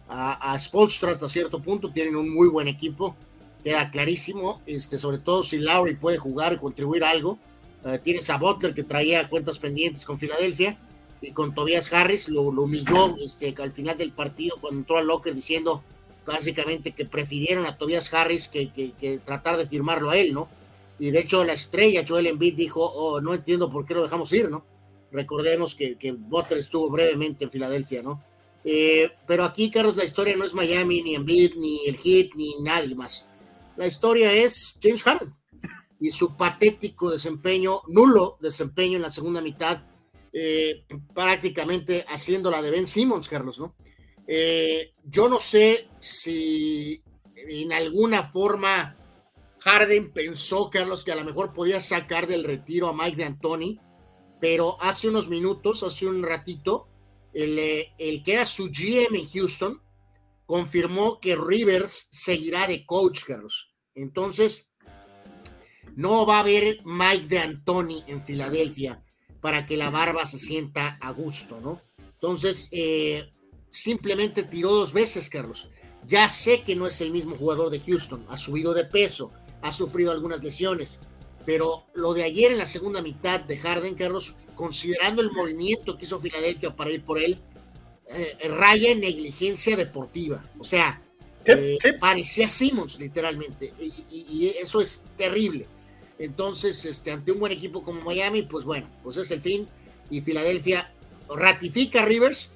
[0.09, 1.93] a, a hasta cierto punto.
[1.93, 3.15] Tienen un muy buen equipo
[3.63, 7.39] queda clarísimo, este, sobre todo si Lowry puede jugar y contribuir algo.
[8.03, 10.77] Tienes a Butler que traía cuentas pendientes con Filadelfia
[11.21, 15.33] y con Tobias Harris lo, humilló este, al final del partido cuando entró al locker
[15.33, 15.83] diciendo
[16.25, 20.49] básicamente que prefirieron a Tobias Harris que, tratar de firmarlo a él, ¿no?
[20.99, 24.33] Y de hecho la estrella Joel Embiid dijo, oh, no entiendo por qué lo dejamos
[24.33, 24.65] ir, ¿no?
[25.11, 28.21] Recordemos que, que Butler estuvo brevemente en Filadelfia, ¿no?
[28.65, 32.55] Eh, pero aquí, Carlos, la historia no es Miami, ni Embiid, ni el Heat, ni
[32.61, 33.25] nadie más.
[33.77, 35.33] La historia es James Harden
[35.99, 39.83] y su patético desempeño, nulo desempeño en la segunda mitad,
[40.33, 40.83] eh,
[41.13, 43.75] prácticamente haciendo la de Ben Simmons, Carlos, ¿no?
[44.27, 47.01] Eh, yo no sé si
[47.35, 48.95] en alguna forma
[49.59, 53.79] Harden pensó, Carlos, que a lo mejor podía sacar del retiro a Mike de Antoni,
[54.39, 56.87] pero hace unos minutos, hace un ratito,
[57.33, 59.81] el, eh, el que era su GM en Houston,
[60.45, 63.73] confirmó que Rivers seguirá de coach, Carlos.
[63.95, 64.66] Entonces,
[65.97, 69.03] no va a haber Mike de Antoni en Filadelfia
[69.41, 71.81] para que la barba se sienta a gusto, ¿no?
[72.13, 73.31] Entonces, eh,
[73.71, 75.69] simplemente tiró dos veces, Carlos.
[76.05, 79.31] Ya sé que no es el mismo jugador de Houston, ha subido de peso,
[79.63, 80.99] ha sufrido algunas lesiones,
[81.47, 86.05] pero lo de ayer en la segunda mitad de Harden, Carlos, considerando el movimiento que
[86.05, 87.41] hizo Filadelfia para ir por él,
[88.09, 90.47] eh, raya en negligencia deportiva.
[90.59, 91.01] O sea,
[91.43, 95.67] eh, parecía Simmons, literalmente, y, eso es terrible.
[96.19, 99.67] Entonces, este, ante un buen equipo como Miami, pues bueno, pues es el fin,
[100.09, 100.91] y Filadelfia
[101.29, 102.51] ratifica a Rivers,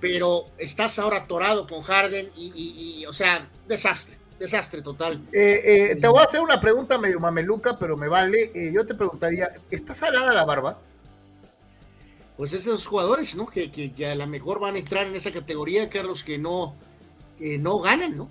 [0.00, 4.18] pero estás ahora atorado con Harden, y, o sea, desastre.
[4.38, 5.22] Desastre total.
[5.32, 8.50] Eh, te voy a hacer una pregunta medio mameluca, pero me vale.
[8.72, 10.80] yo te preguntaría, ¿está salada la barba?
[12.36, 13.46] pues esos jugadores, ¿no?
[13.46, 16.74] Que, que, a lo mejor van a entrar en esa categoría, Carlos, que no,
[17.38, 18.28] que no ganan, ¿no?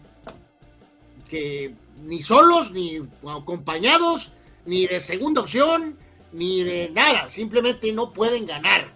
[1.30, 4.32] Que ni solos, ni acompañados,
[4.66, 5.98] ni de segunda opción,
[6.32, 8.94] ni de nada, simplemente no pueden ganar.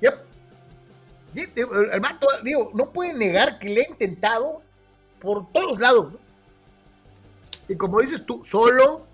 [0.00, 0.28] Yep.
[1.92, 4.62] El mato, digo, no puede negar que le ha intentado
[5.20, 6.14] por todos lados.
[7.68, 9.06] Y como dices tú, solo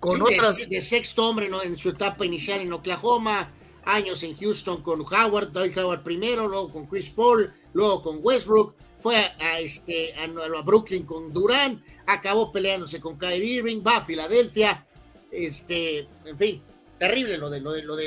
[0.00, 0.56] con otras.
[0.56, 1.62] De, de, sexto hombre ¿no?
[1.62, 3.52] en su etapa inicial en Oklahoma,
[3.84, 8.74] años en Houston con Howard, Doug Howard primero, luego con Chris Paul, luego con Westbrook,
[8.98, 10.26] fue a, este, a,
[10.62, 14.86] Brooklyn con Durant, acabó peleándose con Kyrie Irving, va a Filadelfia,
[15.30, 16.62] este, en fin,
[16.98, 18.06] terrible lo de lo de lo de,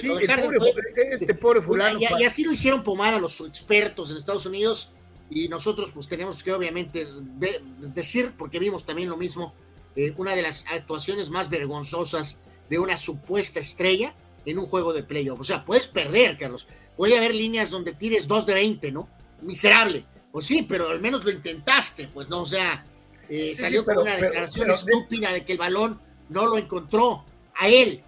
[1.12, 2.00] este pobre fulano.
[2.00, 4.92] Y, así lo hicieron pomada los expertos en Estados Unidos
[5.30, 7.08] y nosotros pues tenemos que obviamente
[7.80, 9.54] decir, porque vimos también lo mismo,
[9.96, 12.40] eh, una de las actuaciones más vergonzosas
[12.70, 14.14] de una supuesta estrella
[14.46, 15.40] en un juego de playoff.
[15.40, 16.68] O sea, puedes perder, Carlos.
[16.96, 19.10] Puede haber líneas donde tires 2 de 20, ¿no?
[19.42, 20.06] Miserable.
[20.32, 22.86] Pues sí, pero al menos lo intentaste, pues no, o sea,
[23.30, 25.46] eh, salió con una declaración estúpida de...
[25.46, 26.00] que el balón
[26.34, 27.24] no lo encontró
[27.56, 28.04] a él.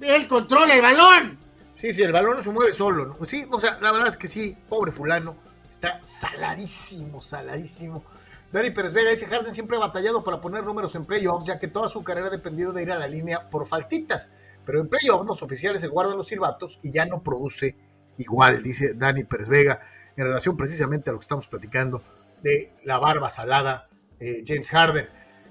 [0.00, 1.38] Él controla el balón.
[1.76, 3.24] Sí, sí, el balón no se mueve solo, ¿no?
[3.24, 5.36] Sí, o sea, la verdad es que sí, pobre fulano,
[5.70, 8.04] está saladísimo, saladísimo.
[8.50, 11.68] Dani Pérez Vega dice, Harden siempre ha batallado para poner números en playoffs, ya que
[11.68, 14.30] toda su carrera ha dependido de ir a la línea por faltitas.
[14.64, 17.76] Pero en playoffs los oficiales se guardan los silbatos y ya no produce
[18.16, 19.78] igual, dice Dani Pérez Vega,
[20.16, 22.02] en relación precisamente a lo que estamos platicando
[22.42, 23.88] de la barba salada
[24.18, 25.08] de James Harden.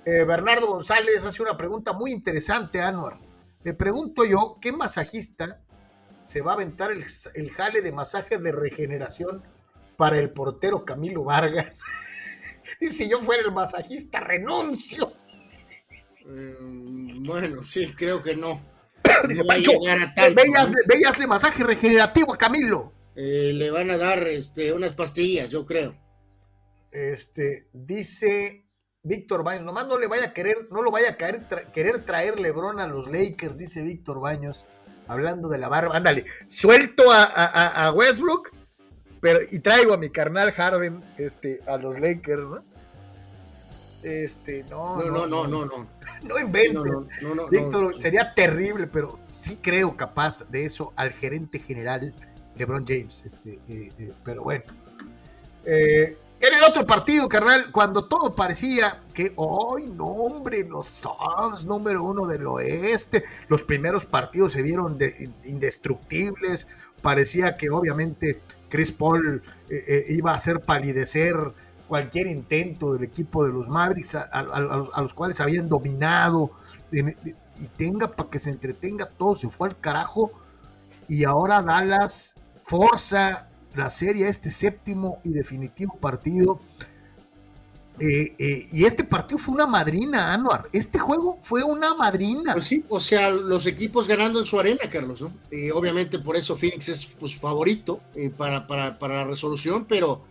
[0.07, 3.19] Eh, Bernardo González hace una pregunta muy interesante, Anwar.
[3.65, 5.59] Le pregunto yo, ¿qué masajista
[6.21, 9.43] se va a aventar el, jale de masaje de regeneración
[9.97, 11.81] para el portero Camilo Vargas?
[12.79, 15.11] y si yo fuera el masajista, renuncio.
[16.25, 18.61] Mm, bueno, sí, creo que no.
[19.27, 19.73] Dice Pancho,
[20.87, 22.93] veías, de masaje regenerativo a Camilo.
[23.13, 25.97] Eh, le van a dar este, unas pastillas, yo creo.
[26.93, 28.66] Este, dice
[29.07, 32.79] Víctor Baños, nomás no le vaya a querer, no lo vaya a querer traer Lebron
[32.79, 34.65] a los Lakers, dice Víctor Baños,
[35.07, 35.95] hablando de la barba.
[35.95, 38.51] Ándale, suelto a, Westbrook,
[39.21, 42.63] pero y traigo a mi carnal Harden este, a los Lakers, ¿no?
[44.03, 45.87] Este, no, no, no, no, no.
[46.23, 46.83] No, inventes.
[47.49, 52.13] Víctor, sería terrible, pero sí creo capaz de eso al gerente general
[52.55, 53.23] LeBron James.
[53.25, 54.63] Este, eh, eh, pero bueno.
[55.65, 61.65] Eh, en el otro partido, carnal, cuando todo parecía que, hoy no, hombre, los Suns,
[61.65, 64.97] número uno del oeste, los primeros partidos se vieron
[65.45, 66.67] indestructibles,
[67.01, 68.39] parecía que obviamente
[68.69, 69.41] Chris Paul
[70.09, 71.35] iba a hacer palidecer
[71.87, 76.51] cualquier intento del equipo de los Mavericks, a, los, cuales habían dominado,
[76.91, 80.31] y tenga para que se entretenga todo, se fue al carajo,
[81.07, 86.59] y ahora Dallas forza la serie este séptimo y definitivo partido.
[87.99, 90.69] Eh, eh, y este partido fue una madrina, Anuar.
[90.71, 92.53] Este juego fue una madrina.
[92.53, 95.21] Pues sí, o sea, los equipos ganando en su arena, Carlos.
[95.21, 95.33] ¿no?
[95.73, 100.21] obviamente por eso Phoenix es pues, favorito eh, para, para, la resolución, pero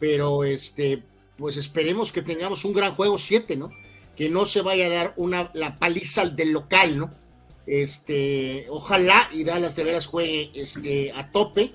[0.00, 1.02] pero este,
[1.38, 3.70] pues esperemos que tengamos un gran juego 7, ¿no?
[4.16, 7.10] Que no se vaya a dar una, la paliza del local, ¿no?
[7.66, 11.72] Este, ojalá y Dallas de juegue este, a tope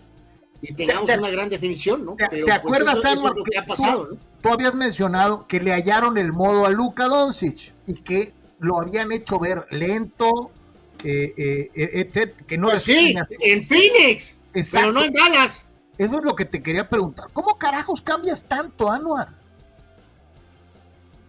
[0.61, 2.15] y tengamos una gran definición, ¿no?
[2.15, 4.21] ¿Te, Pero, ¿te pues, acuerdas, eso, lo que ha pasado, tú, ¿no?
[4.41, 9.11] Tú habías mencionado que le hallaron el modo a Luka Doncic y que lo habían
[9.11, 10.51] hecho ver lento,
[11.03, 12.35] eh, eh, eh etc.
[12.45, 14.37] Que no pues sí, en Phoenix,
[14.71, 15.65] pero no en Dallas.
[15.97, 17.27] Eso es lo que te quería preguntar.
[17.33, 19.29] ¿Cómo carajos cambias tanto, Anuar?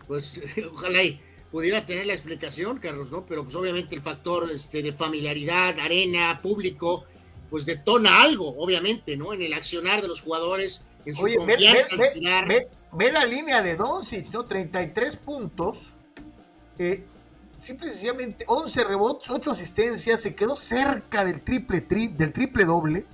[0.07, 0.41] Pues
[0.73, 1.21] ojalá y
[1.51, 3.27] pudiera tener la explicación, Carlos, ¿no?
[3.27, 7.05] Pero pues obviamente el factor este, de familiaridad, arena, público,
[7.51, 9.33] pues detona algo, obviamente, ¿no?
[9.33, 11.97] En el accionar de los jugadores, en su confianza
[12.47, 14.45] ve, ve, la línea de Doncic, ¿no?
[14.45, 15.89] 33 puntos,
[16.79, 17.05] eh,
[17.59, 22.65] simple y sencillamente 11 rebotes, 8 asistencias, se quedó cerca del triple, tri, del triple
[22.65, 23.05] doble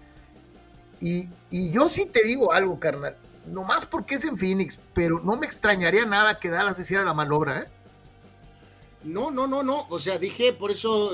[1.00, 1.28] y,
[1.70, 3.16] yo sí te digo algo, carnal.
[3.46, 7.60] nomás porque es en Phoenix, pero no me extrañaría nada que Dallas hiciera la malobra,
[7.60, 7.66] ¿eh?
[9.04, 9.86] No, no, no, no.
[9.88, 11.12] O sea, dije, por eso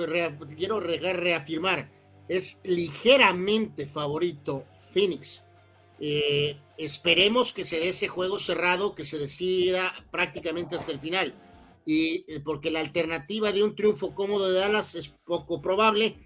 [0.56, 1.88] quiero reafirmar,
[2.28, 5.44] es ligeramente favorito Phoenix.
[6.00, 11.34] Eh, esperemos que se dé ese juego cerrado, que se decida prácticamente hasta el final.
[11.84, 16.16] Y eh, porque la alternativa de un triunfo cómodo de Dallas es poco probable,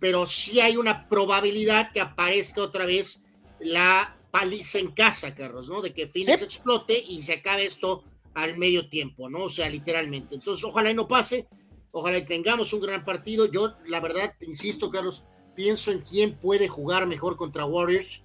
[0.00, 3.24] pero sí hay una probabilidad que aparezca otra vez
[3.60, 5.80] la paliza en casa, Carlos, ¿no?
[5.80, 8.04] De que Phoenix explote y se acabe esto
[8.34, 9.44] al medio tiempo, ¿no?
[9.44, 10.34] O sea, literalmente.
[10.34, 11.48] Entonces, ojalá y no pase,
[11.90, 13.46] ojalá y tengamos un gran partido.
[13.46, 15.24] Yo, la verdad, insisto, Carlos,
[15.58, 18.22] pienso en quién puede jugar mejor contra Warriors.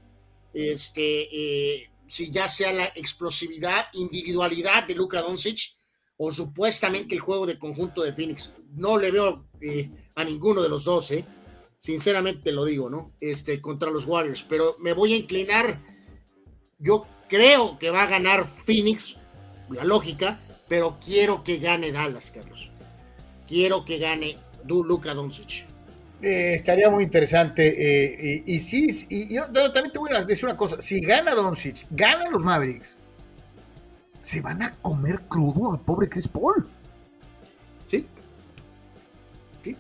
[0.54, 5.76] Este, eh, si ya sea la explosividad, individualidad de Luka Doncic
[6.16, 8.54] o supuestamente el juego de conjunto de Phoenix.
[8.76, 11.26] No le veo eh, a ninguno de los dos, ¿eh?
[11.80, 13.16] Sinceramente lo digo, ¿no?
[13.20, 15.82] Este, contra los Warriors, pero me voy a inclinar.
[16.78, 19.18] Yo creo que va a ganar Phoenix
[19.72, 22.70] la lógica, pero quiero que gane Dallas, Carlos.
[23.48, 24.38] Quiero que gane
[24.68, 25.73] Luka Doncic.
[26.24, 27.68] Eh, estaría muy interesante.
[27.68, 31.86] Eh, y, sí, y yo también te voy a decir una cosa: si gana Doncic,
[31.91, 32.98] ganan los Mavericks,
[34.22, 36.66] se van a comer crudo al pobre Chris Paul.
[37.91, 38.06] Sí.
[39.66, 39.76] Sí.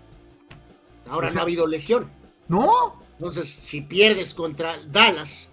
[1.07, 2.09] Ahora no ha habido lesión.
[2.49, 3.01] No.
[3.17, 5.47] Entonces, si pierdes contra Dallas,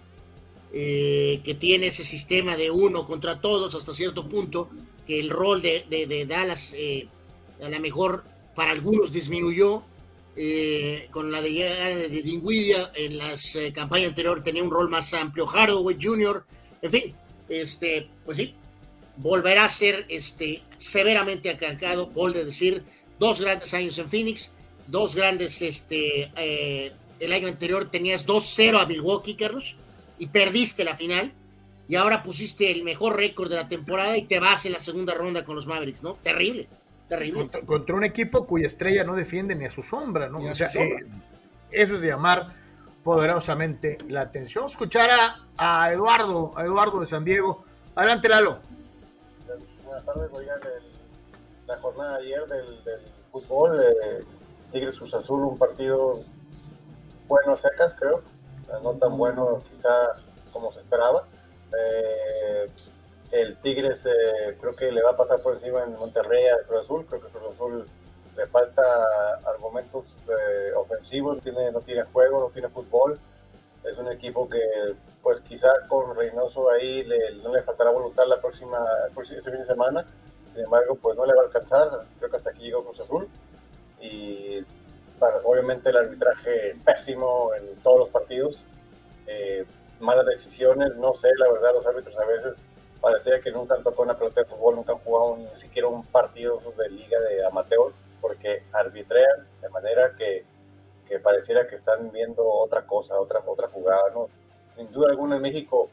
[0.73, 4.69] eh, que tiene ese sistema de uno contra todos hasta cierto punto,
[5.07, 7.07] que el rol de, Dallas eh,
[7.63, 9.83] a lo mejor para algunos disminuyó.
[10.35, 15.45] Eh, con la llegada de, de en las campañas anteriores tenía un rol más amplio,
[15.45, 16.45] Hardaway Jr.,
[16.81, 17.15] en fin,
[17.49, 18.53] este, pues sí,
[19.17, 22.83] volverá a ser este, severamente acarcado, Paul de decir,
[23.19, 24.53] dos grandes años en Phoenix,
[24.87, 26.31] dos grandes, este,
[27.19, 29.75] el año anterior tenías 2-0 a Milwaukee, Carlos,
[30.17, 31.33] y perdiste la final
[31.87, 35.13] y ahora pusiste el mejor récord de la temporada y te vas en la segunda
[35.13, 36.15] ronda con los Mavericks, ¿no?
[36.23, 36.67] Terrible,
[37.11, 37.49] terrible.
[37.65, 40.39] Contra, un equipo cuya estrella no defiende ni a su sombra, ¿no?
[40.39, 41.05] O sea, eh,
[41.69, 42.53] eso es de llamar
[43.03, 44.65] poderosamente la atención.
[44.65, 45.09] Escuchar
[45.57, 47.63] a, Eduardo, a Eduardo de San Diego.
[47.95, 48.59] Adelante, Lalo.
[49.83, 50.59] Buenas tardes, oigan,
[51.67, 54.23] la jornada de ayer del, fútbol, eh,
[54.71, 56.23] Tigres Cruz Azul, un partido
[57.27, 58.23] bueno secas, creo
[58.83, 59.89] no tan bueno quizá
[60.53, 61.25] como se esperaba.
[61.77, 62.69] Eh,
[63.31, 66.83] el Tigres eh, creo que le va a pasar por encima en Monterrey al Cruz
[66.83, 67.87] Azul, creo que Cruz Azul
[68.35, 68.83] le falta
[69.45, 73.19] argumentos eh, ofensivos, tiene, no tiene juego, no tiene fútbol.
[73.83, 74.61] Es un equipo que,
[75.23, 77.05] pues quizá con Reynoso ahí
[77.43, 78.77] no le faltará voluntad la próxima,
[79.21, 80.05] ese fin de semana.
[80.53, 81.89] Sin embargo, pues no le va a alcanzar.
[82.19, 83.27] Creo que hasta aquí llegó Cruz Azul.
[83.99, 84.63] Y
[85.43, 88.59] obviamente el arbitraje pésimo en todos los partidos,
[89.27, 89.65] eh,
[89.99, 92.55] malas decisiones, no sé, la verdad los árbitros a veces
[93.01, 96.05] parecía que nunca han tocado una pelota de fútbol, nunca han jugado ni siquiera un
[96.05, 97.91] partido de liga de amateur,
[98.21, 100.45] porque arbitrean de manera que,
[101.07, 104.29] que pareciera que están viendo otra cosa, otra, otra jugada, ¿no?
[104.75, 105.89] Sin duda alguna en México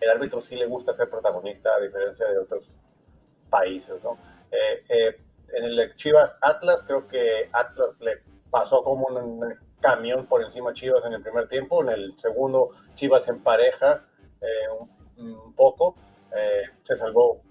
[0.00, 2.70] el árbitro sí le gusta ser protagonista a diferencia de otros
[3.50, 4.18] países, ¿no?
[4.50, 5.20] Eh, eh,
[5.54, 11.04] en el Chivas Atlas, creo que Atlas le pasó como un, camión por encima Chivas
[11.04, 14.04] en el primer tiempo, en el segundo Chivas en pareja
[14.40, 14.86] eh,
[15.16, 15.96] un, poco,
[16.36, 17.42] eh, se salvó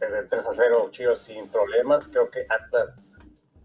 [0.00, 2.98] el 3 a 0 Chivas sin problemas, creo que Atlas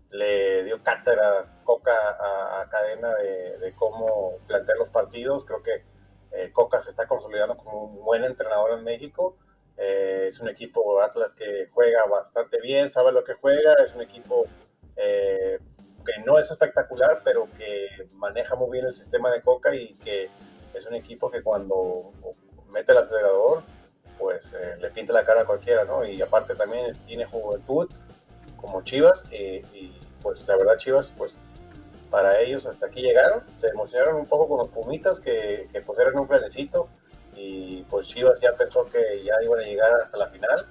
[0.09, 5.83] le dio cátedra Coca a, Cadena de, cómo plantear los partidos, creo que
[6.31, 9.37] eh, Coca se está consolidando como un buen entrenador en México,
[9.77, 14.45] es un equipo Atlas que juega bastante bien, sabe lo que juega, es un equipo
[16.05, 20.29] que no es espectacular, pero que maneja muy bien el sistema de Coca y que
[20.73, 22.11] es un equipo que cuando
[22.69, 23.63] mete el acelerador,
[24.17, 26.05] pues eh, le pinta la cara a cualquiera, ¿no?
[26.05, 27.89] Y aparte también tiene juventud,
[28.57, 29.61] como Chivas, y
[30.21, 31.33] pues la verdad Chivas, pues
[32.09, 35.99] para ellos hasta aquí llegaron, se emocionaron un poco con los Pumitas, que, que pues
[35.99, 36.87] eran un frenecito,
[37.35, 40.65] y pues Chivas ya pensó que ya iban a llegar hasta la final,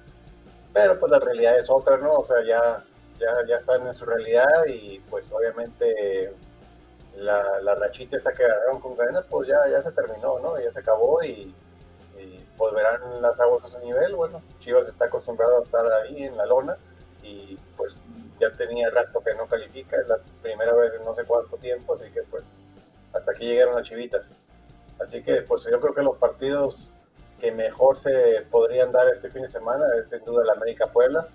[0.73, 2.15] pero pues la realidad es otra, ¿no?
[2.15, 2.83] O sea, ya
[3.19, 6.33] ya, ya están en su realidad y pues obviamente
[7.16, 10.59] la, la rachita esa que agarraron con cadenas pues ya, ya se terminó, ¿no?
[10.61, 11.55] Ya se acabó y,
[12.56, 14.14] volverán las aguas a su nivel.
[14.14, 16.76] Bueno, Chivas está acostumbrado a estar ahí en la lona
[17.22, 17.94] y pues
[18.40, 21.94] ya tenía rato que no califica, es la primera vez en no sé cuánto tiempo,
[21.94, 22.44] así que pues
[23.12, 24.35] hasta aquí llegaron las chivitas.
[25.01, 26.90] Así que pues yo creo que los partidos
[27.40, 31.28] que mejor se podrían dar este fin de semana es sin duda el América Puebla,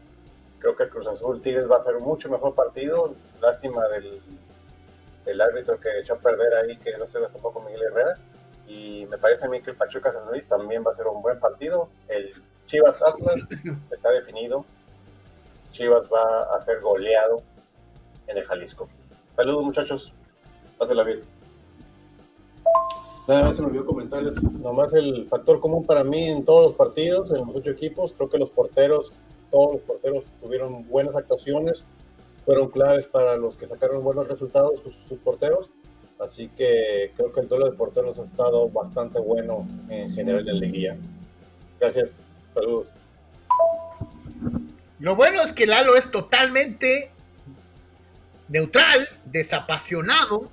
[0.59, 3.15] Creo que el Cruz Azul Tigres va a ser mucho mejor partido.
[3.41, 7.83] Lástima del, árbitro que echó a perder ahí, que no se lo tomó con Miguel
[7.83, 8.17] Herrera.
[8.69, 11.23] Y me parece a mí que el Pachuca San Luis también va a ser un
[11.23, 11.89] buen partido.
[12.07, 12.31] El
[12.67, 13.41] Chivas Atlas
[13.91, 14.63] está definido.
[15.71, 17.41] Chivas va a ser goleado
[18.27, 18.87] en el Jalisco.
[19.35, 20.13] Saludos muchachos,
[20.77, 21.21] pásenla bien.
[23.27, 26.73] Nada más se me olvidó comentarles, nomás el factor común para mí en todos los
[26.73, 29.19] partidos, en los ocho equipos, creo que los porteros,
[29.51, 31.83] todos los porteros tuvieron buenas actuaciones,
[32.43, 35.69] fueron claves para los que sacaron buenos resultados, sus, sus porteros,
[36.19, 40.45] así que creo que el duelo de porteros ha estado bastante bueno en general en
[40.45, 40.97] la liguilla.
[41.79, 42.19] Gracias,
[42.53, 42.87] saludos.
[44.99, 47.11] Lo bueno es que Lalo es totalmente
[48.49, 50.51] neutral, desapasionado,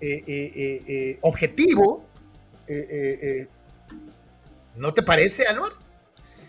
[0.00, 2.04] eh, eh, eh, objetivo.
[4.76, 5.72] ¿No te parece, Anuar?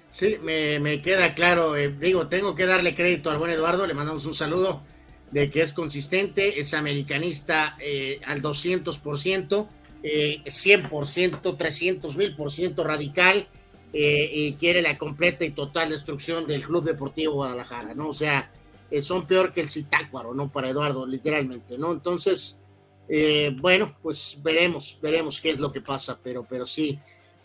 [0.10, 1.74] Sí, me, me queda claro.
[1.74, 4.82] digo, tengo que darle crédito al buen Eduardo, le mandamos un saludo
[5.32, 7.78] de que es consistente, es americanista
[8.26, 9.68] al 200%,
[10.04, 13.48] 100%, 300 mil por ciento radical
[13.94, 18.10] y quiere la completa y total destrucción del Club Deportivo Guadalajara, ¿no?
[18.10, 18.52] O sea,
[19.02, 20.52] son peor que el Citácuaro, ¿no?
[20.52, 21.94] Para Eduardo, literalmente, ¿no?
[21.94, 22.60] Entonces,
[23.14, 26.98] eh, bueno, pues veremos, veremos qué es lo que pasa, pero, pero sí,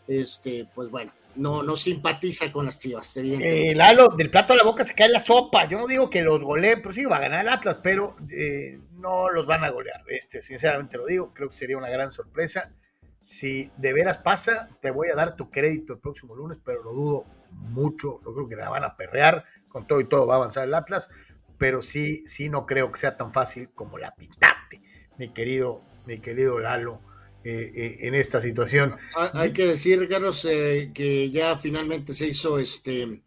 [0.06, 3.70] este, pues bueno, no, no simpatiza con las chivas, evidentemente.
[3.70, 5.68] Eh, Lalo, del plato a la boca se cae la sopa.
[5.68, 8.78] Yo no digo que los goleen, pero sí va a ganar el Atlas, pero eh,
[8.92, 10.02] no los van a golear.
[10.08, 12.72] Este, sinceramente lo digo, creo que sería una gran sorpresa.
[13.18, 16.92] Si de veras pasa, te voy a dar tu crédito el próximo lunes, pero lo
[16.92, 18.20] dudo mucho.
[18.24, 19.44] Yo creo que la van a perrear.
[19.68, 21.10] Con todo y todo va a avanzar el Atlas,
[21.58, 24.80] pero sí, sí no creo que sea tan fácil como la pintaste
[25.18, 27.00] mi querido, mi querido Lalo,
[27.48, 28.96] eh, eh, en esta situación.
[29.16, 33.22] Ah, hay que decir, Carlos, eh, que ya finalmente se hizo este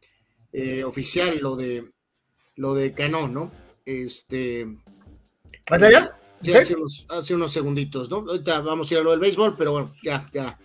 [0.83, 1.85] oficial lo de
[2.57, 3.49] lo de Cano, ¿no?
[3.85, 4.67] Este.
[5.69, 6.19] ¿Hasta allá?
[6.41, 8.17] Sí, hace, unos, segunditos, ¿no?
[8.17, 10.59] Ahorita vamos a ir a lo del béisbol, pero bueno, ya, ya.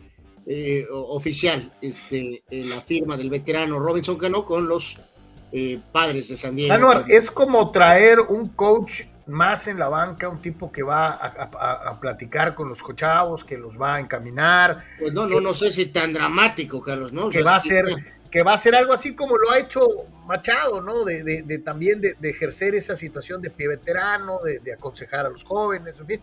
[0.90, 4.98] oficial, este, la firma del veterano Robinson Cano con los
[5.92, 7.04] padres de San Diego.
[7.06, 12.54] es como traer un coach más en la banca, un tipo que va a, platicar
[12.54, 14.84] con los cochavos, que los va a encaminar.
[14.98, 17.30] Pues no, no, no sé si tan dramático, Carlos, ¿no?
[17.30, 17.84] que va a ser,
[18.30, 19.86] que va a ser algo así como lo ha hecho
[20.26, 21.04] Machado, ¿no?
[21.04, 25.98] De, de, también de, ejercer esa situación de pie veterano, de, aconsejar a los jóvenes,
[25.98, 26.20] en fin.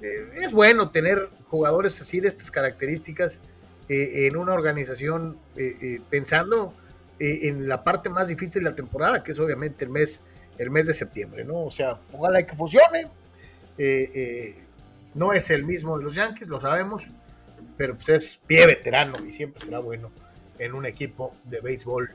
[0.00, 3.42] Eh, es bueno tener jugadores así de estas características
[3.88, 6.74] eh, en una organización eh, pensando
[7.18, 10.22] en la parte más difícil de la temporada, que es obviamente el mes
[10.60, 11.64] el mes de septiembre, ¿no?
[11.64, 13.08] O sea, ojalá que funcione.
[13.78, 14.64] Eh, eh,
[15.14, 17.10] no es el mismo de los Yankees, lo sabemos,
[17.78, 20.12] pero pues es pie veterano y siempre será bueno
[20.58, 22.10] en un equipo de béisbol.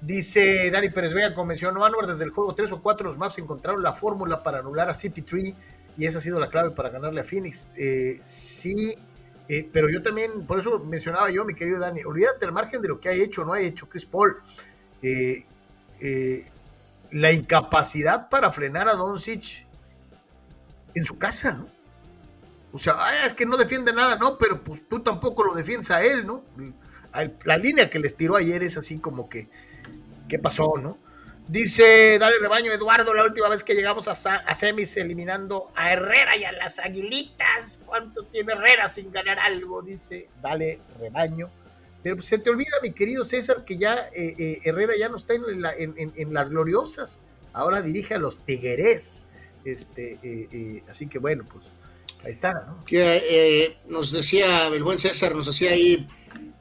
[0.00, 3.80] Dice Dani Pérez Vega, convencionó Anwar desde el juego 3 o 4 los Maps encontraron
[3.84, 5.54] la fórmula para anular a CP3
[5.96, 7.68] y esa ha sido la clave para ganarle a Phoenix.
[7.76, 8.96] Eh, sí,
[9.72, 12.98] pero yo también, por eso mencionaba yo, mi querido Dani, olvídate al margen de lo
[12.98, 14.38] que ha hecho o no ha hecho Chris Paul.
[15.02, 15.44] Eh,
[17.10, 19.66] la incapacidad para frenar a Doncic
[20.94, 21.68] en su casa, ¿no?
[22.72, 24.36] O sea, es que no defiende nada, ¿no?
[24.36, 26.44] Pero pues tú tampoco lo defiendes a él, ¿no?
[27.44, 29.48] La línea que les tiró ayer es así como que,
[30.28, 30.98] ¿qué pasó, no?
[31.48, 36.36] Dice, dale rebaño, Eduardo, la última vez que llegamos a, a, semis eliminando a Herrera
[36.36, 37.78] y a las Aguilitas.
[37.86, 39.80] ¿Cuánto tiene Herrera sin ganar algo?
[39.80, 41.48] Dice, dale rebaño.
[42.06, 45.34] Pero se te olvida, mi querido César, que ya eh, eh, Herrera ya no está
[45.34, 47.20] en, las gloriosas,
[47.52, 49.26] ahora dirige a los Tiguerés.
[49.64, 51.72] Este, eh, así que bueno, pues
[52.22, 52.84] ahí está, ¿no?
[52.84, 56.06] Que nos decía el buen César, nos decía ahí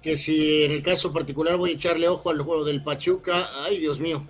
[0.02, 3.78] que si en el caso particular voy a echarle ojo al juego del Pachuca, ay
[3.78, 4.26] Dios mío,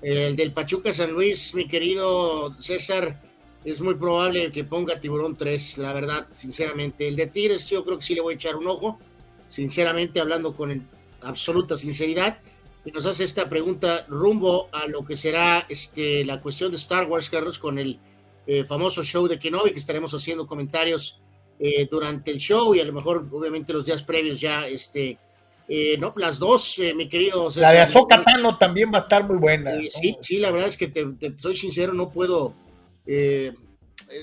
[0.00, 3.20] el del Pachuca San Luis, mi querido César,
[3.62, 7.08] es muy probable que ponga Tiburón 3, la verdad, sinceramente.
[7.08, 8.98] El de Tigres yo creo que sí le voy a echar un ojo
[9.48, 10.88] sinceramente hablando con
[11.22, 12.38] absoluta sinceridad,
[12.86, 17.06] y nos hace esta pregunta rumbo a lo que será este, la cuestión de Star
[17.06, 17.98] Wars, Carlos, con el
[18.46, 21.20] eh, famoso show de Kenobi, que estaremos haciendo comentarios
[21.58, 25.18] eh, durante el show y a lo mejor, obviamente, los días previos ya, este,
[25.66, 27.50] eh, no, las dos, mi querido.
[27.56, 29.72] la de Azoka Tano también va a estar muy buena.
[29.88, 32.54] Sí, sí, la verdad es que te, soy sincero, no puedo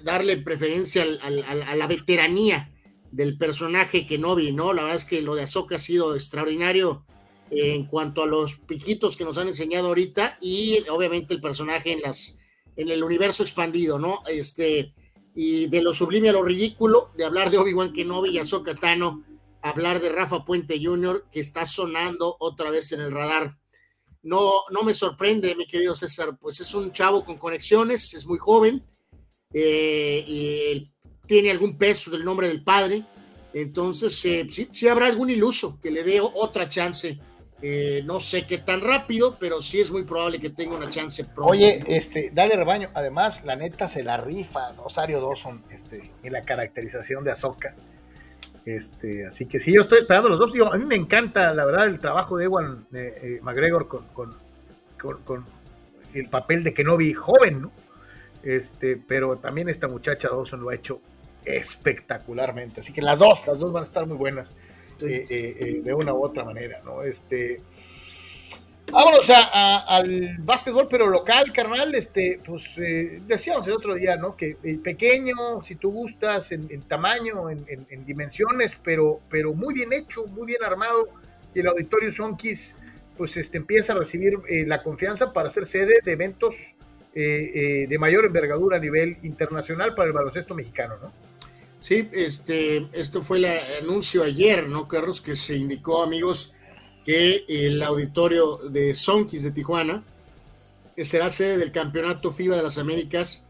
[0.03, 2.72] darle preferencia a la veteranía
[3.13, 4.35] del personaje que no.
[4.73, 7.05] La verdad es que lo de Azoka ha sido extraordinario
[7.51, 12.01] en cuanto a los piquitos que nos han enseñado ahorita y obviamente el personaje en
[12.01, 12.39] las
[12.75, 14.23] en el universo expandido, ¿no?
[14.27, 14.95] Este
[15.35, 19.23] y de lo sublime a lo ridículo, de hablar de Obi-Wan Kenobi y Ahsoka Tano,
[19.61, 21.25] hablar de Rafa Puente Jr.
[21.31, 23.57] que está sonando otra vez en el radar.
[24.23, 28.37] No, no me sorprende, mi querido César, pues es un chavo con conexiones, es muy
[28.39, 28.83] joven
[29.53, 30.92] eh, y el
[31.25, 33.03] tiene algún peso del nombre del padre,
[33.53, 37.19] Entonces, sí, sí habrá algún iluso que le dé otra chance
[37.65, 41.23] eh, no sé qué tan rápido, pero sí es muy probable que tenga una chance
[41.23, 41.51] pronto.
[41.51, 42.89] Oye, este, dale rebaño.
[42.93, 47.73] Además, la neta se la rifa Rosario Dawson este, en la caracterización de Azoka.
[48.65, 50.51] Este, así que sí, yo estoy esperando los dos.
[50.51, 54.07] Digo, a mí me encanta, la verdad, el trabajo de Ewan eh, eh, McGregor con,
[54.09, 54.35] con,
[55.23, 55.45] con,
[56.13, 57.71] el papel de Kenobi joven, ¿no?
[58.43, 60.99] Este, pero también esta muchacha Dawson lo ha hecho
[61.45, 62.81] espectacularmente.
[62.81, 64.53] Así que las dos, las dos van a estar muy buenas.
[65.01, 67.03] Eh, eh, eh, de una u otra manera, ¿no?
[67.03, 67.61] Este,
[68.91, 72.75] vámonos al básquetbol, pero local, carnal, este, pues
[73.27, 74.37] decíamos el otro día, ¿no?
[74.37, 80.47] Que pequeño, si tú gustas, en, tamaño, en, dimensiones, pero, pero muy bien hecho, muy
[80.47, 81.09] bien armado,
[81.53, 82.77] y el Auditorio Sonkis,
[83.17, 86.75] pues este, empieza a recibir la confianza para ser sede de eventos
[87.13, 91.22] de mayor envergadura a nivel internacional para el baloncesto mexicano, ¿no?
[91.83, 93.45] Sí, este, esto fue el
[93.83, 95.19] anuncio ayer, ¿no, Carlos?
[95.19, 96.53] Que se indicó, amigos,
[97.05, 100.01] que el auditorio de Sonkis de Tijuana
[100.95, 103.43] será sede del Campeonato FIBA de las Américas,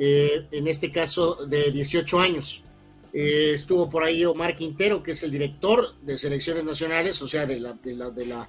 [0.00, 2.64] eh, en este caso de 18 años.
[3.12, 7.46] Eh, estuvo por ahí Omar Quintero, que es el director de selecciones nacionales, o sea,
[7.46, 8.48] de la, de la, de la,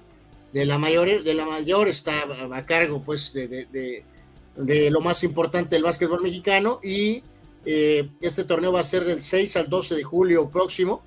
[0.52, 4.02] de la mayor, de la mayor está a cargo, pues, de, de,
[4.56, 7.22] de lo más importante del básquetbol mexicano y
[7.64, 11.02] eh, este torneo va a ser del 6 al 12 de julio próximo,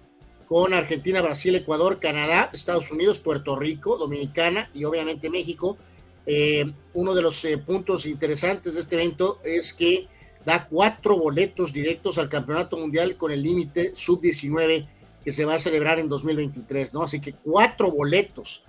[0.47, 5.77] con Argentina, Brasil, Ecuador, Canadá, Estados Unidos, Puerto Rico, Dominicana y obviamente México.
[6.25, 10.07] Eh, uno de los eh, puntos interesantes de este evento es que
[10.45, 14.87] da cuatro boletos directos al Campeonato Mundial con el límite sub-19
[15.23, 17.03] que se va a celebrar en 2023, ¿no?
[17.03, 18.63] Así que cuatro boletos.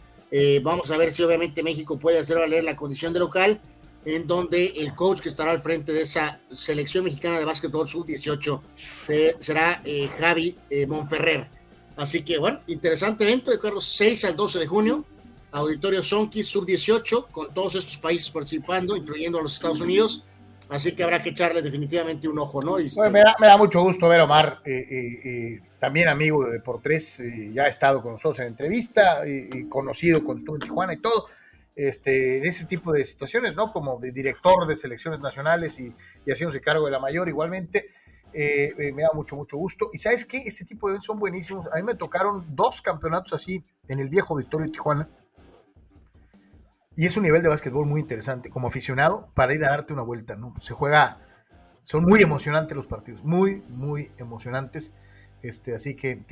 [0.63, 3.61] vamos a ver si obviamente México puede hacer valer la condición de local
[4.05, 8.61] en donde el coach que estará al frente de esa selección mexicana de básquetbol sub-18
[9.39, 11.49] será eh, Javi eh, Monferrer.
[11.97, 15.05] Así que, bueno, interesante evento de Carlos 6 al 12 de junio.
[15.53, 20.25] Auditorio Sonki sub-18 con todos estos países participando, incluyendo a los Estados Unidos.
[20.71, 22.77] Así que habrá que echarle definitivamente un ojo, ¿no?
[22.77, 27.23] me, da, mucho gusto ver a Omar, eh, también amigo de Deportes,
[27.53, 29.21] ya ha estado con nosotros en entrevista,
[29.69, 31.27] conocido con estuvo en Tijuana y todo
[31.75, 33.73] este, en ese tipo de situaciones, ¿no?
[33.73, 35.95] Como de director de selecciones nacionales y,
[36.27, 37.91] y haciéndose cargo de la mayor igualmente.
[38.35, 39.89] Eh, eh, me da mucho, mucho gusto.
[39.93, 41.67] Y sabes qué, este tipo de eventos son buenísimos.
[41.69, 45.09] A mí me tocaron dos campeonatos así en el viejo auditorio de Tijuana.
[46.95, 48.51] Y es un nivel de básquetbol muy interesante.
[48.51, 50.55] Como aficionado, para ir a darte una vuelta, ¿no?
[50.61, 51.21] Se juega,
[51.83, 54.95] son muy emocionantes los partidos, muy, muy emocionantes.
[55.43, 56.23] Este, así que,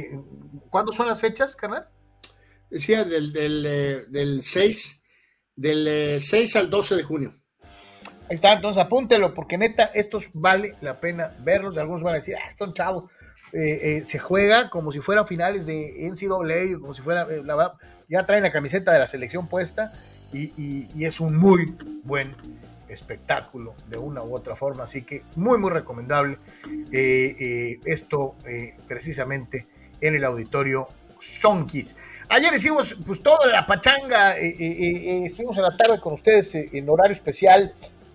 [0.69, 1.89] ¿cuándo son las fechas, carnal?
[2.71, 5.00] Decía del, del, eh, del 6
[5.57, 7.35] del 6 eh, al 12 de junio.
[8.29, 11.77] Ahí está, entonces apúntelo, porque neta, estos vale la pena verlos.
[11.79, 13.11] Algunos van a decir, ah, son chavos.
[13.53, 17.27] Eh, eh, se juega como si fueran finales de NCAA, como si fuera,
[18.09, 19.93] ya traen la camiseta de la selección puesta
[20.33, 22.37] y, es un muy buen
[22.89, 26.39] espectáculo de una u otra forma, así que muy, muy recomendable
[26.93, 28.37] esto
[28.87, 29.67] precisamente
[30.01, 30.89] en el auditorio
[31.21, 31.97] Sonkis.
[32.29, 36.55] Ayer hicimos pues toda la pachanga, eh, eh, eh, estuvimos en la tarde con ustedes
[36.55, 37.75] en horario especial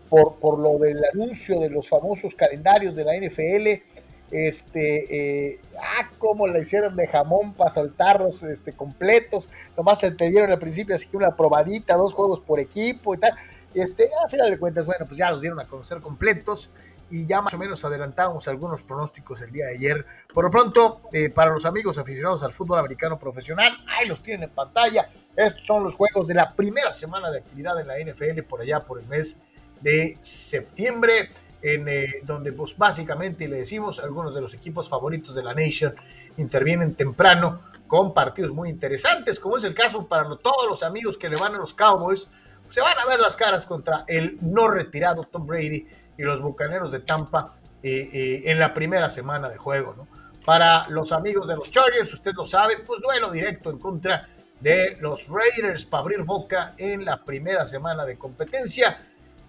[0.09, 3.83] por, por lo del anuncio de los famosos calendarios de la NFL.
[4.31, 9.49] Este, ah, cómo la hicieron de jamón para soltarlos este, completos.
[9.77, 13.17] Nomás se te dieron al principio, así que una probadita, dos juegos por equipo y
[13.17, 13.33] tal.
[13.73, 16.69] Este, a final de cuentas, bueno, pues ya los dieron a conocer completos
[17.09, 20.05] y ya más o menos adelantamos algunos pronósticos el día de ayer.
[20.33, 24.43] Por lo pronto, eh, para los amigos aficionados al fútbol americano profesional, ahí los tienen
[24.43, 25.07] en pantalla.
[25.35, 28.83] Estos son los juegos de la primera semana de actividad en la NFL por allá
[28.83, 29.39] por el mes
[29.81, 31.29] de septiembre,
[31.61, 35.95] en eh, donde pues básicamente le decimos algunos de los equipos favoritos de la Nation
[36.37, 41.29] intervienen temprano con partidos muy interesantes, como es el caso para todos los amigos que
[41.29, 42.27] le van a los Cowboys,
[42.67, 45.87] se van a ver las caras contra el no retirado Tom Brady
[46.17, 47.55] y los Bucaneros de Tampa
[47.87, 49.93] eh, eh, en la primera semana de juego.
[49.95, 50.07] ¿no?
[50.43, 54.27] Para los amigos de los Chargers, usted lo sabe, pues duelo directo en contra
[54.59, 59.05] de los Raiders para abrir boca en la primera semana de competencia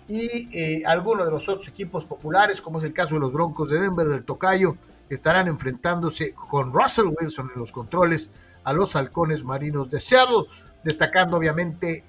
[0.07, 3.71] y eh, algunos de los otros equipos populares, como es el caso de los Broncos
[3.71, 4.77] de Denver, del Tocayo,
[5.09, 8.31] estarán enfrentándose con Russell Wilson en los controles
[8.65, 10.45] a los halcones marinos de Seattle,
[10.85, 12.05] destacando obviamente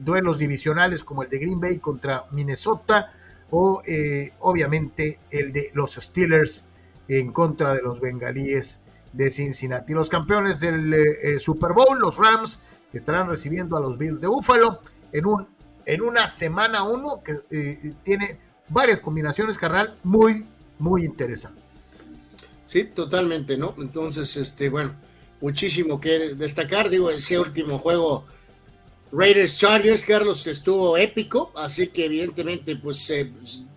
[0.00, 3.12] duelos divisionales como el de Green Bay contra Minnesota,
[3.54, 6.64] o eh, obviamente el de los Steelers
[7.06, 8.80] en contra de los bengalíes
[9.12, 9.92] de Cincinnati.
[9.92, 12.60] Los campeones del eh, eh, Super Bowl, los Rams,
[12.94, 14.80] estarán recibiendo a los Bills de Buffalo
[15.12, 15.46] en, un,
[15.84, 18.38] en una semana uno que tiene
[18.68, 20.46] varias combinaciones, carnal, muy,
[20.78, 22.00] muy interesantes.
[22.64, 23.74] Sí, totalmente, ¿no?
[23.76, 24.94] Entonces, este, bueno,
[25.42, 26.88] muchísimo que destacar.
[26.88, 28.24] Digo, ese último juego
[29.12, 33.30] Raiders Chargers, Carlos, estuvo épico, así que evidentemente pues eh,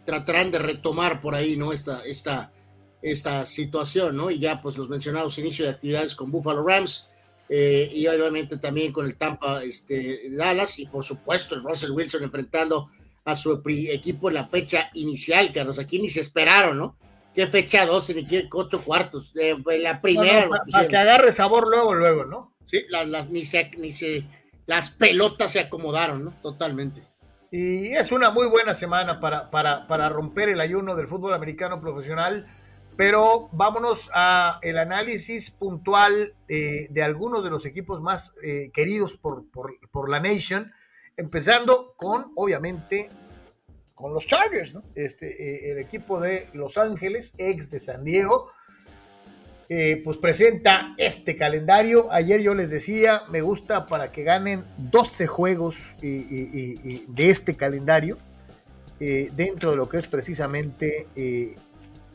[0.06, 1.74] tratarán de retomar por ahí, ¿no?
[1.74, 2.53] Esta, esta,
[3.02, 4.32] esta situación, ¿no?
[4.32, 7.10] Y ya pues los mencionados inicio de actividades con Buffalo Rams
[7.49, 12.24] eh, y obviamente también con el Tampa este, Dallas y por supuesto el Russell Wilson
[12.24, 12.90] enfrentando
[13.26, 16.98] a su equipo en la fecha inicial, Carlos, aquí ni se esperaron, ¿no?
[17.34, 19.34] ¿Qué fecha 12 ni qué ocho cuartos?
[19.36, 20.48] Eh, la primera.
[20.72, 22.56] para que agarre sabor luego, luego, ¿no?
[22.68, 24.26] Sí, las, las ni se, ni se
[24.66, 26.32] las pelotas se acomodaron, ¿no?
[26.42, 27.04] Totalmente.
[27.52, 31.80] Y es una muy buena semana para, para, para romper el ayuno del fútbol americano
[31.80, 32.46] profesional.
[32.98, 39.18] Pero vámonos a el análisis puntual eh, de algunos de los equipos más eh, queridos
[39.18, 40.72] por, por, por, la Nation,
[41.18, 43.10] empezando con, obviamente,
[43.94, 44.80] con los Chargers.
[44.96, 48.50] Este, eh, el equipo de Los Ángeles, ex de San Diego,
[49.68, 52.12] eh, pues presenta este calendario.
[52.12, 58.20] Ayer yo les decía, me gusta para que ganen 12 juegos de este calendario,
[59.00, 61.56] eh, dentro de lo que es precisamente eh,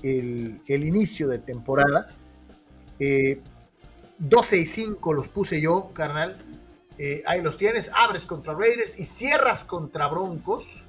[0.05, 2.15] el, inicio de temporada.
[4.19, 6.37] 12 y 5 los puse yo, carnal.
[7.27, 10.85] ahí los tienes, abres contra Raiders y cierras contra Broncos.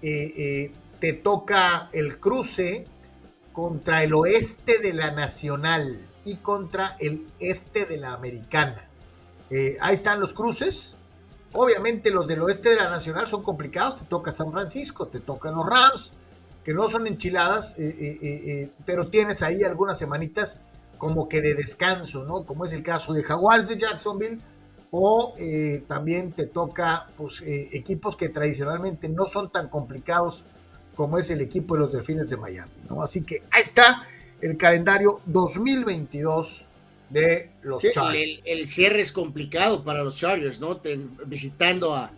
[0.00, 2.86] te toca el cruce
[3.54, 8.88] contra el oeste de la Nacional y contra el este de la Americana.
[9.48, 10.96] Eh, ahí están los cruces.
[11.52, 14.00] Obviamente los del oeste de la Nacional son complicados.
[14.00, 16.14] Te toca San Francisco, te tocan los Rams,
[16.64, 20.58] que no son enchiladas, eh, eh, pero tienes ahí algunas semanitas
[20.98, 22.44] como que de descanso, ¿no?
[22.44, 24.40] Como es el caso de Jaguars de Jacksonville.
[24.96, 25.34] O
[25.88, 30.44] también te toca pues, equipos que tradicionalmente no son tan complicados
[30.94, 32.72] como es el equipo de los Delfines de Miami.
[32.88, 33.02] ¿no?
[33.02, 34.06] Así que ahí está
[34.40, 36.66] el calendario 2022
[37.10, 38.40] de los Chargers.
[38.44, 40.80] El, cierre es complicado para los Chargers, ¿no?
[41.26, 42.12] visitando a,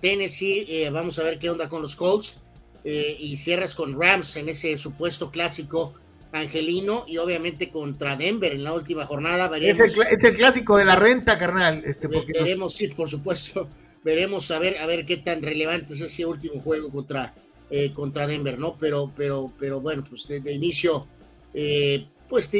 [0.00, 2.40] Tennessee, eh, vamos a ver qué onda con los Colts,
[2.84, 5.92] eh, y cierras con Rams en ese supuesto clásico
[6.32, 9.46] angelino, y obviamente contra Denver en la última jornada.
[9.48, 11.82] Veremos, es, el, clásico de la renta, carnal.
[11.84, 13.68] Este, porque veremos, sí, por supuesto,
[14.04, 17.34] veremos a ver, a ver qué tan relevante es ese último juego contra
[17.70, 18.76] eh, contra Denver, ¿no?
[18.78, 21.06] Pero, pero, pero bueno, pues de, inicio,
[21.52, 22.50] eh, pues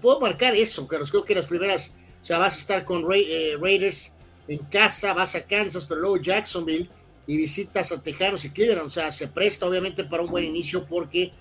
[0.00, 1.10] puedo marcar eso, Carlos.
[1.10, 4.12] Creo que las primeras, o sea, vas a estar con eh, Raiders
[4.48, 6.90] en casa, vas a Kansas, pero luego Jacksonville
[7.26, 8.86] y visitas a Tejanos y Cleveland.
[8.86, 11.32] O sea, se presta obviamente para un buen inicio porque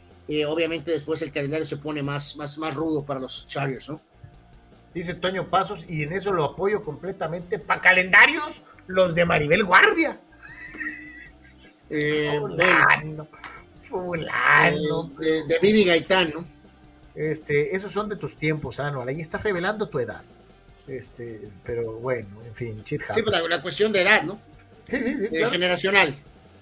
[0.47, 3.99] obviamente después el calendario se pone más, más, más rudo para los Chargers, ¿no?
[4.93, 7.59] Dice Toño Pasos, y en eso lo apoyo completamente.
[7.59, 10.19] Para calendarios, los de Maribel Guardia.
[11.89, 13.27] Eh, fulano,
[13.77, 15.11] fulano.
[15.21, 16.45] Eh, de, Vivi Gaitán, ¿no?
[17.15, 19.07] Este, esos son de tus tiempos, Anual.
[19.09, 20.23] Ahí estás revelando tu edad.
[20.87, 24.39] Este, pero bueno, en fin, chit Sí, pero la, cuestión de edad, ¿no?
[24.87, 25.27] Sí, sí, sí.
[25.31, 26.15] Eh, generacional.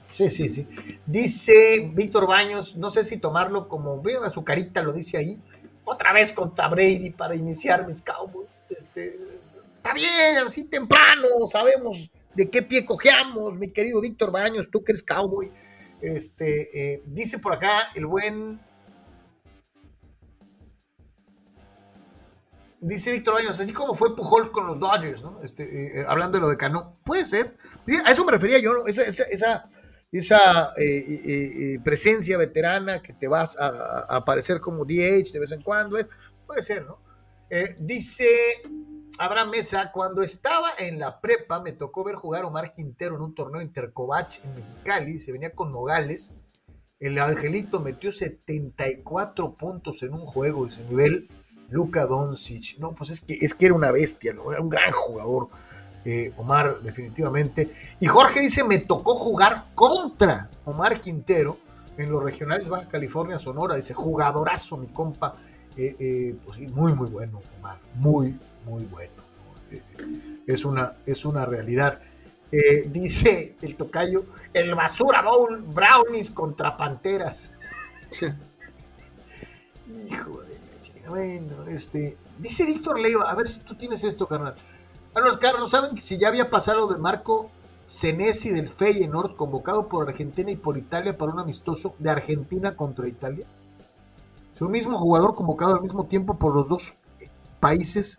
[0.08, 0.68] Sí, sí, sí.
[1.06, 5.40] Dice Víctor Baños, no sé si tomarlo como, veo a su carita, lo dice ahí,
[5.84, 8.64] otra vez contra Brady para iniciar mis Cowboys.
[8.70, 9.16] Este,
[9.78, 14.92] está bien, así temprano, sabemos de qué pie cojeamos, mi querido Víctor Baños, tú que
[14.92, 15.52] eres cowboy.
[16.00, 18.62] Este, eh, dice por acá el buen.
[22.80, 25.42] Dice Víctor Baños, así como fue Pujol con los Dodgers, ¿no?
[25.42, 27.00] Este, eh, eh, hablando de lo de Cano.
[27.04, 27.58] Puede ser.
[28.06, 28.86] A eso me refería yo, ¿no?
[28.86, 29.68] Esa, esa,
[30.12, 30.74] esa,
[31.84, 35.98] presencia veterana que te vas a, aparecer como DH de vez en cuando.
[36.46, 37.00] puede ser, ¿no?
[37.80, 38.28] dice
[39.20, 43.34] Abraham Mesa, cuando estaba en la prepa, me tocó ver jugar Omar Quintero en un
[43.34, 46.36] torneo Intercovach en Mexicali, se venía con Nogales.
[47.00, 51.30] El Angelito metió 74 puntos en un juego de ese nivel.
[51.70, 54.52] Luka Doncic, no, pues es que, es que era una bestia, ¿no?
[54.52, 55.50] era un gran jugador,
[56.06, 57.72] eh, Omar, definitivamente.
[58.00, 61.58] Y Jorge dice: Me tocó jugar contra Omar Quintero
[61.98, 63.76] en los regionales Baja California, Sonora.
[63.76, 65.36] Dice: Jugadorazo, mi compa.
[65.78, 69.14] Eh, eh, pues muy, muy bueno, Omar, muy, muy bueno.
[70.48, 72.02] Es una, es una realidad.
[72.52, 77.52] Eh, dice el tocayo, el basura bowl, brownies contra panteras.
[80.10, 80.60] Hijo de
[81.04, 82.18] la Bueno, este.
[82.40, 84.56] Dice Víctor Leiva, a ver si tú tienes esto, carnal.
[85.14, 87.52] Carlos Carlos, ¿saben que si ya había pasado de Marco
[87.86, 93.08] Senesi del Feyenoord, convocado por Argentina y por Italia para un amistoso de Argentina contra
[93.08, 93.46] Italia?
[94.58, 96.94] Es un mismo jugador convocado al mismo tiempo por los dos
[97.60, 98.18] países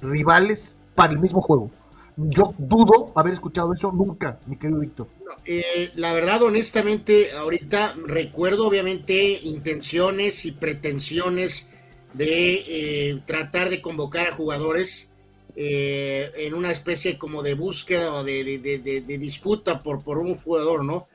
[0.00, 1.68] rivales para el mismo juego.
[2.16, 5.08] Yo dudo haber escuchado eso nunca, mi querido Víctor.
[5.46, 11.70] Eh, la verdad, honestamente, ahorita recuerdo obviamente intenciones y pretensiones
[12.14, 15.10] de tratar de convocar a jugadores
[15.56, 21.08] en una especie como de búsqueda o de, disputa por, por un jugador, ¿no?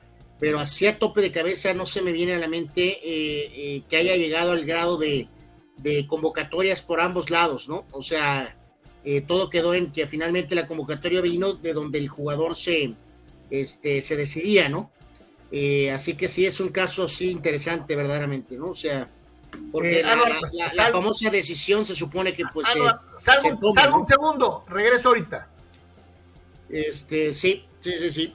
[0.44, 3.00] Pero así a tope de cabeza no se me viene a la mente
[3.88, 5.28] que haya llegado al grado de,
[5.76, 7.84] de convocatorias por ambos lados, ¿no?
[7.92, 8.56] O sea,
[9.04, 12.94] eh, todo quedó en que finalmente la convocatoria vino de donde el jugador se,
[13.50, 14.90] este, se decidía, ¿no?
[15.50, 18.70] Eh, así que sí es un caso sí interesante verdaderamente, ¿no?
[18.70, 19.08] O sea,
[19.70, 22.66] porque eh, la, famosa decisión se supone que pues...
[23.16, 25.50] salgo, un segundo, regreso ahorita.
[26.68, 28.34] Este, sí, sí, sí, sí.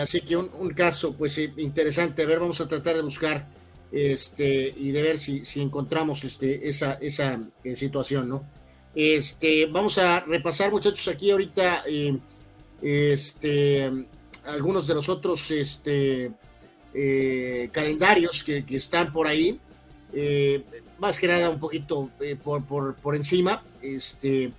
[0.00, 2.22] Así que un, caso pues interesante.
[2.22, 3.46] A ver, vamos a tratar de buscar
[3.92, 8.44] este, y de ver si, encontramos este, esa, esa eh, situación, ¿no?
[8.94, 12.18] Este, vamos a repasar, muchachos, aquí ahorita eh,
[12.82, 13.90] este,
[14.46, 16.32] algunos de los otros este,
[16.94, 19.60] eh, calendarios que, están por ahí,
[20.98, 22.10] más que nada un poquito
[22.42, 24.52] por, por, por, encima, este,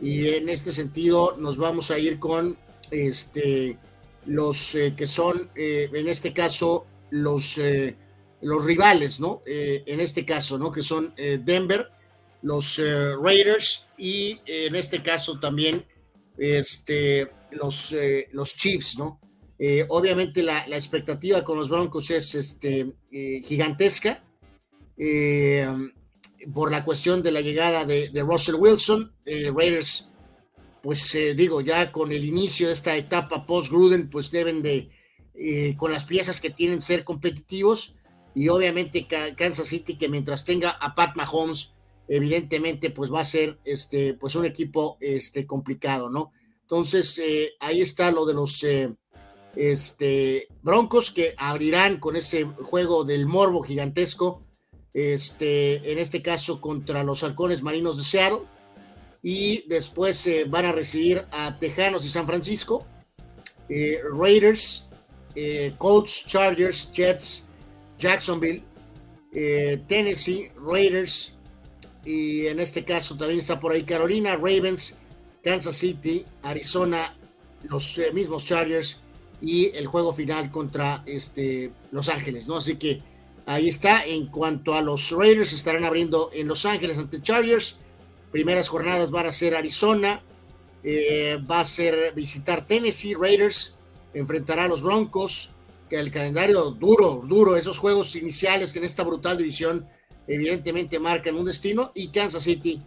[0.00, 2.56] y en este sentido nos vamos a ir con
[2.90, 3.78] este,
[4.26, 7.58] los que son, en este caso, los
[8.42, 9.42] los rivales, ¿no?
[9.46, 10.70] Eh, en este caso, ¿no?
[10.70, 11.88] Que son eh, Denver,
[12.42, 15.84] los eh, Raiders y en este caso también
[16.38, 17.94] este, los,
[18.32, 19.20] los Chiefs, ¿no?
[19.88, 24.24] obviamente la, expectativa con los Broncos es este, gigantesca
[26.54, 29.12] por la cuestión de la llegada de, de Russell Wilson.
[29.26, 30.08] Raiders,
[30.82, 34.90] pues digo, ya con el inicio de esta etapa post-Gruden, pues deben de,
[35.76, 37.96] con las piezas que tienen, ser competitivos.
[38.34, 41.74] Y obviamente Kansas City que mientras tenga a Pat Mahomes
[42.10, 46.32] evidentemente pues va a ser este pues un equipo este complicado no
[46.62, 48.92] entonces eh, ahí está lo de los eh,
[49.54, 54.42] este Broncos que abrirán con ese juego del morbo gigantesco
[54.92, 58.40] este en este caso contra los halcones marinos de Seattle
[59.22, 62.86] y después eh, van a recibir a Tejanos y San Francisco
[64.12, 64.86] Raiders
[65.78, 67.44] Colts Chargers Jets
[68.00, 68.62] Jacksonville,
[69.32, 71.34] eh, Tennessee, Raiders,
[72.04, 74.96] y en este caso también está por ahí Carolina, Ravens,
[75.44, 77.14] Kansas City, Arizona,
[77.64, 78.98] los eh, mismos Chargers
[79.42, 82.56] y el juego final contra este, Los Ángeles, ¿no?
[82.56, 83.02] Así que
[83.46, 84.04] ahí está.
[84.04, 87.76] En cuanto a los Raiders, estarán abriendo en Los Ángeles ante Chargers.
[88.30, 90.22] Primeras jornadas van a ser Arizona,
[90.82, 93.74] eh, va a ser visitar Tennessee, Raiders,
[94.14, 95.54] enfrentará a los Broncos,
[95.88, 99.88] que el calendario duro, duro, esos juegos iniciales en esta brutal división
[100.28, 102.80] evidentemente marcan un destino y Kansas City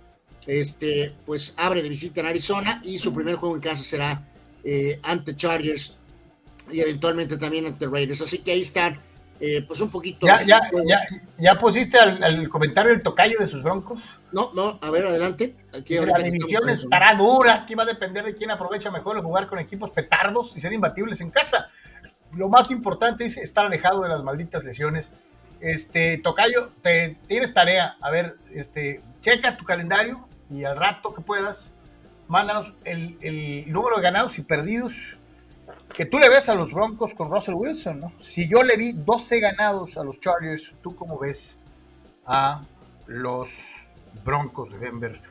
[0.47, 4.27] este, pues abre de visita en Arizona y su primer juego en casa será
[4.63, 5.97] eh, ante Chargers
[6.71, 8.21] y eventualmente también ante Raiders.
[8.21, 8.99] Así que ahí están,
[9.45, 10.25] eh, pues un poquito.
[10.25, 10.61] ¿Ya, ya,
[11.37, 14.01] ya, pusiste al, comentario el tocayo de sus broncos?
[14.31, 15.55] No, no, a ver, adelante.
[15.77, 19.47] Aquí la división estará dura, aquí va a depender de quién aprovecha mejor el jugar
[19.47, 21.67] con equipos petardos y ser imbatibles en casa
[22.35, 25.11] lo más importante es estar alejado de las malditas lesiones.
[25.59, 27.97] Este, Tocayo, te, tienes tarea.
[28.01, 31.73] A ver, este, checa tu calendario y al rato que puedas,
[32.27, 35.17] mándanos el, el, número de ganados y perdidos
[35.93, 38.13] que tú le ves a los Broncos con Russell Wilson, ¿no?
[38.19, 41.59] Si yo le vi 12 ganados a los Chargers, ¿tú cómo ves
[42.25, 42.65] a
[43.07, 43.87] los
[44.25, 45.21] Broncos de Denver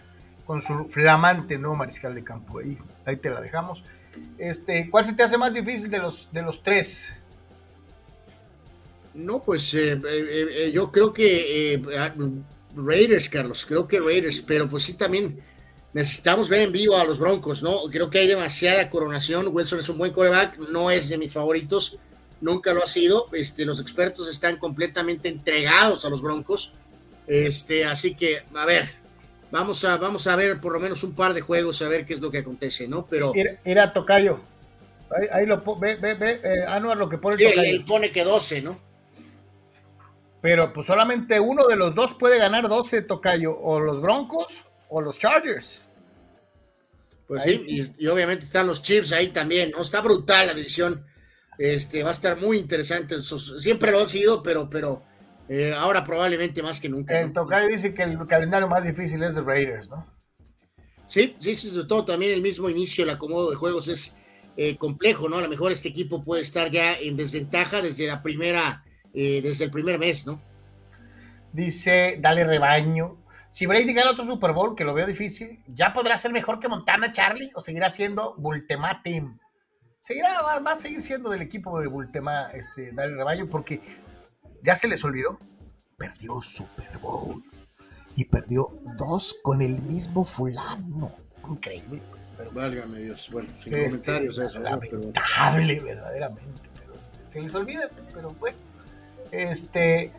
[0.47, 2.61] con su flamante nuevo mariscal de campo?
[2.61, 3.85] Ahí, ahí te la dejamos.
[4.39, 7.15] Este, ¿Cuál se te hace más difícil de los, de los tres?
[9.15, 11.83] No, pues eh, eh, eh, yo creo que
[12.75, 15.41] Raiders, Carlos, creo que Raiders, pero pues sí también
[15.93, 17.83] necesitamos ver en vivo a los Broncos, ¿no?
[17.91, 19.49] Creo que hay demasiada coronación.
[19.51, 21.99] Wilson es un buen coreback, no es de mis favoritos,
[22.41, 23.29] nunca lo ha sido.
[23.33, 26.73] Este, los expertos están completamente entregados a los Broncos.
[27.27, 29.03] Este, así que, a ver,
[29.53, 32.15] Vamos a, vamos a ver por lo menos un par de juegos a ver qué
[32.15, 33.05] es lo que acontece, ¿no?
[33.05, 33.33] Pero.
[33.63, 34.41] Era, Tocayo.
[35.31, 38.63] Ahí, lo ve, ve, ve eh, Anuar lo que pone sí, Él, pone que 12,
[38.63, 38.81] ¿no?
[40.41, 43.55] Pero pues solamente uno de los dos puede ganar 12, Tocayo.
[43.55, 45.82] O los Broncos o los Chargers.
[47.33, 49.81] Pues sí, Y, obviamente están los Chiefs ahí también, ¿no?
[49.81, 51.05] Está brutal la división.
[51.59, 53.17] Este, va a estar muy interesante.
[53.23, 55.03] Siempre lo han sido, pero, pero
[55.49, 57.19] eh, ahora probablemente más que nunca.
[57.21, 60.07] El Tocayo dice que el calendario más difícil es de Raiders, ¿no?
[61.07, 64.17] Sí, sí, sobre todo también el mismo inicio, el acomodo de juegos es
[64.57, 65.39] eh, complejo, ¿no?
[65.39, 68.85] A lo mejor este equipo puede estar ya en desventaja desde la primera,
[69.15, 70.43] eh, desde el primer mes, ¿no?
[71.53, 73.22] Dice, dale rebaño.
[73.53, 76.69] Si Brady gana otro Super Bowl, que lo veo difícil, ¿ya podrá ser mejor que
[76.69, 79.39] Montana Charlie o seguirá siendo Bultema Team?
[80.01, 83.83] Seguirá, va, a seguir siendo del equipo de Bultema, este, dale rebaño, porque
[84.63, 85.39] ya se les olvidó,
[85.99, 87.75] perdió Super Bowls.
[88.17, 91.15] y perdió dos con el mismo fulano.
[91.47, 92.01] Increíble.
[92.39, 93.29] Pero, Válgame Dios.
[93.31, 94.61] Bueno, sin Este, comentarios eso.
[94.61, 94.81] ¿no?
[94.81, 96.71] Pero- lamentable, verdaderamente.
[96.79, 98.57] Pero se les olvida, pero bueno.
[99.31, 100.11] Este,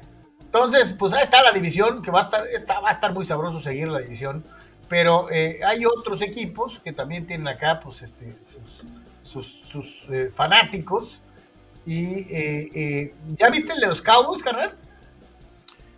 [0.54, 3.26] entonces, pues ahí está la división, que va a estar, está, va a estar muy
[3.26, 4.46] sabroso seguir la división.
[4.88, 8.84] Pero eh, hay otros equipos que también tienen acá, pues, este, sus,
[9.24, 11.22] sus, sus, eh, fanáticos.
[11.88, 14.78] Y eh, eh, ¿ya viste el de los Cowboys, carnal?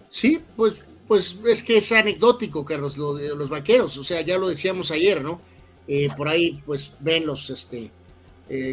[0.10, 0.76] Sí, pues,
[1.06, 3.98] pues es que es anecdótico, Carlos, lo de los vaqueros.
[3.98, 5.42] O sea, ya lo decíamos ayer, ¿no?
[6.16, 7.92] Por ahí, pues, ven los este,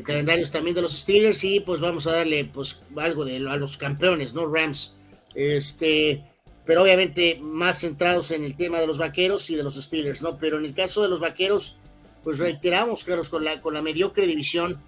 [0.04, 3.76] calendarios también de los Steelers y pues vamos a darle pues algo de a los
[3.76, 4.46] campeones, ¿no?
[4.46, 4.94] Rams.
[5.34, 6.24] Este,
[6.64, 10.38] pero obviamente más centrados en el tema de los vaqueros y de los Steelers, ¿no?
[10.38, 11.76] Pero en el caso de los vaqueros,
[12.22, 14.80] pues reiteramos, Carlos, con la, con la mediocre división,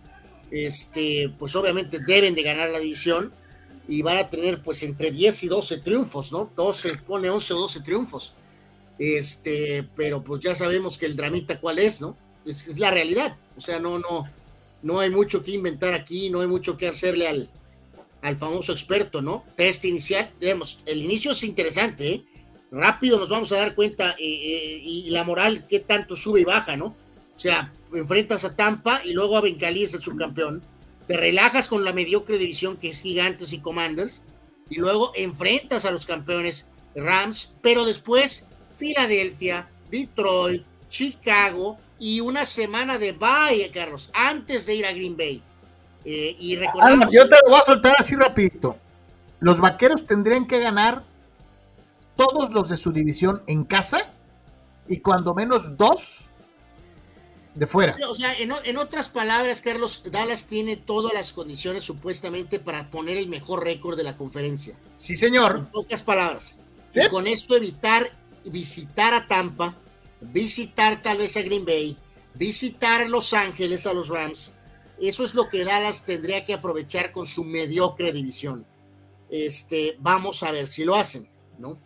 [0.50, 3.32] este, pues obviamente deben de ganar la división
[3.88, 6.50] y van a tener pues entre 10 y 12 triunfos, ¿no?
[6.54, 8.34] 12, pone 11 o 12 triunfos.
[8.98, 12.16] Este, pero pues ya sabemos que el dramita cuál es, ¿no?
[12.46, 13.36] Es, es la realidad.
[13.56, 14.28] O sea, no, no,
[14.82, 17.50] no hay mucho que inventar aquí, no hay mucho que hacerle al,
[18.24, 19.44] al famoso experto, ¿no?
[19.54, 22.24] Test inicial, digamos, el inicio es interesante, ¿eh?
[22.72, 26.44] Rápido nos vamos a dar cuenta eh, eh, y la moral qué tanto sube y
[26.44, 26.86] baja, ¿no?
[26.86, 30.62] O sea, enfrentas a Tampa y luego a Bencalí es el subcampeón
[31.06, 34.22] te relajas con la mediocre división que es Gigantes y Commanders,
[34.70, 38.46] y luego enfrentas a los campeones Rams, pero después
[38.76, 45.42] Filadelfia, Detroit, Chicago y una semana de bye, Carlos, antes de ir a Green Bay.
[46.04, 48.76] Eh, y Ah, yo te lo voy a soltar así rapidito.
[49.40, 51.02] Los vaqueros tendrían que ganar
[52.16, 54.12] todos los de su división en casa
[54.86, 56.30] y cuando menos dos
[57.54, 57.96] de fuera.
[58.08, 63.28] o sea, en, otras palabras, Carlos, Dallas tiene todas las condiciones supuestamente para poner el
[63.28, 64.76] mejor récord de la conferencia.
[64.92, 65.58] Sí, señor.
[65.58, 66.56] En pocas palabras.
[66.90, 67.00] Sí.
[67.04, 68.10] Y con esto evitar
[68.44, 69.74] visitar a Tampa,
[70.20, 71.96] visitar tal vez a Green Bay,
[72.34, 74.54] visitar Los Ángeles a los Rams.
[75.00, 78.66] Eso es lo que Dallas tendría que aprovechar con su mediocre división.
[79.30, 81.78] Este, vamos a ver si lo hacen, ¿no?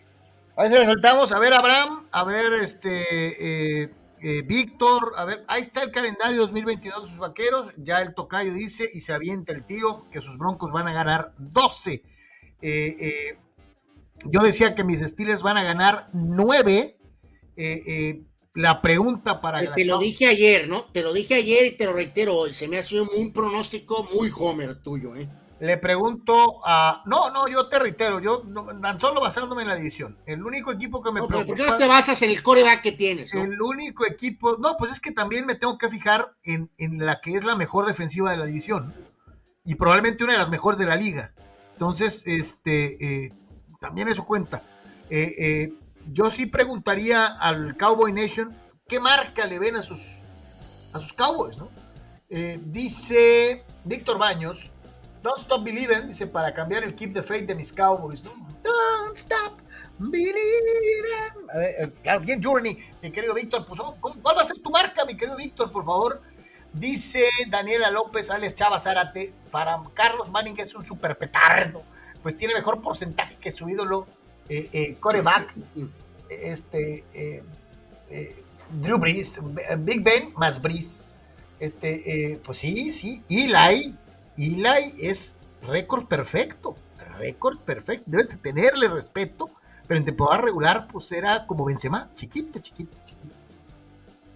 [0.56, 1.32] Ahí se le soltamos.
[1.32, 2.09] A ver, Abraham.
[2.10, 3.82] A ver, este.
[3.82, 3.90] eh,
[4.20, 5.14] eh, Víctor.
[5.16, 7.72] A ver, ahí está el calendario 2022 de sus vaqueros.
[7.76, 11.32] Ya el tocayo dice y se avienta el tiro que sus broncos van a ganar
[11.39, 12.02] 12.
[12.60, 13.39] Eh,
[14.24, 16.98] yo decía que mis Steelers van a ganar 9.
[18.59, 19.60] La pregunta para.
[19.60, 20.86] Te, te lo dije ayer, ¿no?
[20.86, 22.55] Te lo dije ayer y te lo reitero hoy.
[22.55, 25.28] Se me ha sido un pronóstico muy homer tuyo, ¿eh?
[25.60, 27.05] Le pregunto a.
[27.06, 28.18] No, no, yo te reitero.
[28.18, 30.18] Yo no, tan solo basándome en la división.
[30.26, 32.93] El único equipo que me No, ¿Por qué no te basas en el coreback que
[32.93, 33.32] tienes?
[33.32, 33.43] no?
[33.43, 37.20] El único equipo, no, pues es que también me tengo que fijar en, en la
[37.20, 38.93] que es la mejor defensiva de la división
[39.64, 41.32] y probablemente una de las mejores de la liga.
[41.74, 43.32] Entonces, este, eh,
[43.78, 44.64] también eso cuenta.
[45.10, 45.72] Eh, eh,
[46.12, 48.56] yo sí preguntaría al Cowboy Nation
[48.86, 50.01] qué marca le ven a sus,
[50.93, 51.70] a sus Cowboys, ¿no?
[52.30, 54.70] Eh, dice Víctor Baños,
[55.22, 58.32] Don't Stop Believing, dice, para cambiar el keep the faith de mis Cowboys, ¿no?
[58.62, 59.60] Don't Stop
[59.98, 61.51] Believing.
[61.52, 64.59] A ver, eh, claro, bien Journey, mi querido Víctor, pues, ¿cómo- ¿cuál va a ser
[64.59, 66.20] tu marca, mi querido Víctor, por favor?
[66.72, 71.82] Dice Daniela López, Alex Chava Zárate, para Carlos Manning es un super petardo,
[72.22, 74.06] pues tiene mejor porcentaje que su ídolo
[74.49, 75.55] eh, eh, coreback,
[76.29, 77.43] este, eh,
[78.11, 78.43] eh,
[78.83, 79.39] Drew Brees,
[79.79, 81.05] Big Ben más Brees.
[81.61, 83.95] Este, eh, pues sí, sí, Eli,
[84.37, 85.35] Eli es
[85.66, 86.77] récord perfecto,
[87.19, 89.51] récord perfecto, debes de tenerle respeto,
[89.87, 92.97] pero en temporada regular pues era como Benzema, chiquito, chiquito.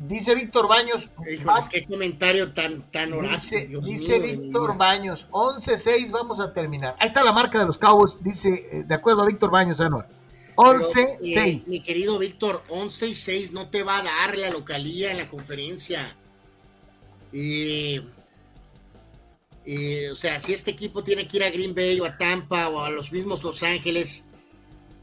[0.06, 3.12] Dice Víctor Baños, Híjoles, qué comentario tan, tan.
[3.20, 4.76] Dice, dice mío Víctor.
[4.76, 6.96] Baños, 11-6, vamos a terminar.
[6.98, 10.08] Ahí está la marca de los Cowboys, dice, eh, de acuerdo a Víctor Baños, Anuar.
[10.56, 11.36] Pero, 11-6.
[11.36, 15.18] eh, mi querido Víctor, 11 y 6 no te va a dar la localía en
[15.18, 16.16] la conferencia.
[17.32, 18.02] Eh,
[19.64, 22.68] eh, o sea, si este equipo tiene que ir a Green Bay o a Tampa
[22.68, 24.26] o a los mismos Los Ángeles,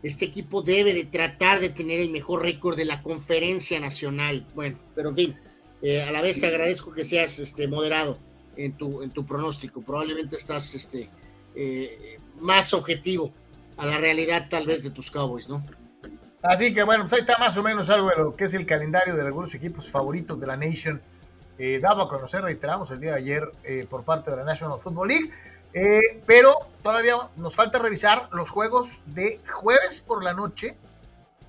[0.03, 4.45] este equipo debe de tratar de tener el mejor récord de la conferencia nacional.
[4.55, 5.39] Bueno, pero en fin,
[5.81, 8.19] eh, a la vez te agradezco que seas este, moderado
[8.55, 9.81] en tu, en tu pronóstico.
[9.81, 11.09] Probablemente estás este,
[11.55, 13.33] eh, más objetivo
[13.77, 15.65] a la realidad tal vez de tus Cowboys, ¿no?
[16.41, 18.65] Así que bueno, pues ahí está más o menos algo de lo que es el
[18.65, 21.01] calendario de algunos equipos favoritos de la Nation,
[21.57, 24.79] eh, dado a conocer, reiteramos, el día de ayer eh, por parte de la National
[24.79, 25.29] Football League.
[25.73, 30.75] Eh, pero todavía nos falta revisar los juegos de jueves por la noche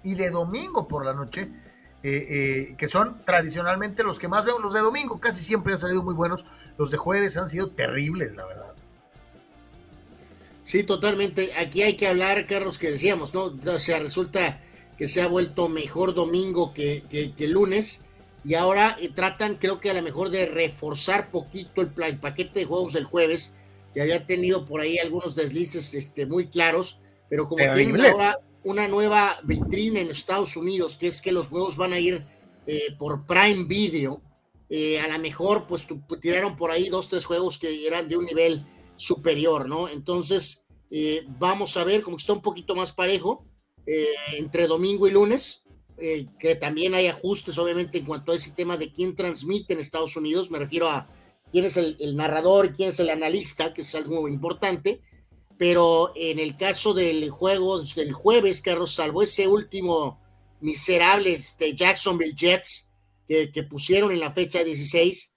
[0.03, 1.49] y de domingo por la noche,
[2.03, 4.59] eh, eh, que son tradicionalmente los que más veo.
[4.59, 6.45] Los de domingo casi siempre han salido muy buenos,
[6.79, 8.75] los de jueves han sido terribles, la verdad.
[10.63, 11.53] Sí, totalmente.
[11.59, 13.45] Aquí hay que hablar, Carlos, que decíamos, ¿no?
[13.45, 14.61] O sea, resulta
[14.97, 18.05] que se ha vuelto mejor domingo que, que, lunes.
[18.45, 22.93] Y ahora tratan, creo que a lo mejor, de reforzar poquito el, paquete de juegos
[22.93, 23.55] del jueves,
[23.95, 28.89] que había tenido por ahí algunos deslices este, muy claros, pero como tienen ahora una
[28.89, 32.25] nueva vitrina en Estados Unidos, que es que los juegos van a ir
[32.67, 34.21] eh, por Prime Video,
[34.69, 35.89] eh, a lo mejor pues
[36.21, 39.89] tiraron por ahí dos, tres juegos que eran de un nivel superior, ¿no?
[39.89, 43.47] Entonces, eh, vamos a ver, como que está un poquito más parejo
[44.39, 45.65] entre domingo y lunes,
[46.39, 50.15] que también hay ajustes, obviamente, en cuanto a ese tema de quién transmite en Estados
[50.17, 51.09] Unidos, me refiero a
[51.51, 55.01] quién es el, narrador y quién es el analista, que es algo importante,
[55.59, 60.21] pero en el caso del juego del jueves, Carlos, salvo ese último
[60.61, 62.91] miserable este, Jacksonville Jets
[63.27, 65.33] que, pusieron en la fecha 16,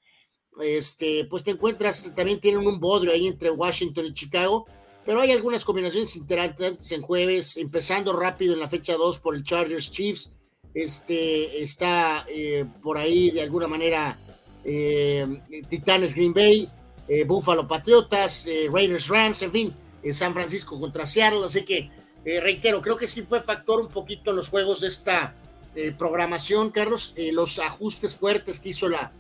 [0.62, 4.66] este, pues te encuentras, también tienen un bodrio ahí entre Washington y Chicago,
[5.06, 9.44] pero hay algunas combinaciones interesantes en jueves, empezando rápido en la fecha 2 por el
[9.44, 10.32] Chargers Chiefs,
[10.74, 14.18] este, está eh, por ahí de alguna manera
[14.64, 16.70] Titanes Green Bay,
[17.08, 19.74] eh, Buffalo Patriotas, Raiders Rams, en fin,
[20.12, 21.92] San Francisco contra Seattle, así que
[22.26, 25.36] eh, reitero, creo que sí fue factor un poquito en los juegos de esta
[25.76, 29.12] eh, programación, Carlos, eh, los ajustes fuertes que hizo la,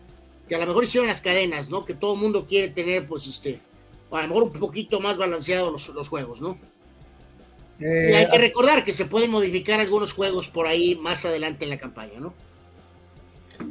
[0.47, 1.83] que a lo mejor hicieron las cadenas, ¿no?
[1.83, 3.59] Que todo el mundo quiere tener, pues, este,
[4.09, 6.57] a lo mejor un poquito más balanceados los, los juegos, ¿no?
[7.79, 11.71] y hay que recordar que se pueden modificar algunos juegos por ahí más adelante en
[11.71, 12.33] la campaña, ¿no?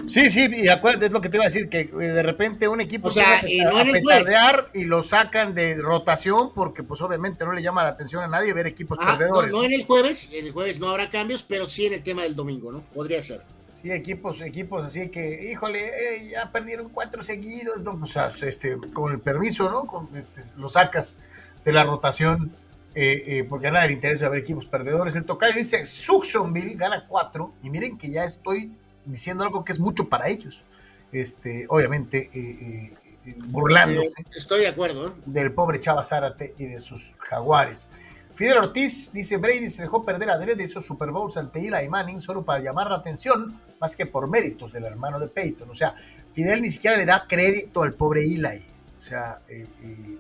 [0.06, 2.66] Sí, sí, y acuérdate, es lo que te iba a decir, que eh, de repente
[2.68, 7.52] un equipo o sea, a, no y lo sacan de rotación porque pues obviamente no
[7.52, 9.52] le llama la atención a nadie ver equipos perdedores.
[9.52, 12.22] No, en el jueves, en el jueves no habrá cambios, pero sí en el tema
[12.22, 12.82] del domingo, ¿no?
[12.94, 13.42] Podría ser.
[13.80, 19.12] Sí, equipos, equipos así que, híjole, eh, ya perdieron cuatro seguidos, no, pues este, con
[19.12, 19.86] el permiso, ¿no?
[19.86, 21.16] Con, este, lo sacas
[21.64, 22.56] de la rotación.
[22.94, 25.16] Eh, porque a nadie le interesa ver equipos perdedores.
[25.16, 28.70] El tocayo dice, Suctionville gana cuatro, y miren que ya estoy
[29.04, 30.64] diciendo algo que es mucho para ellos.
[31.12, 32.94] Este, obviamente, eh,
[33.26, 34.12] eh, burlándose.
[34.34, 35.14] Estoy de acuerdo.
[35.26, 37.88] Del pobre Chava Zárate y de sus jaguares.
[38.34, 42.20] Fidel Ortiz dice: Brady se dejó perder a de esos Super Bowls ante Eli Manning
[42.20, 45.68] solo para llamar la atención, más que por méritos del hermano de Peyton.
[45.70, 45.94] O sea,
[46.34, 48.66] Fidel ni siquiera le da crédito al pobre Eli.
[48.98, 49.66] O sea, eh,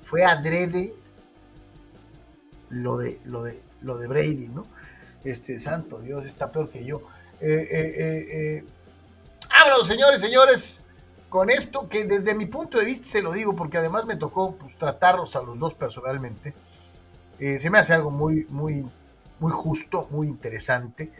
[0.02, 0.94] fue adrede
[2.68, 4.66] lo de, lo, de, lo de Brady, ¿no?
[5.24, 7.00] Este santo Dios está peor que yo.
[7.42, 8.26] Eh, eh, eh,
[8.58, 8.64] eh
[9.84, 10.82] señores, señores,
[11.28, 14.54] con esto que desde mi punto de vista se lo digo porque además me tocó
[14.54, 16.54] pues, tratarlos a los dos personalmente.
[17.38, 18.88] se me hace algo muy, muy,
[19.40, 21.10] muy justo, muy interesante.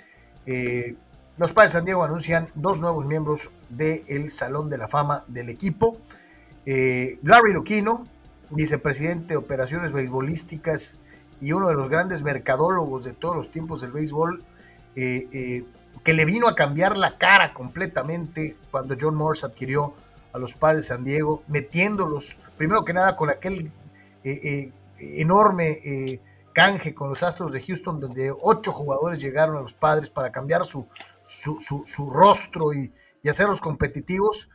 [1.39, 5.49] los padres de San Diego anuncian dos nuevos miembros del Salón de la Fama del
[5.49, 5.97] equipo.
[6.65, 8.07] Larry Luquino,
[8.51, 10.99] vicepresidente de operaciones beisbolísticas
[11.40, 14.44] y uno de los grandes mercadólogos de todos los tiempos del béisbol,
[16.04, 19.94] que le vino a cambiar la cara completamente cuando John Morse adquirió
[20.32, 23.70] a los padres de San Diego, metiéndolos, primero que nada, con aquel
[24.24, 24.72] eh, eh,
[25.20, 26.20] enorme eh,
[26.52, 30.64] canje con los Astros de Houston, donde ocho jugadores llegaron a los padres para cambiar
[30.64, 30.86] su,
[31.24, 32.92] su, rostro y,
[33.28, 34.48] hacerlos competitivos.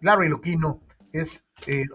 [0.00, 0.80] Larry Luquino
[1.12, 1.44] es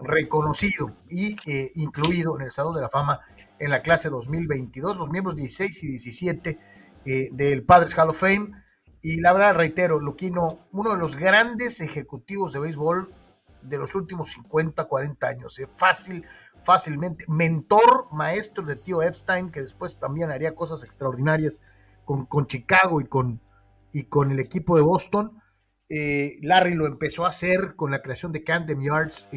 [0.02, 1.36] reconocido y
[1.80, 3.20] incluido en el Salón de la Fama
[3.58, 4.96] en la clase 2022.
[4.96, 6.58] Los miembros 16 y 17
[7.04, 8.50] eh, del Padres Hall of Fame.
[9.02, 13.12] Y la verdad, reitero, Luquino, uno de los grandes ejecutivos de béisbol
[13.62, 15.58] de los últimos 50, 40 años.
[15.58, 16.24] Eh, fácil,
[16.62, 17.24] fácilmente.
[17.28, 21.62] Mentor, maestro de tío Epstein, que después también haría cosas extraordinarias
[22.04, 23.40] con, con Chicago y con,
[23.92, 25.40] y con el equipo de Boston.
[25.88, 29.28] Eh, Larry lo empezó a hacer con la creación de Camden Yards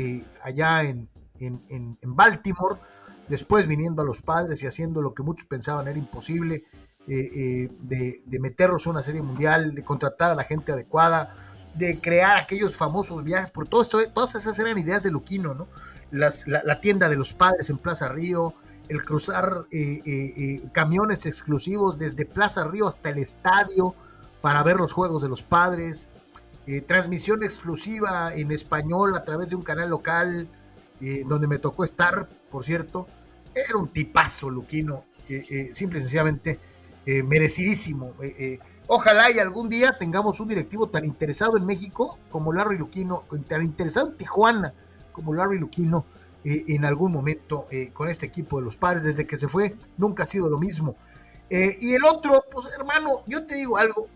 [0.43, 1.09] allá en,
[1.39, 2.79] en, en, Baltimore,
[3.27, 6.65] después viniendo a los padres y haciendo lo que muchos pensaban era imposible,
[7.07, 11.34] eh, eh, de, meterlos en una serie mundial, de contratar a la gente adecuada,
[11.73, 15.68] de crear aquellos famosos viajes, por todo eso, todas esas eran ideas de Luquino, ¿no?
[16.11, 18.53] La, tienda de los padres en Plaza Río,
[18.88, 23.95] el cruzar eh, camiones exclusivos desde Plaza Río hasta el estadio
[24.41, 26.07] para ver los juegos de los padres,
[26.86, 30.48] transmisión exclusiva en español a través de un canal local
[31.26, 33.07] donde me tocó estar, por cierto.
[33.56, 35.06] Era un tipazo, Luquino,
[35.72, 36.60] simple y sencillamente
[37.06, 38.14] eh, merecidísimo.
[38.22, 42.78] Eh, eh, ojalá y algún día tengamos un directivo tan interesado en México como Larry
[42.78, 44.73] Luquino, tan interesado en Tijuana
[45.11, 46.06] como Larry Luquino
[46.44, 49.03] en algún momento con este equipo de los padres.
[49.03, 50.95] Desde que se fue, nunca ha sido lo mismo.
[51.49, 54.07] y el otro, pues hermano, yo te digo algo,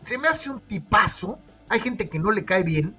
[0.00, 1.38] se me hace un tipazo.
[1.68, 2.94] Hay gente que no le cae bien,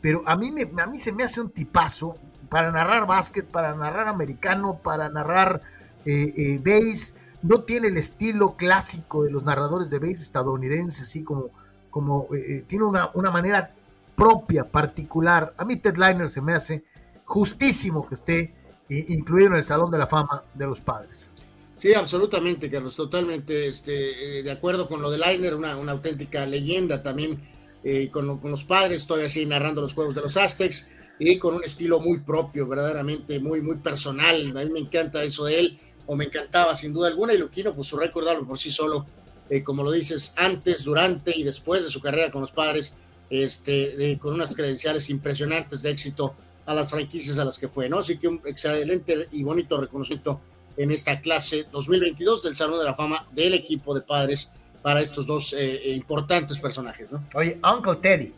[0.00, 2.16] pero a mí, me, a mí se me hace un tipazo
[2.48, 5.62] para narrar básquet, para narrar americano, para narrar
[6.04, 11.50] base no tiene el estilo clásico de los narradores de base estadounidenses, así como,
[11.90, 13.70] como eh, tiene una, una manera
[14.16, 15.54] propia, particular.
[15.56, 16.84] A mí Ted Liner se me hace
[17.24, 18.54] justísimo que esté
[18.88, 21.30] incluido en el Salón de la Fama de los Padres.
[21.76, 27.02] Sí, absolutamente, Carlos, totalmente este, de acuerdo con lo de Liner, una, una auténtica leyenda
[27.04, 27.40] también
[27.84, 30.88] eh, con, con, los padres, estoy así narrando los juegos de los Aztecs
[31.20, 34.56] y con un estilo muy propio, verdaderamente muy, muy personal.
[34.56, 35.78] A mí me encanta eso de él,
[36.08, 39.06] o me encantaba sin duda alguna, y Luquino, pues su récord por sí solo,
[39.48, 42.94] eh, como lo dices, antes, durante y después de su carrera con los padres,
[43.30, 46.34] este, con unas credenciales impresionantes de éxito
[46.68, 48.00] a las franquicias a las que fue, ¿no?
[48.00, 50.40] Así que un excelente y bonito reconocimiento
[50.76, 54.50] en esta clase 2022 del Salón de la Fama del equipo de padres
[54.82, 57.24] para estos dos eh, eh, importantes personajes, ¿no?
[57.34, 58.32] Oye, Uncle Teddy.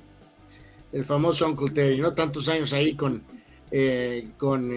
[0.92, 2.14] El famoso Uncle Teddy, ¿no?
[2.14, 3.22] Tantos años ahí con,
[3.70, 4.70] eh, con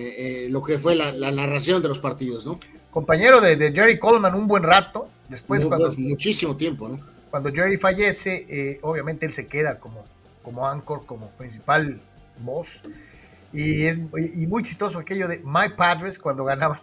[0.49, 2.59] lo que fue la, narración de los partidos, ¿no?
[2.93, 5.93] Compañero de, Jerry Coleman un buen rato, después cuando...
[5.93, 6.99] Muchísimo tiempo, ¿no?
[7.31, 10.05] Cuando Jerry fallece, obviamente él se queda como,
[10.43, 11.99] como anchor, como principal
[12.37, 12.83] voz.
[13.51, 13.99] Y es
[14.35, 16.79] y muy chistoso aquello de My Padres cuando ganaban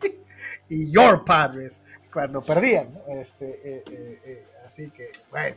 [0.68, 1.82] y Your Padres
[2.12, 2.98] cuando perdían.
[3.08, 5.56] Este, eh, eh, eh, así que, bueno,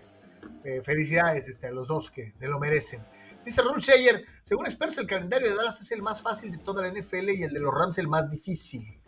[0.84, 3.02] felicidades este, a los dos que se lo merecen.
[3.46, 6.82] Dice Ron Sheyer, según expertos, el calendario de Dallas es el más fácil de toda
[6.82, 9.00] la NFL y el de los Rams el más difícil.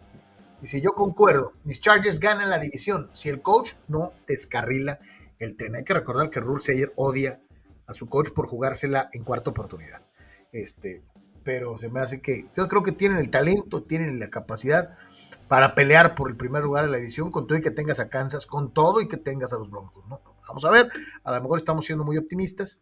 [0.62, 5.00] Dice, yo concuerdo, mis Chargers ganan la división si el coach no descarrila
[5.40, 5.76] el tren.
[5.76, 7.42] Hay que recordar que Rule Sheyer odia
[7.88, 10.06] a su coach por jugársela en cuarta oportunidad.
[10.52, 11.04] Este,
[11.44, 14.98] pero se me hace que yo creo que tienen el talento, tienen la capacidad
[15.48, 18.10] para pelear por el primer lugar en la edición, con todo y que tengas a
[18.10, 20.04] Kansas, con todo y que tengas a los Broncos.
[20.08, 20.22] ¿no?
[20.48, 20.90] Vamos a ver,
[21.24, 22.82] a lo mejor estamos siendo muy optimistas,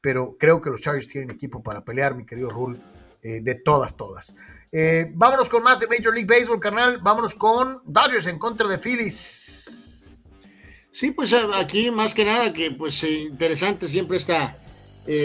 [0.00, 2.78] pero creo que los Chargers tienen equipo para pelear, mi querido Rule,
[3.22, 4.34] eh, de todas, todas.
[4.72, 6.98] Eh, vámonos con más de Major League Baseball, carnal.
[6.98, 10.18] Vámonos con Dodgers en contra de Phillies.
[10.90, 14.58] Sí, pues eh, aquí más que nada que pues interesante siempre esta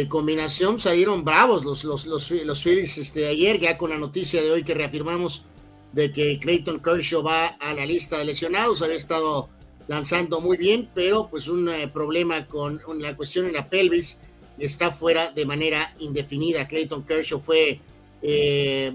[0.10, 0.80] combinación.
[0.80, 4.74] Salieron bravos los, los, los, Phillies este, ayer, ya con la noticia de hoy que
[4.74, 5.45] reafirmamos
[5.94, 9.49] de que Clayton Kershaw va a la lista de lesionados, había estado
[9.88, 14.19] lanzando muy bien, pero pues un eh, problema con la cuestión en la pelvis
[14.57, 16.68] y está fuera de manera indefinida.
[16.68, 17.80] Clayton Kershaw fue,
[18.22, 18.94] eh,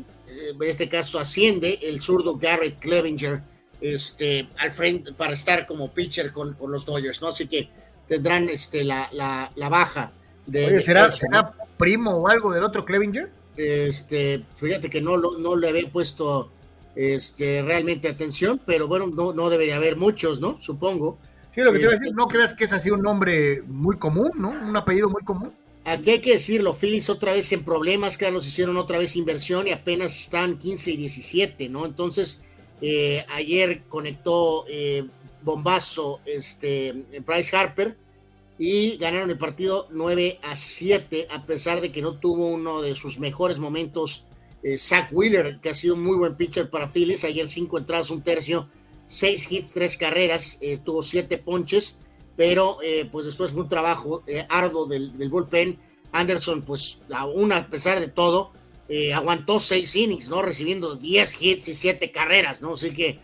[0.50, 3.42] en este caso asciende el zurdo Garrett Clevinger
[3.80, 7.28] este, al frente para estar como pitcher con, con los Dodgers, ¿no?
[7.28, 7.68] Así que
[8.06, 10.12] tendrán este, la, la, la baja
[10.46, 10.66] de...
[10.66, 13.30] Oye, ¿será, ¿será primo o algo del otro Clevinger?
[13.56, 16.50] Este, fíjate que no, no le había puesto
[16.94, 20.58] este, realmente atención, pero bueno, no, no debería haber muchos, ¿no?
[20.60, 21.18] Supongo.
[21.50, 23.62] Sí, lo que te iba a decir, este no creas que es así un nombre
[23.66, 24.50] muy común, ¿no?
[24.50, 25.52] Un apellido muy común.
[25.84, 29.72] Aquí hay que decirlo, Phillies otra vez en problemas, Carlos, hicieron otra vez inversión y
[29.72, 31.84] apenas están 15 y 17, ¿no?
[31.84, 32.42] Entonces,
[32.80, 35.04] eh, ayer conectó eh,
[35.42, 37.96] bombazo este, Bryce Harper
[38.58, 42.94] y ganaron el partido 9 a 7, a pesar de que no tuvo uno de
[42.94, 44.26] sus mejores momentos
[44.62, 48.10] eh, Zach Wheeler, que ha sido un muy buen pitcher para Phillies, ayer cinco entradas,
[48.10, 48.68] un tercio,
[49.08, 51.98] seis hits, tres carreras, eh, tuvo siete ponches,
[52.44, 55.78] pero eh, pues después fue un trabajo arduo del, del, bullpen.
[56.10, 58.50] Anderson, pues aún a pesar de todo,
[59.14, 60.42] aguantó seis innings, ¿no?
[60.42, 62.72] Recibiendo diez hits y siete carreras, ¿no?
[62.72, 63.18] Así que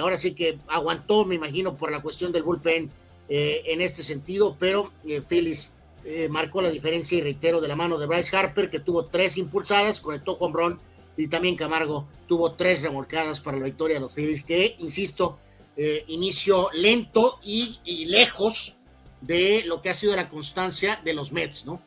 [0.00, 2.90] ahora sí que aguantó, me imagino, por la cuestión del bullpen
[3.28, 4.90] en este sentido, pero
[5.28, 5.72] Phillies
[6.04, 9.36] eh, marcó la diferencia y reitero de la mano de Bryce Harper que tuvo tres
[9.36, 10.80] impulsadas, conectó home run
[11.16, 15.38] y también Camargo tuvo tres remolcadas para la victoria de los Phillies que, insisto,
[15.82, 18.76] eh, inicio lento y, lejos
[19.22, 21.80] de lo que ha sido la constancia de los Mets, ¿no?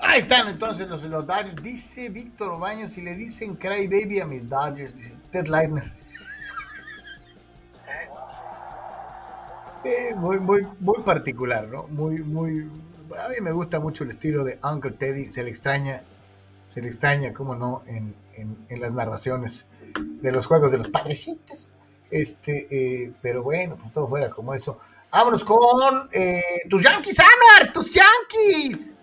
[0.00, 1.54] Ahí están entonces los, los Dodgers.
[1.62, 5.92] Dice Víctor Baños y le dicen Cry Baby a mis Dodgers, dice Ted Leitner.
[10.16, 11.86] muy, muy, muy particular, ¿no?
[11.86, 12.68] Muy, muy.
[13.24, 15.30] A mí me gusta mucho el estilo de Uncle Teddy.
[15.30, 16.02] Se le extraña,
[16.66, 19.66] se le extraña, cómo no, en, en, las narraciones
[20.20, 21.74] de los juegos de los padrecitos.
[22.10, 24.78] Este, eh, pero bueno, pues todo fuera como eso.
[25.10, 28.96] Vámonos con eh, tus Yankees, Anuar, tus Yankees.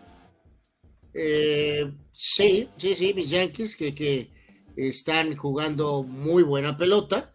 [1.14, 4.32] Eh, sí, sí, sí, mis Yankees que, que
[4.76, 7.32] están jugando muy buena pelota.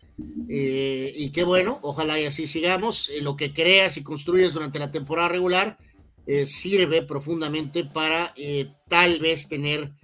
[0.52, 3.10] Y qué bueno, ojalá y así sigamos.
[3.22, 5.78] Lo que creas y construyes durante la temporada regular
[6.44, 8.34] sirve profundamente para
[8.88, 9.94] tal vez tener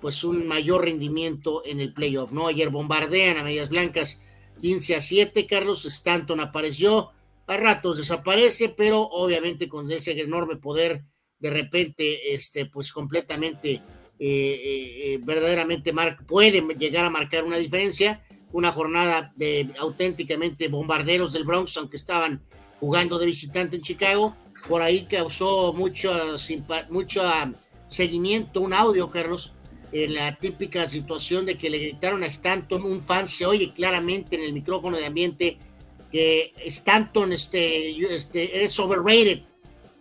[0.00, 2.46] pues un mayor rendimiento en el playoff, ¿no?
[2.46, 4.21] Ayer bombardean a medias blancas
[4.60, 7.10] 15 a 7, Carlos Stanton apareció,
[7.46, 11.04] a ratos desaparece, pero obviamente con ese enorme poder,
[11.38, 13.82] de repente, este, pues completamente,
[15.24, 15.92] verdaderamente
[16.26, 18.22] puede llegar a marcar una diferencia
[18.52, 22.42] una jornada de auténticamente bombarderos del Bronx, aunque estaban
[22.80, 24.36] jugando de visitante en Chicago.
[24.68, 26.12] Por ahí causó mucho,
[26.90, 27.22] mucho
[27.88, 29.54] seguimiento, un audio, Carlos,
[29.92, 34.36] en la típica situación de que le gritaron a Stanton, un fan se oye claramente
[34.36, 35.58] en el micrófono de ambiente
[36.10, 39.42] que Stanton este, este, eres overrated.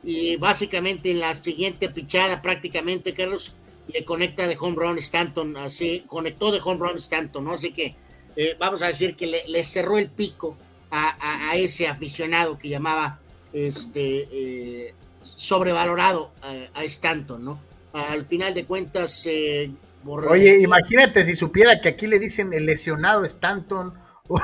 [0.04, 3.54] Y básicamente en la siguiente pichada, prácticamente, Carlos,
[3.94, 7.54] le conecta de home run Stanton, así, conectó de home run Stanton, ¿no?
[7.54, 7.96] Así que
[8.36, 10.58] eh, vamos a decir que le, cerró el pico
[10.90, 13.20] a, ese aficionado que llamaba
[13.54, 16.32] este eh, sobrevalorado
[16.74, 17.71] a, Stanton, ¿no?
[17.94, 19.72] Al final de cuentas, eh,
[20.04, 23.94] Oye, imagínate si supiera que aquí le dicen el lesionado Stanton.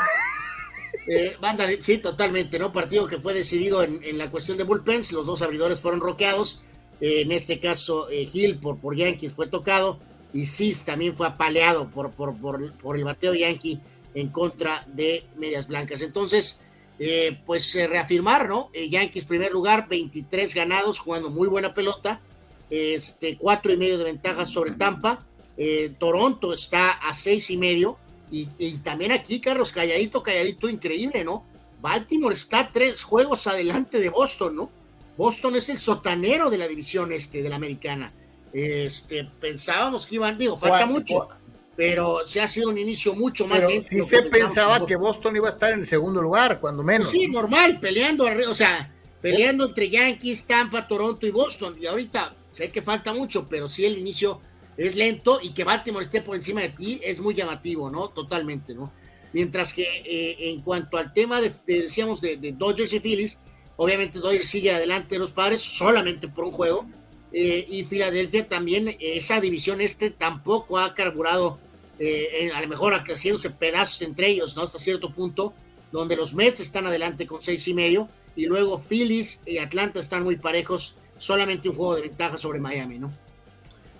[1.10, 1.38] Eh,
[1.80, 2.74] sí, totalmente, ¿no?
[2.74, 6.60] Partido que fue decidido en, la cuestión de bullpens, los dos abridores fueron roqueados,
[6.99, 9.99] eh, en este caso eh, Hill por, por Yankees fue tocado
[10.34, 13.80] y Cis también fue apaleado por, por, por, el bateo Yankee
[14.15, 16.02] en contra de Medias Blancas.
[16.02, 16.61] Entonces,
[17.45, 18.69] pues reafirmar, ¿no?
[18.74, 22.19] Yankees primer lugar, 23 ganados, jugando muy buena pelota,
[22.69, 25.26] este, cuatro y medio de ventaja sobre Tampa,
[25.98, 27.98] Toronto está a seis y medio,
[28.30, 31.45] y, también aquí, Carlos, calladito, calladito, increíble, ¿no?
[31.81, 34.69] Baltimore está tres juegos adelante de Boston, ¿no?
[35.15, 38.11] Boston es el sotanero de la división este, de la americana.
[38.52, 41.30] Este, pensábamos que iban, digo, falta mucho,
[41.76, 43.88] pero se ha sido un inicio mucho más lento.
[43.88, 47.10] Sí se pensaba que Boston iba a estar en el segundo lugar, cuando menos.
[47.10, 51.77] sí, normal, peleando, o sea, peleando entre Yankees, Tampa, Toronto y Boston.
[51.80, 54.41] Y ahorita sé que falta mucho, pero sí el inicio
[54.77, 58.09] es lento y que Baltimore esté por encima de ti es muy llamativo, ¿no?
[58.09, 58.91] Totalmente, ¿no?
[59.34, 63.37] Mientras que eh, en cuanto al tema de, decíamos, de, Dodgers y Phillies,
[63.76, 66.87] obviamente Dodgers sigue adelante de los padres solamente por un juego.
[67.31, 71.60] Eh, y Filadelfia también, esa división este tampoco ha carburado,
[71.99, 74.63] eh, a lo mejor haciéndose pedazos entre ellos, ¿no?
[74.63, 75.53] Hasta cierto punto,
[75.91, 80.23] donde los Mets están adelante con seis y medio, y luego Phillies y Atlanta están
[80.23, 83.12] muy parejos, solamente un juego de ventaja sobre Miami, ¿no?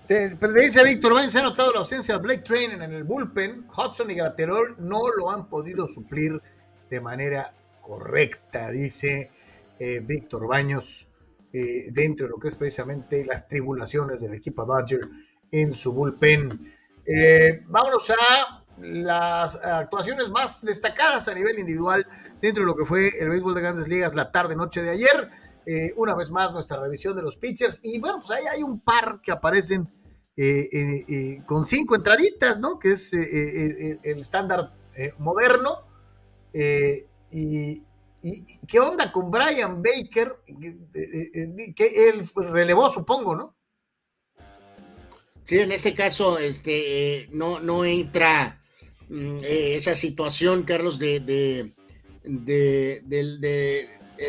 [0.08, 3.66] dice Víctor Baños, se ha notado la ausencia de Blake Train en el bullpen.
[3.68, 6.42] Hudson y Graterol no lo han podido suplir
[6.90, 9.32] de manera correcta, dice
[9.80, 11.10] eh, Víctor Baños,
[11.52, 15.02] eh, dentro de lo que es precisamente las tribulaciones del equipo Dodger
[15.52, 16.74] en su bullpen.
[17.06, 22.06] Eh, vámonos a las actuaciones más destacadas a nivel individual
[22.42, 25.30] dentro de lo que fue el béisbol de grandes ligas la tarde-noche de ayer.
[25.98, 29.20] Una vez más nuestra revisión de los pitchers y bueno, pues ahí hay un par
[29.22, 29.90] que aparecen
[30.40, 32.78] eh, eh, eh, con cinco entraditas, ¿no?
[32.78, 34.72] Que es el estándar
[35.18, 35.80] moderno.
[37.32, 37.82] Y,
[38.68, 40.36] qué onda con Brian Baker?
[41.76, 43.58] Que, él relevó, supongo, ¿no?
[45.44, 48.62] Sí, en este caso, este, no, no entra
[49.10, 51.74] mm, esa situación, Carlos, de, de,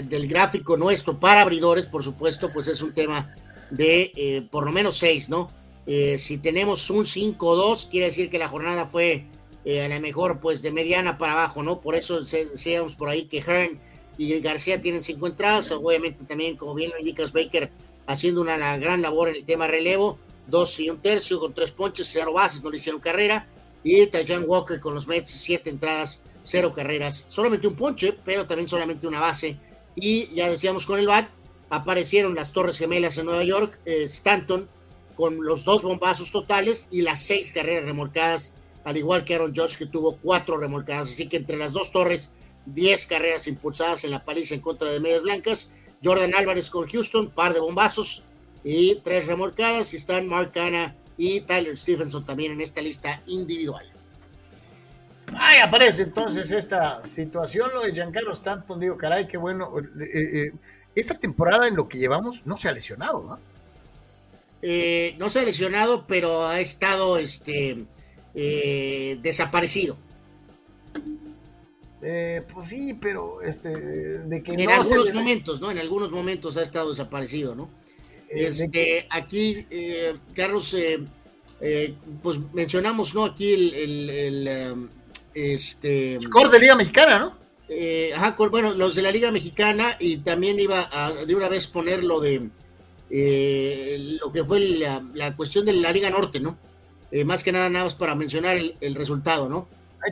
[0.04, 3.34] del gráfico nuestro para abridores, por supuesto, pues es un tema
[3.70, 5.50] de por lo menos seis, ¿no?
[5.90, 9.24] Eh, si tenemos un 5-2, quiere decir que la jornada fue
[9.64, 11.80] eh, a lo mejor pues de mediana para abajo, ¿no?
[11.80, 13.80] Por eso decíamos por ahí que Hearn
[14.18, 17.70] y García tienen cinco entradas, obviamente también, como bien lo indicas, Baker
[18.06, 22.06] haciendo una, gran labor en el tema relevo, dos y un tercio con tres ponches,
[22.12, 23.48] cero bases, no le hicieron carrera,
[23.82, 28.68] y Tajan Walker con los Mets, siete entradas, cero carreras, solamente un ponche, pero también
[28.68, 29.56] solamente una base,
[30.00, 31.28] y ya decíamos con el BAT,
[31.70, 34.68] aparecieron las Torres Gemelas en Nueva York, eh, Stanton,
[35.16, 38.52] con los dos bombazos totales y las seis carreras remolcadas,
[38.84, 41.08] al igual que Aaron Josh, que tuvo cuatro remolcadas.
[41.08, 42.30] Así que entre las dos torres,
[42.66, 45.70] diez carreras impulsadas en la paliza en contra de Medias Blancas.
[46.02, 48.24] Jordan Álvarez con Houston, par de bombazos
[48.62, 49.92] y tres remolcadas.
[49.92, 53.97] Y están Mark Hanna y Tyler Stevenson también en esta lista individual.
[55.34, 59.72] Ay, aparece entonces esta situación, lo de Giancarlo Stanton, digo, caray, qué bueno.
[59.78, 60.52] Eh, eh,
[60.94, 63.38] esta temporada en lo que llevamos no se ha lesionado, ¿no?
[64.62, 67.84] Eh, no se ha lesionado, pero ha estado este,
[68.34, 69.96] eh, desaparecido.
[72.02, 75.70] Eh, pues sí, pero este, de que en algunos momentos, ¿no?
[75.70, 77.70] En algunos momentos ha estado desaparecido, ¿no?
[78.30, 79.66] Este, aquí,
[80.34, 80.76] Carlos,
[82.22, 83.24] pues mencionamos, ¿no?
[83.24, 84.88] Aquí el, el,
[85.54, 86.18] este.
[86.20, 87.38] Scores de Liga Mexicana, ¿no?
[88.16, 92.02] ajá, bueno, los de la Liga Mexicana y también iba a de una vez poner
[92.02, 92.48] lo de
[93.10, 96.58] eh, lo que fue la, cuestión de la Liga Norte, ¿no?
[97.10, 99.66] Eh, más que nada, nada más para mencionar el, resultado, ¿no?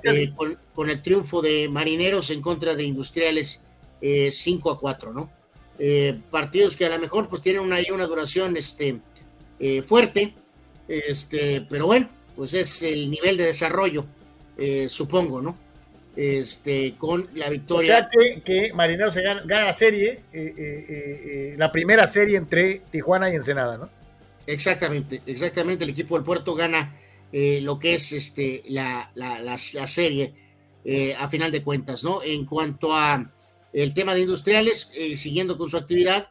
[0.05, 3.62] Eh, con, el triunfo de Marineros en contra de Industriales
[4.00, 5.30] 5 a 4, ¿no?
[6.30, 8.98] partidos que a lo mejor pues tienen una, una duración este,
[9.84, 10.34] fuerte,
[10.88, 14.06] este, pero bueno, pues es el nivel de desarrollo
[14.56, 15.56] eh, supongo, ¿no?
[16.16, 18.08] Este, con la victoria.
[18.08, 23.34] O sea que, Marineros se gana, la serie, eh, la primera serie entre Tijuana y
[23.34, 23.90] Ensenada, ¿no?
[24.46, 25.84] Exactamente, exactamente.
[25.84, 26.94] El equipo del puerto gana
[27.32, 30.34] lo que es este, la, la, la, serie
[31.18, 32.22] a final de cuentas, ¿no?
[32.22, 33.30] En cuanto a
[33.74, 36.30] el tema de industriales, siguiendo con su actividad,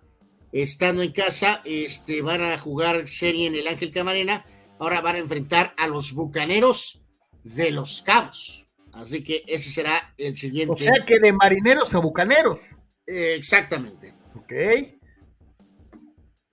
[0.51, 4.45] estando en casa, este, van a jugar serie en el Ángel Camarena.
[4.79, 7.04] Ahora van a enfrentar a los Bucaneros
[7.45, 8.67] de los Cabos.
[8.91, 10.73] Así que ese será el siguiente.
[10.73, 12.59] O sea que de marineros a bucaneros.
[13.05, 14.13] exactamente.
[14.35, 14.53] Ok.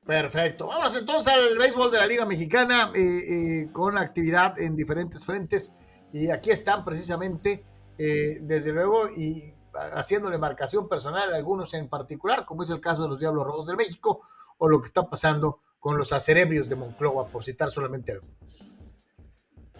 [0.05, 0.67] Perfecto.
[0.67, 5.73] Vamos entonces al béisbol de la Liga Mexicana eh, eh, con actividad en diferentes frentes.
[6.12, 7.65] Y aquí están precisamente,
[7.97, 9.55] eh, desde luego, y
[9.95, 13.67] haciéndole marcación personal a algunos en particular, como es el caso de los Diablos Rojos
[13.69, 14.21] de México
[14.59, 18.72] o lo que está pasando con los acerebrios de Monclova, por citar solamente algunos.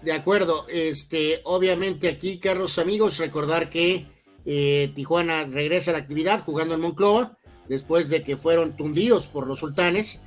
[0.03, 4.09] De acuerdo, este, obviamente aquí, Carlos amigos, recordar que
[4.45, 9.47] eh, Tijuana regresa a la actividad jugando en Monclova, después de que fueron tundidos por
[9.47, 10.23] los sultanes,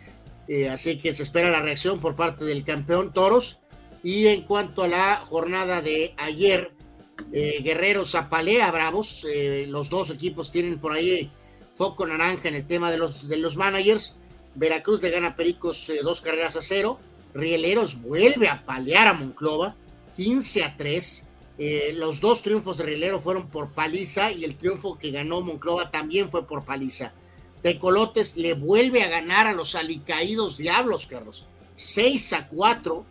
[0.47, 3.59] eh, así que se espera la reacción por parte del campeón Toros.
[4.01, 6.71] Y en cuanto a la jornada de ayer,
[7.33, 9.25] eh, Guerrero Zapalea Bravos.
[9.67, 11.31] Los dos equipos tienen por ahí
[11.73, 14.15] foco naranja en el tema de los, de los managers.
[14.53, 16.99] Veracruz le gana Pericos dos carreras a cero.
[17.35, 19.75] Rieleros vuelve a palear a Monclova
[20.15, 21.27] 15 a 3.
[21.95, 26.31] los dos triunfos de Rielero fueron por paliza y el triunfo que ganó Monclova también
[26.31, 27.13] fue por paliza.
[27.61, 31.45] Tecolotes le vuelve a ganar a los alicaídos Diablos, Carlos.
[31.75, 33.05] 6 a 4.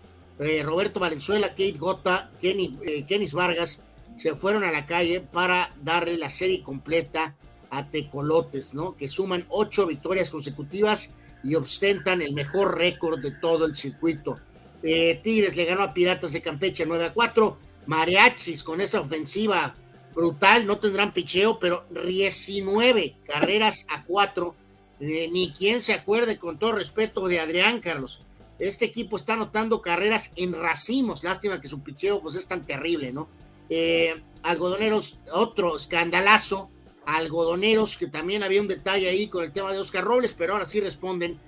[0.62, 3.82] Roberto Valenzuela, Kate Gota, Kenny, Kenis Vargas
[4.16, 7.36] se fueron a la calle para darle la serie completa
[7.70, 8.96] a Tecolotes, ¿no?
[8.96, 11.14] Que suman ocho victorias consecutivas
[11.44, 14.38] y ostentan el mejor récord de todo el circuito.
[14.82, 17.58] Eh, Tigres le ganó a Piratas de Campeche 9 a 4.
[17.86, 19.74] Mariachis con esa ofensiva
[20.14, 24.54] brutal, no tendrán picheo, pero 19 carreras a 4.
[25.00, 28.20] Eh, ni quien se acuerde, con todo respeto, de Adrián Carlos.
[28.58, 31.24] Este equipo está anotando carreras en racimos.
[31.24, 33.28] Lástima que su picheo pues, es tan terrible, ¿no?
[33.68, 36.70] Eh, algodoneros, otro escandalazo.
[37.06, 40.66] Algodoneros, que también había un detalle ahí con el tema de Oscar Robles, pero ahora
[40.66, 41.38] sí responden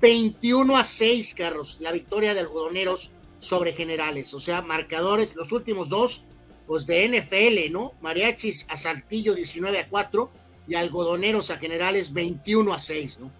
[0.00, 4.32] 21 a 6, Carlos, la victoria de Algodoneros sobre Generales.
[4.34, 6.24] O sea, marcadores, los últimos dos,
[6.66, 7.92] pues de NFL, ¿no?
[8.00, 10.30] Mariachis a Saltillo 19 a 4
[10.66, 13.30] y Algodoneros a Generales 21 a 6, ¿no?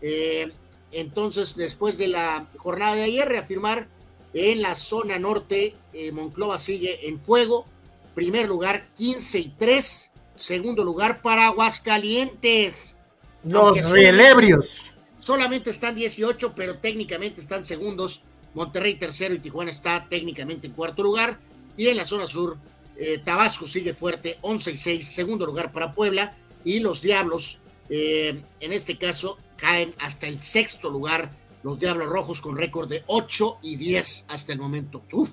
[0.00, 0.50] Eh,
[0.92, 3.88] entonces, después de la jornada de ayer, reafirmar
[4.32, 7.66] en la zona norte, eh, Monclova sigue en fuego,
[8.14, 10.09] Primer lugar, 15 y 3.
[10.40, 12.96] Segundo lugar para Aguascalientes.
[13.44, 14.94] Los rielebrios.
[15.18, 18.24] Solamente están 18, pero técnicamente están segundos.
[18.54, 21.38] Monterrey tercero y Tijuana está técnicamente en cuarto lugar.
[21.76, 22.56] Y en la zona sur,
[22.96, 25.12] eh, Tabasco sigue fuerte, 11 y 6.
[25.12, 26.34] Segundo lugar para Puebla.
[26.64, 27.60] Y los Diablos,
[27.90, 31.32] eh, en este caso, caen hasta el sexto lugar.
[31.62, 35.02] Los Diablos Rojos con récord de 8 y 10 hasta el momento.
[35.12, 35.32] Uf,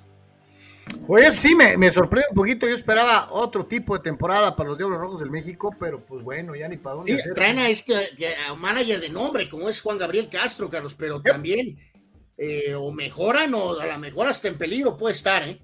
[1.05, 2.67] pues sí, me, sorprende un poquito.
[2.67, 6.55] Yo esperaba otro tipo de temporada para los Diablos Rojos del México, pero pues bueno,
[6.55, 7.17] ya ni para dónde.
[7.33, 7.93] traen a este
[8.57, 11.77] manager de nombre, como es Juan Gabriel Castro, Carlos, pero también
[12.37, 15.59] eh, o mejoran o a lo mejor hasta en peligro puede estar, ¿eh?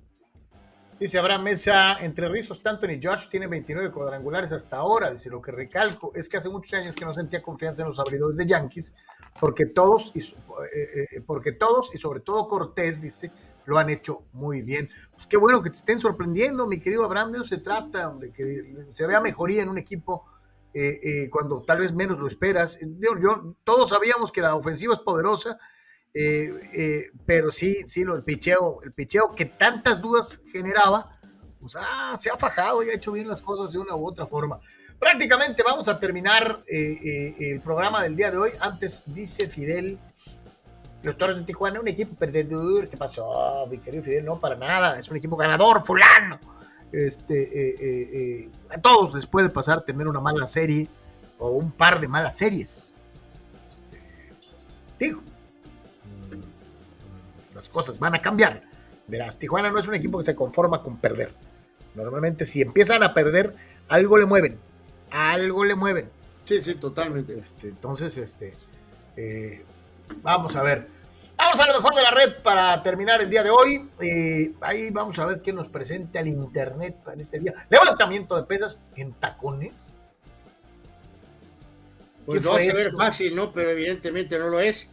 [1.00, 5.12] Dice Abraham Mesa, entre Rizos, Stanton y Josh tienen 29 cuadrangulares hasta ahora.
[5.12, 8.00] Dice, lo que recalco es que hace muchos años que no sentía confianza en los
[8.00, 8.94] abridores de Yankees,
[9.40, 13.32] porque todos, y, eh, porque todos, y sobre todo Cortés, dice,
[13.66, 14.90] lo han hecho muy bien.
[15.12, 18.32] Pues qué bueno que te estén sorprendiendo, mi querido Abraham, de eso se trata, hombre,
[18.32, 20.26] que se vea mejoría en un equipo
[20.74, 22.80] eh, eh, cuando tal vez menos lo esperas.
[22.82, 25.58] Yo, todos sabíamos que la ofensiva es poderosa,
[26.14, 31.20] eh, pero sí, sí, lo, el picheo, el picheo que tantas dudas generaba,
[31.60, 34.26] pues ah, se ha fajado y ha hecho bien las cosas de una u otra
[34.26, 34.60] forma.
[35.00, 38.52] Prácticamente vamos a terminar el programa del día de hoy.
[38.60, 40.00] Antes dice Fidel
[41.04, 42.88] los Toros de Tijuana, un equipo perdedor.
[42.88, 44.26] ¿Qué pasó, mi querido Fidel?
[44.26, 44.98] No, para nada.
[44.98, 46.40] Es un equipo ganador, fulano.
[46.94, 50.88] Este, eh, eh, eh, a todos les puede pasar tener una mala serie
[51.40, 52.94] o un par de malas series.
[53.68, 54.02] Este,
[54.98, 58.64] digo, mm, las cosas van a cambiar.
[59.08, 61.34] Verás, Tijuana no es un equipo que se conforma con perder.
[61.96, 63.54] Normalmente, si empiezan a perder,
[63.90, 64.58] algo le mueven.
[65.12, 66.10] Algo le mueven.
[66.46, 67.38] Sí, sí, totalmente.
[67.38, 68.56] Este, entonces, este,
[70.22, 70.93] Vamos a ver.
[71.44, 73.90] Vamos a lo mejor de la red para terminar el día de hoy.
[74.02, 77.54] Eh, ahí vamos a ver qué nos presenta el internet en este día.
[77.70, 79.94] Levantamiento de pesas en tacones.
[82.26, 83.52] Pues no va a ser fácil, ¿no?
[83.52, 84.90] Pero evidentemente no lo es.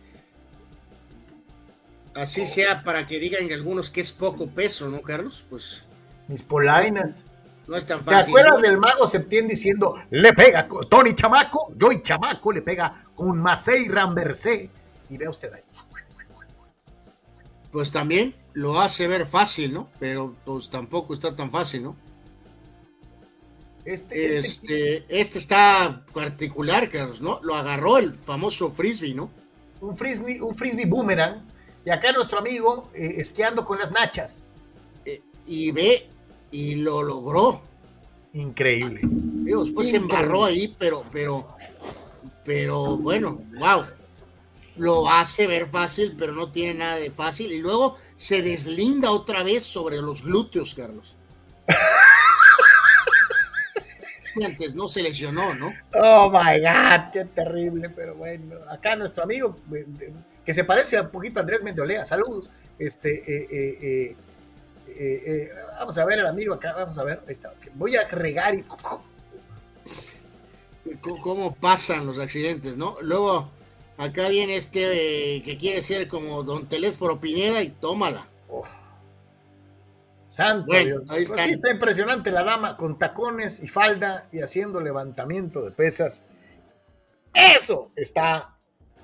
[2.14, 5.46] Así sea para que digan algunos que es poco peso, ¿no, Carlos?
[5.48, 5.84] Pues.
[6.26, 7.26] Mis polainas.
[7.68, 8.34] No es tan ¿Te fácil.
[8.34, 8.68] acuerdas ¿no?
[8.68, 13.86] del mago Septién diciendo, le pega Tony Chamaco, yo y Chamaco le pega con Macei
[13.88, 14.68] Ramversé?
[15.08, 15.62] Y vea usted ahí.
[17.72, 19.88] Pues también lo hace ver fácil, ¿no?
[19.98, 21.96] Pero pues tampoco está tan fácil, ¿no?
[23.84, 27.40] Este, este- Este, este está particular, Carlos, ¿no?
[27.42, 29.30] Lo agarró el famoso frisbee, ¿no?
[29.80, 31.42] un, frisbee, un frisbee boomerang.
[31.84, 34.44] Y acá nuestro amigo eh, esquiando con las nachas.
[35.06, 36.08] Eh, y ve,
[36.50, 37.62] y lo logró.
[38.34, 39.00] Increíble.
[39.02, 41.48] Digo, después se embarró ahí, pero, pero,
[42.44, 43.84] pero bueno, wow.
[44.80, 47.52] Lo hace ver fácil, pero no tiene nada de fácil.
[47.52, 51.16] Y luego se deslinda otra vez sobre los glúteos, Carlos.
[54.42, 55.70] Antes no se lesionó, ¿no?
[55.92, 58.56] Oh my God, qué terrible, pero bueno.
[58.70, 59.84] Acá nuestro amigo, eh,
[60.46, 62.48] que se parece un poquito a Andrés Mendolea, saludos.
[62.78, 64.16] Este, eh,
[64.88, 67.20] eh, vamos a ver el amigo acá, vamos a ver.
[67.26, 67.52] ahí está.
[67.74, 68.64] Voy a regar y.
[71.22, 72.96] Cómo pasan los accidentes, ¿no?
[73.02, 73.50] Luego,
[74.00, 78.28] acá viene este eh, que quiere ser como Don Telésforo Pineda y tómala.
[80.26, 81.02] Santo Bueno, Dios.
[81.08, 81.40] ahí Pues están.
[81.40, 86.24] aquí está impresionante la dama con tacones y falda y haciendo levantamiento de pesas.
[87.34, 88.56] Eso está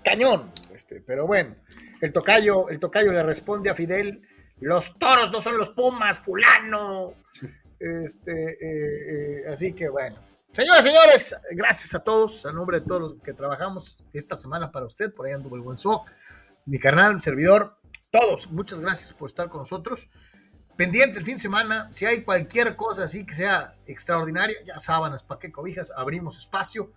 [0.05, 0.53] cañón.
[0.75, 1.57] Este, pero bueno,
[2.01, 4.23] el tocayo, el tocayo le responde a Fidel:
[4.61, 7.15] los toros no son los pumas, fulano.
[7.79, 10.17] Este, eh, eh, así que bueno.
[10.57, 14.87] Señoras, señores, gracias a todos, a nombre de todos los que trabajamos esta semana para
[14.87, 16.11] usted, por ahí anduvo el buen Soc,
[16.65, 17.79] mi carnal, mi servidor,
[18.11, 20.09] todos, muchas gracias por estar con nosotros
[20.75, 21.89] pendientes el fin de semana.
[21.93, 26.91] Si hay cualquier cosa así que sea extraordinaria, ya sábanas, pa' qué cobijas, abrimos espacio.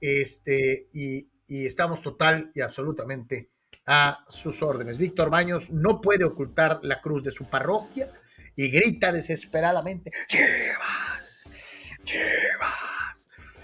[0.00, 3.50] Este, y, y estamos total y absolutamente
[3.86, 4.98] a sus órdenes.
[4.98, 8.12] Víctor Baños no puede ocultar la cruz de su parroquia
[8.54, 11.48] y grita desesperadamente: ¡Chivas!
[12.04, 12.99] ¡Chivas!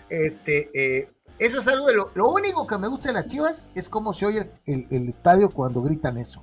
[0.08, 3.88] Este, eh, eso es algo de lo, único que me gusta de las chivas es
[3.88, 6.42] cómo se oye el- estadio cuando gritan eso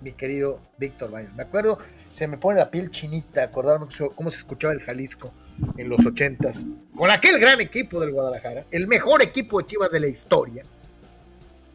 [0.00, 1.34] mi querido Víctor Baños.
[1.34, 1.78] Me acuerdo,
[2.10, 5.32] se me pone la piel chinita acordarme cómo se escuchaba el Jalisco
[5.76, 9.98] en los ochentas, con aquel gran equipo del Guadalajara, el mejor equipo de Chivas de
[9.98, 10.62] la historia.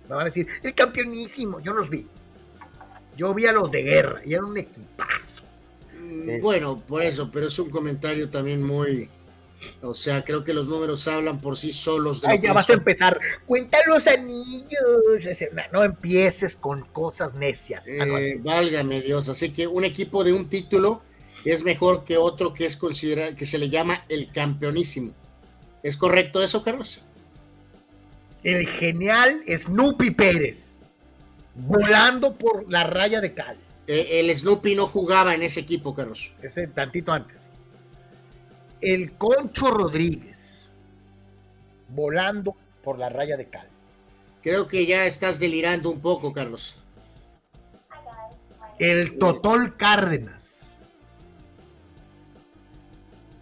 [0.07, 2.07] Me van a decir, el campeonísimo, yo los vi.
[3.17, 5.43] Yo vi a los de guerra y eran un equipazo.
[6.01, 9.09] Mm, Bueno, por eso, pero es un comentario también muy.
[9.81, 12.21] O sea, creo que los números hablan por sí solos.
[12.21, 13.19] de Ay, ya vas a empezar.
[13.45, 14.81] Cuenta los anillos.
[15.71, 17.87] No, empieces con cosas necias.
[17.87, 19.29] Eh, válgame Dios.
[19.29, 21.01] Así que un equipo de un título
[21.45, 25.13] es mejor que otro que es considerado, que se le llama el campeonísimo.
[25.81, 27.01] ¿Es correcto eso, Carlos?
[28.43, 30.77] El genial Snoopy Pérez.
[31.55, 33.57] Volando por la raya de cal.
[33.87, 36.31] Eh, el Snoopy no jugaba en ese equipo, Carlos.
[36.41, 37.49] Ese tantito antes.
[38.83, 40.67] El Concho Rodríguez.
[41.87, 43.67] Volando por la raya de cal.
[44.41, 46.77] Creo que ya estás delirando un poco, Carlos.
[48.79, 50.77] El Totol Cárdenas.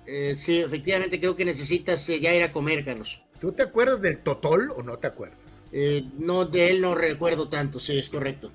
[0.06, 3.22] Eh, sí, efectivamente creo que necesitas eh, ya ir a comer, Carlos.
[3.40, 5.62] ¿Tú te acuerdas del Totol o no te acuerdas?
[5.72, 8.52] Eh, no, de él no recuerdo tanto, sí, es correcto.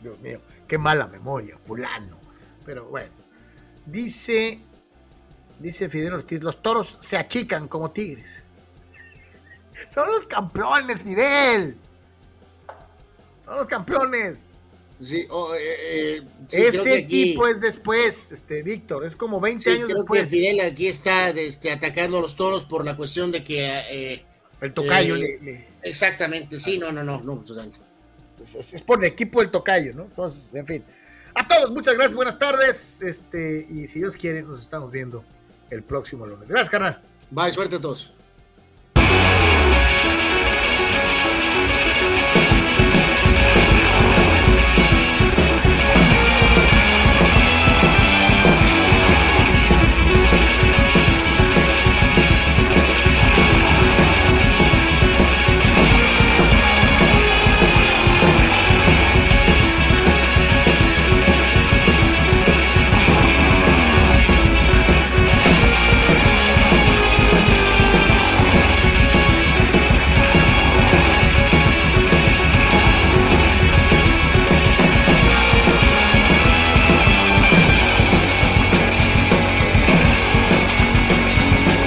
[0.00, 2.20] Dios mío, qué mala memoria, fulano.
[2.64, 3.10] Pero bueno,
[3.86, 4.60] dice,
[5.62, 8.42] dice Fidel Ortiz, los toros se achican como tigres.
[9.88, 11.76] Son los campeones, Fidel.
[13.44, 14.50] Son los campeones.
[15.00, 19.70] Sí, oh, eh, eh, sí, Ese equipo es después, este, Víctor, es como 20 Sí,
[19.70, 20.20] años creo después.
[20.22, 23.64] que Fidel aquí está este, atacando a los toros por la cuestión de que...
[23.90, 24.24] eh,
[24.60, 27.44] El tocayo le- le- Exactamente, sí, no, no, no, no.
[27.44, 27.66] sea,
[28.40, 30.04] es, es- es por el equipo del tocayo, ¿no?
[30.04, 30.84] Entonces, en fin.
[31.34, 33.02] A todos, muchas gracias, buenas tardes.
[33.02, 35.24] Este, y si Dios quiere, nos estamos viendo
[35.72, 36.50] el próximo lunes.
[36.50, 37.00] Gracias, carnal.
[37.30, 38.12] Bye, suerte a todos.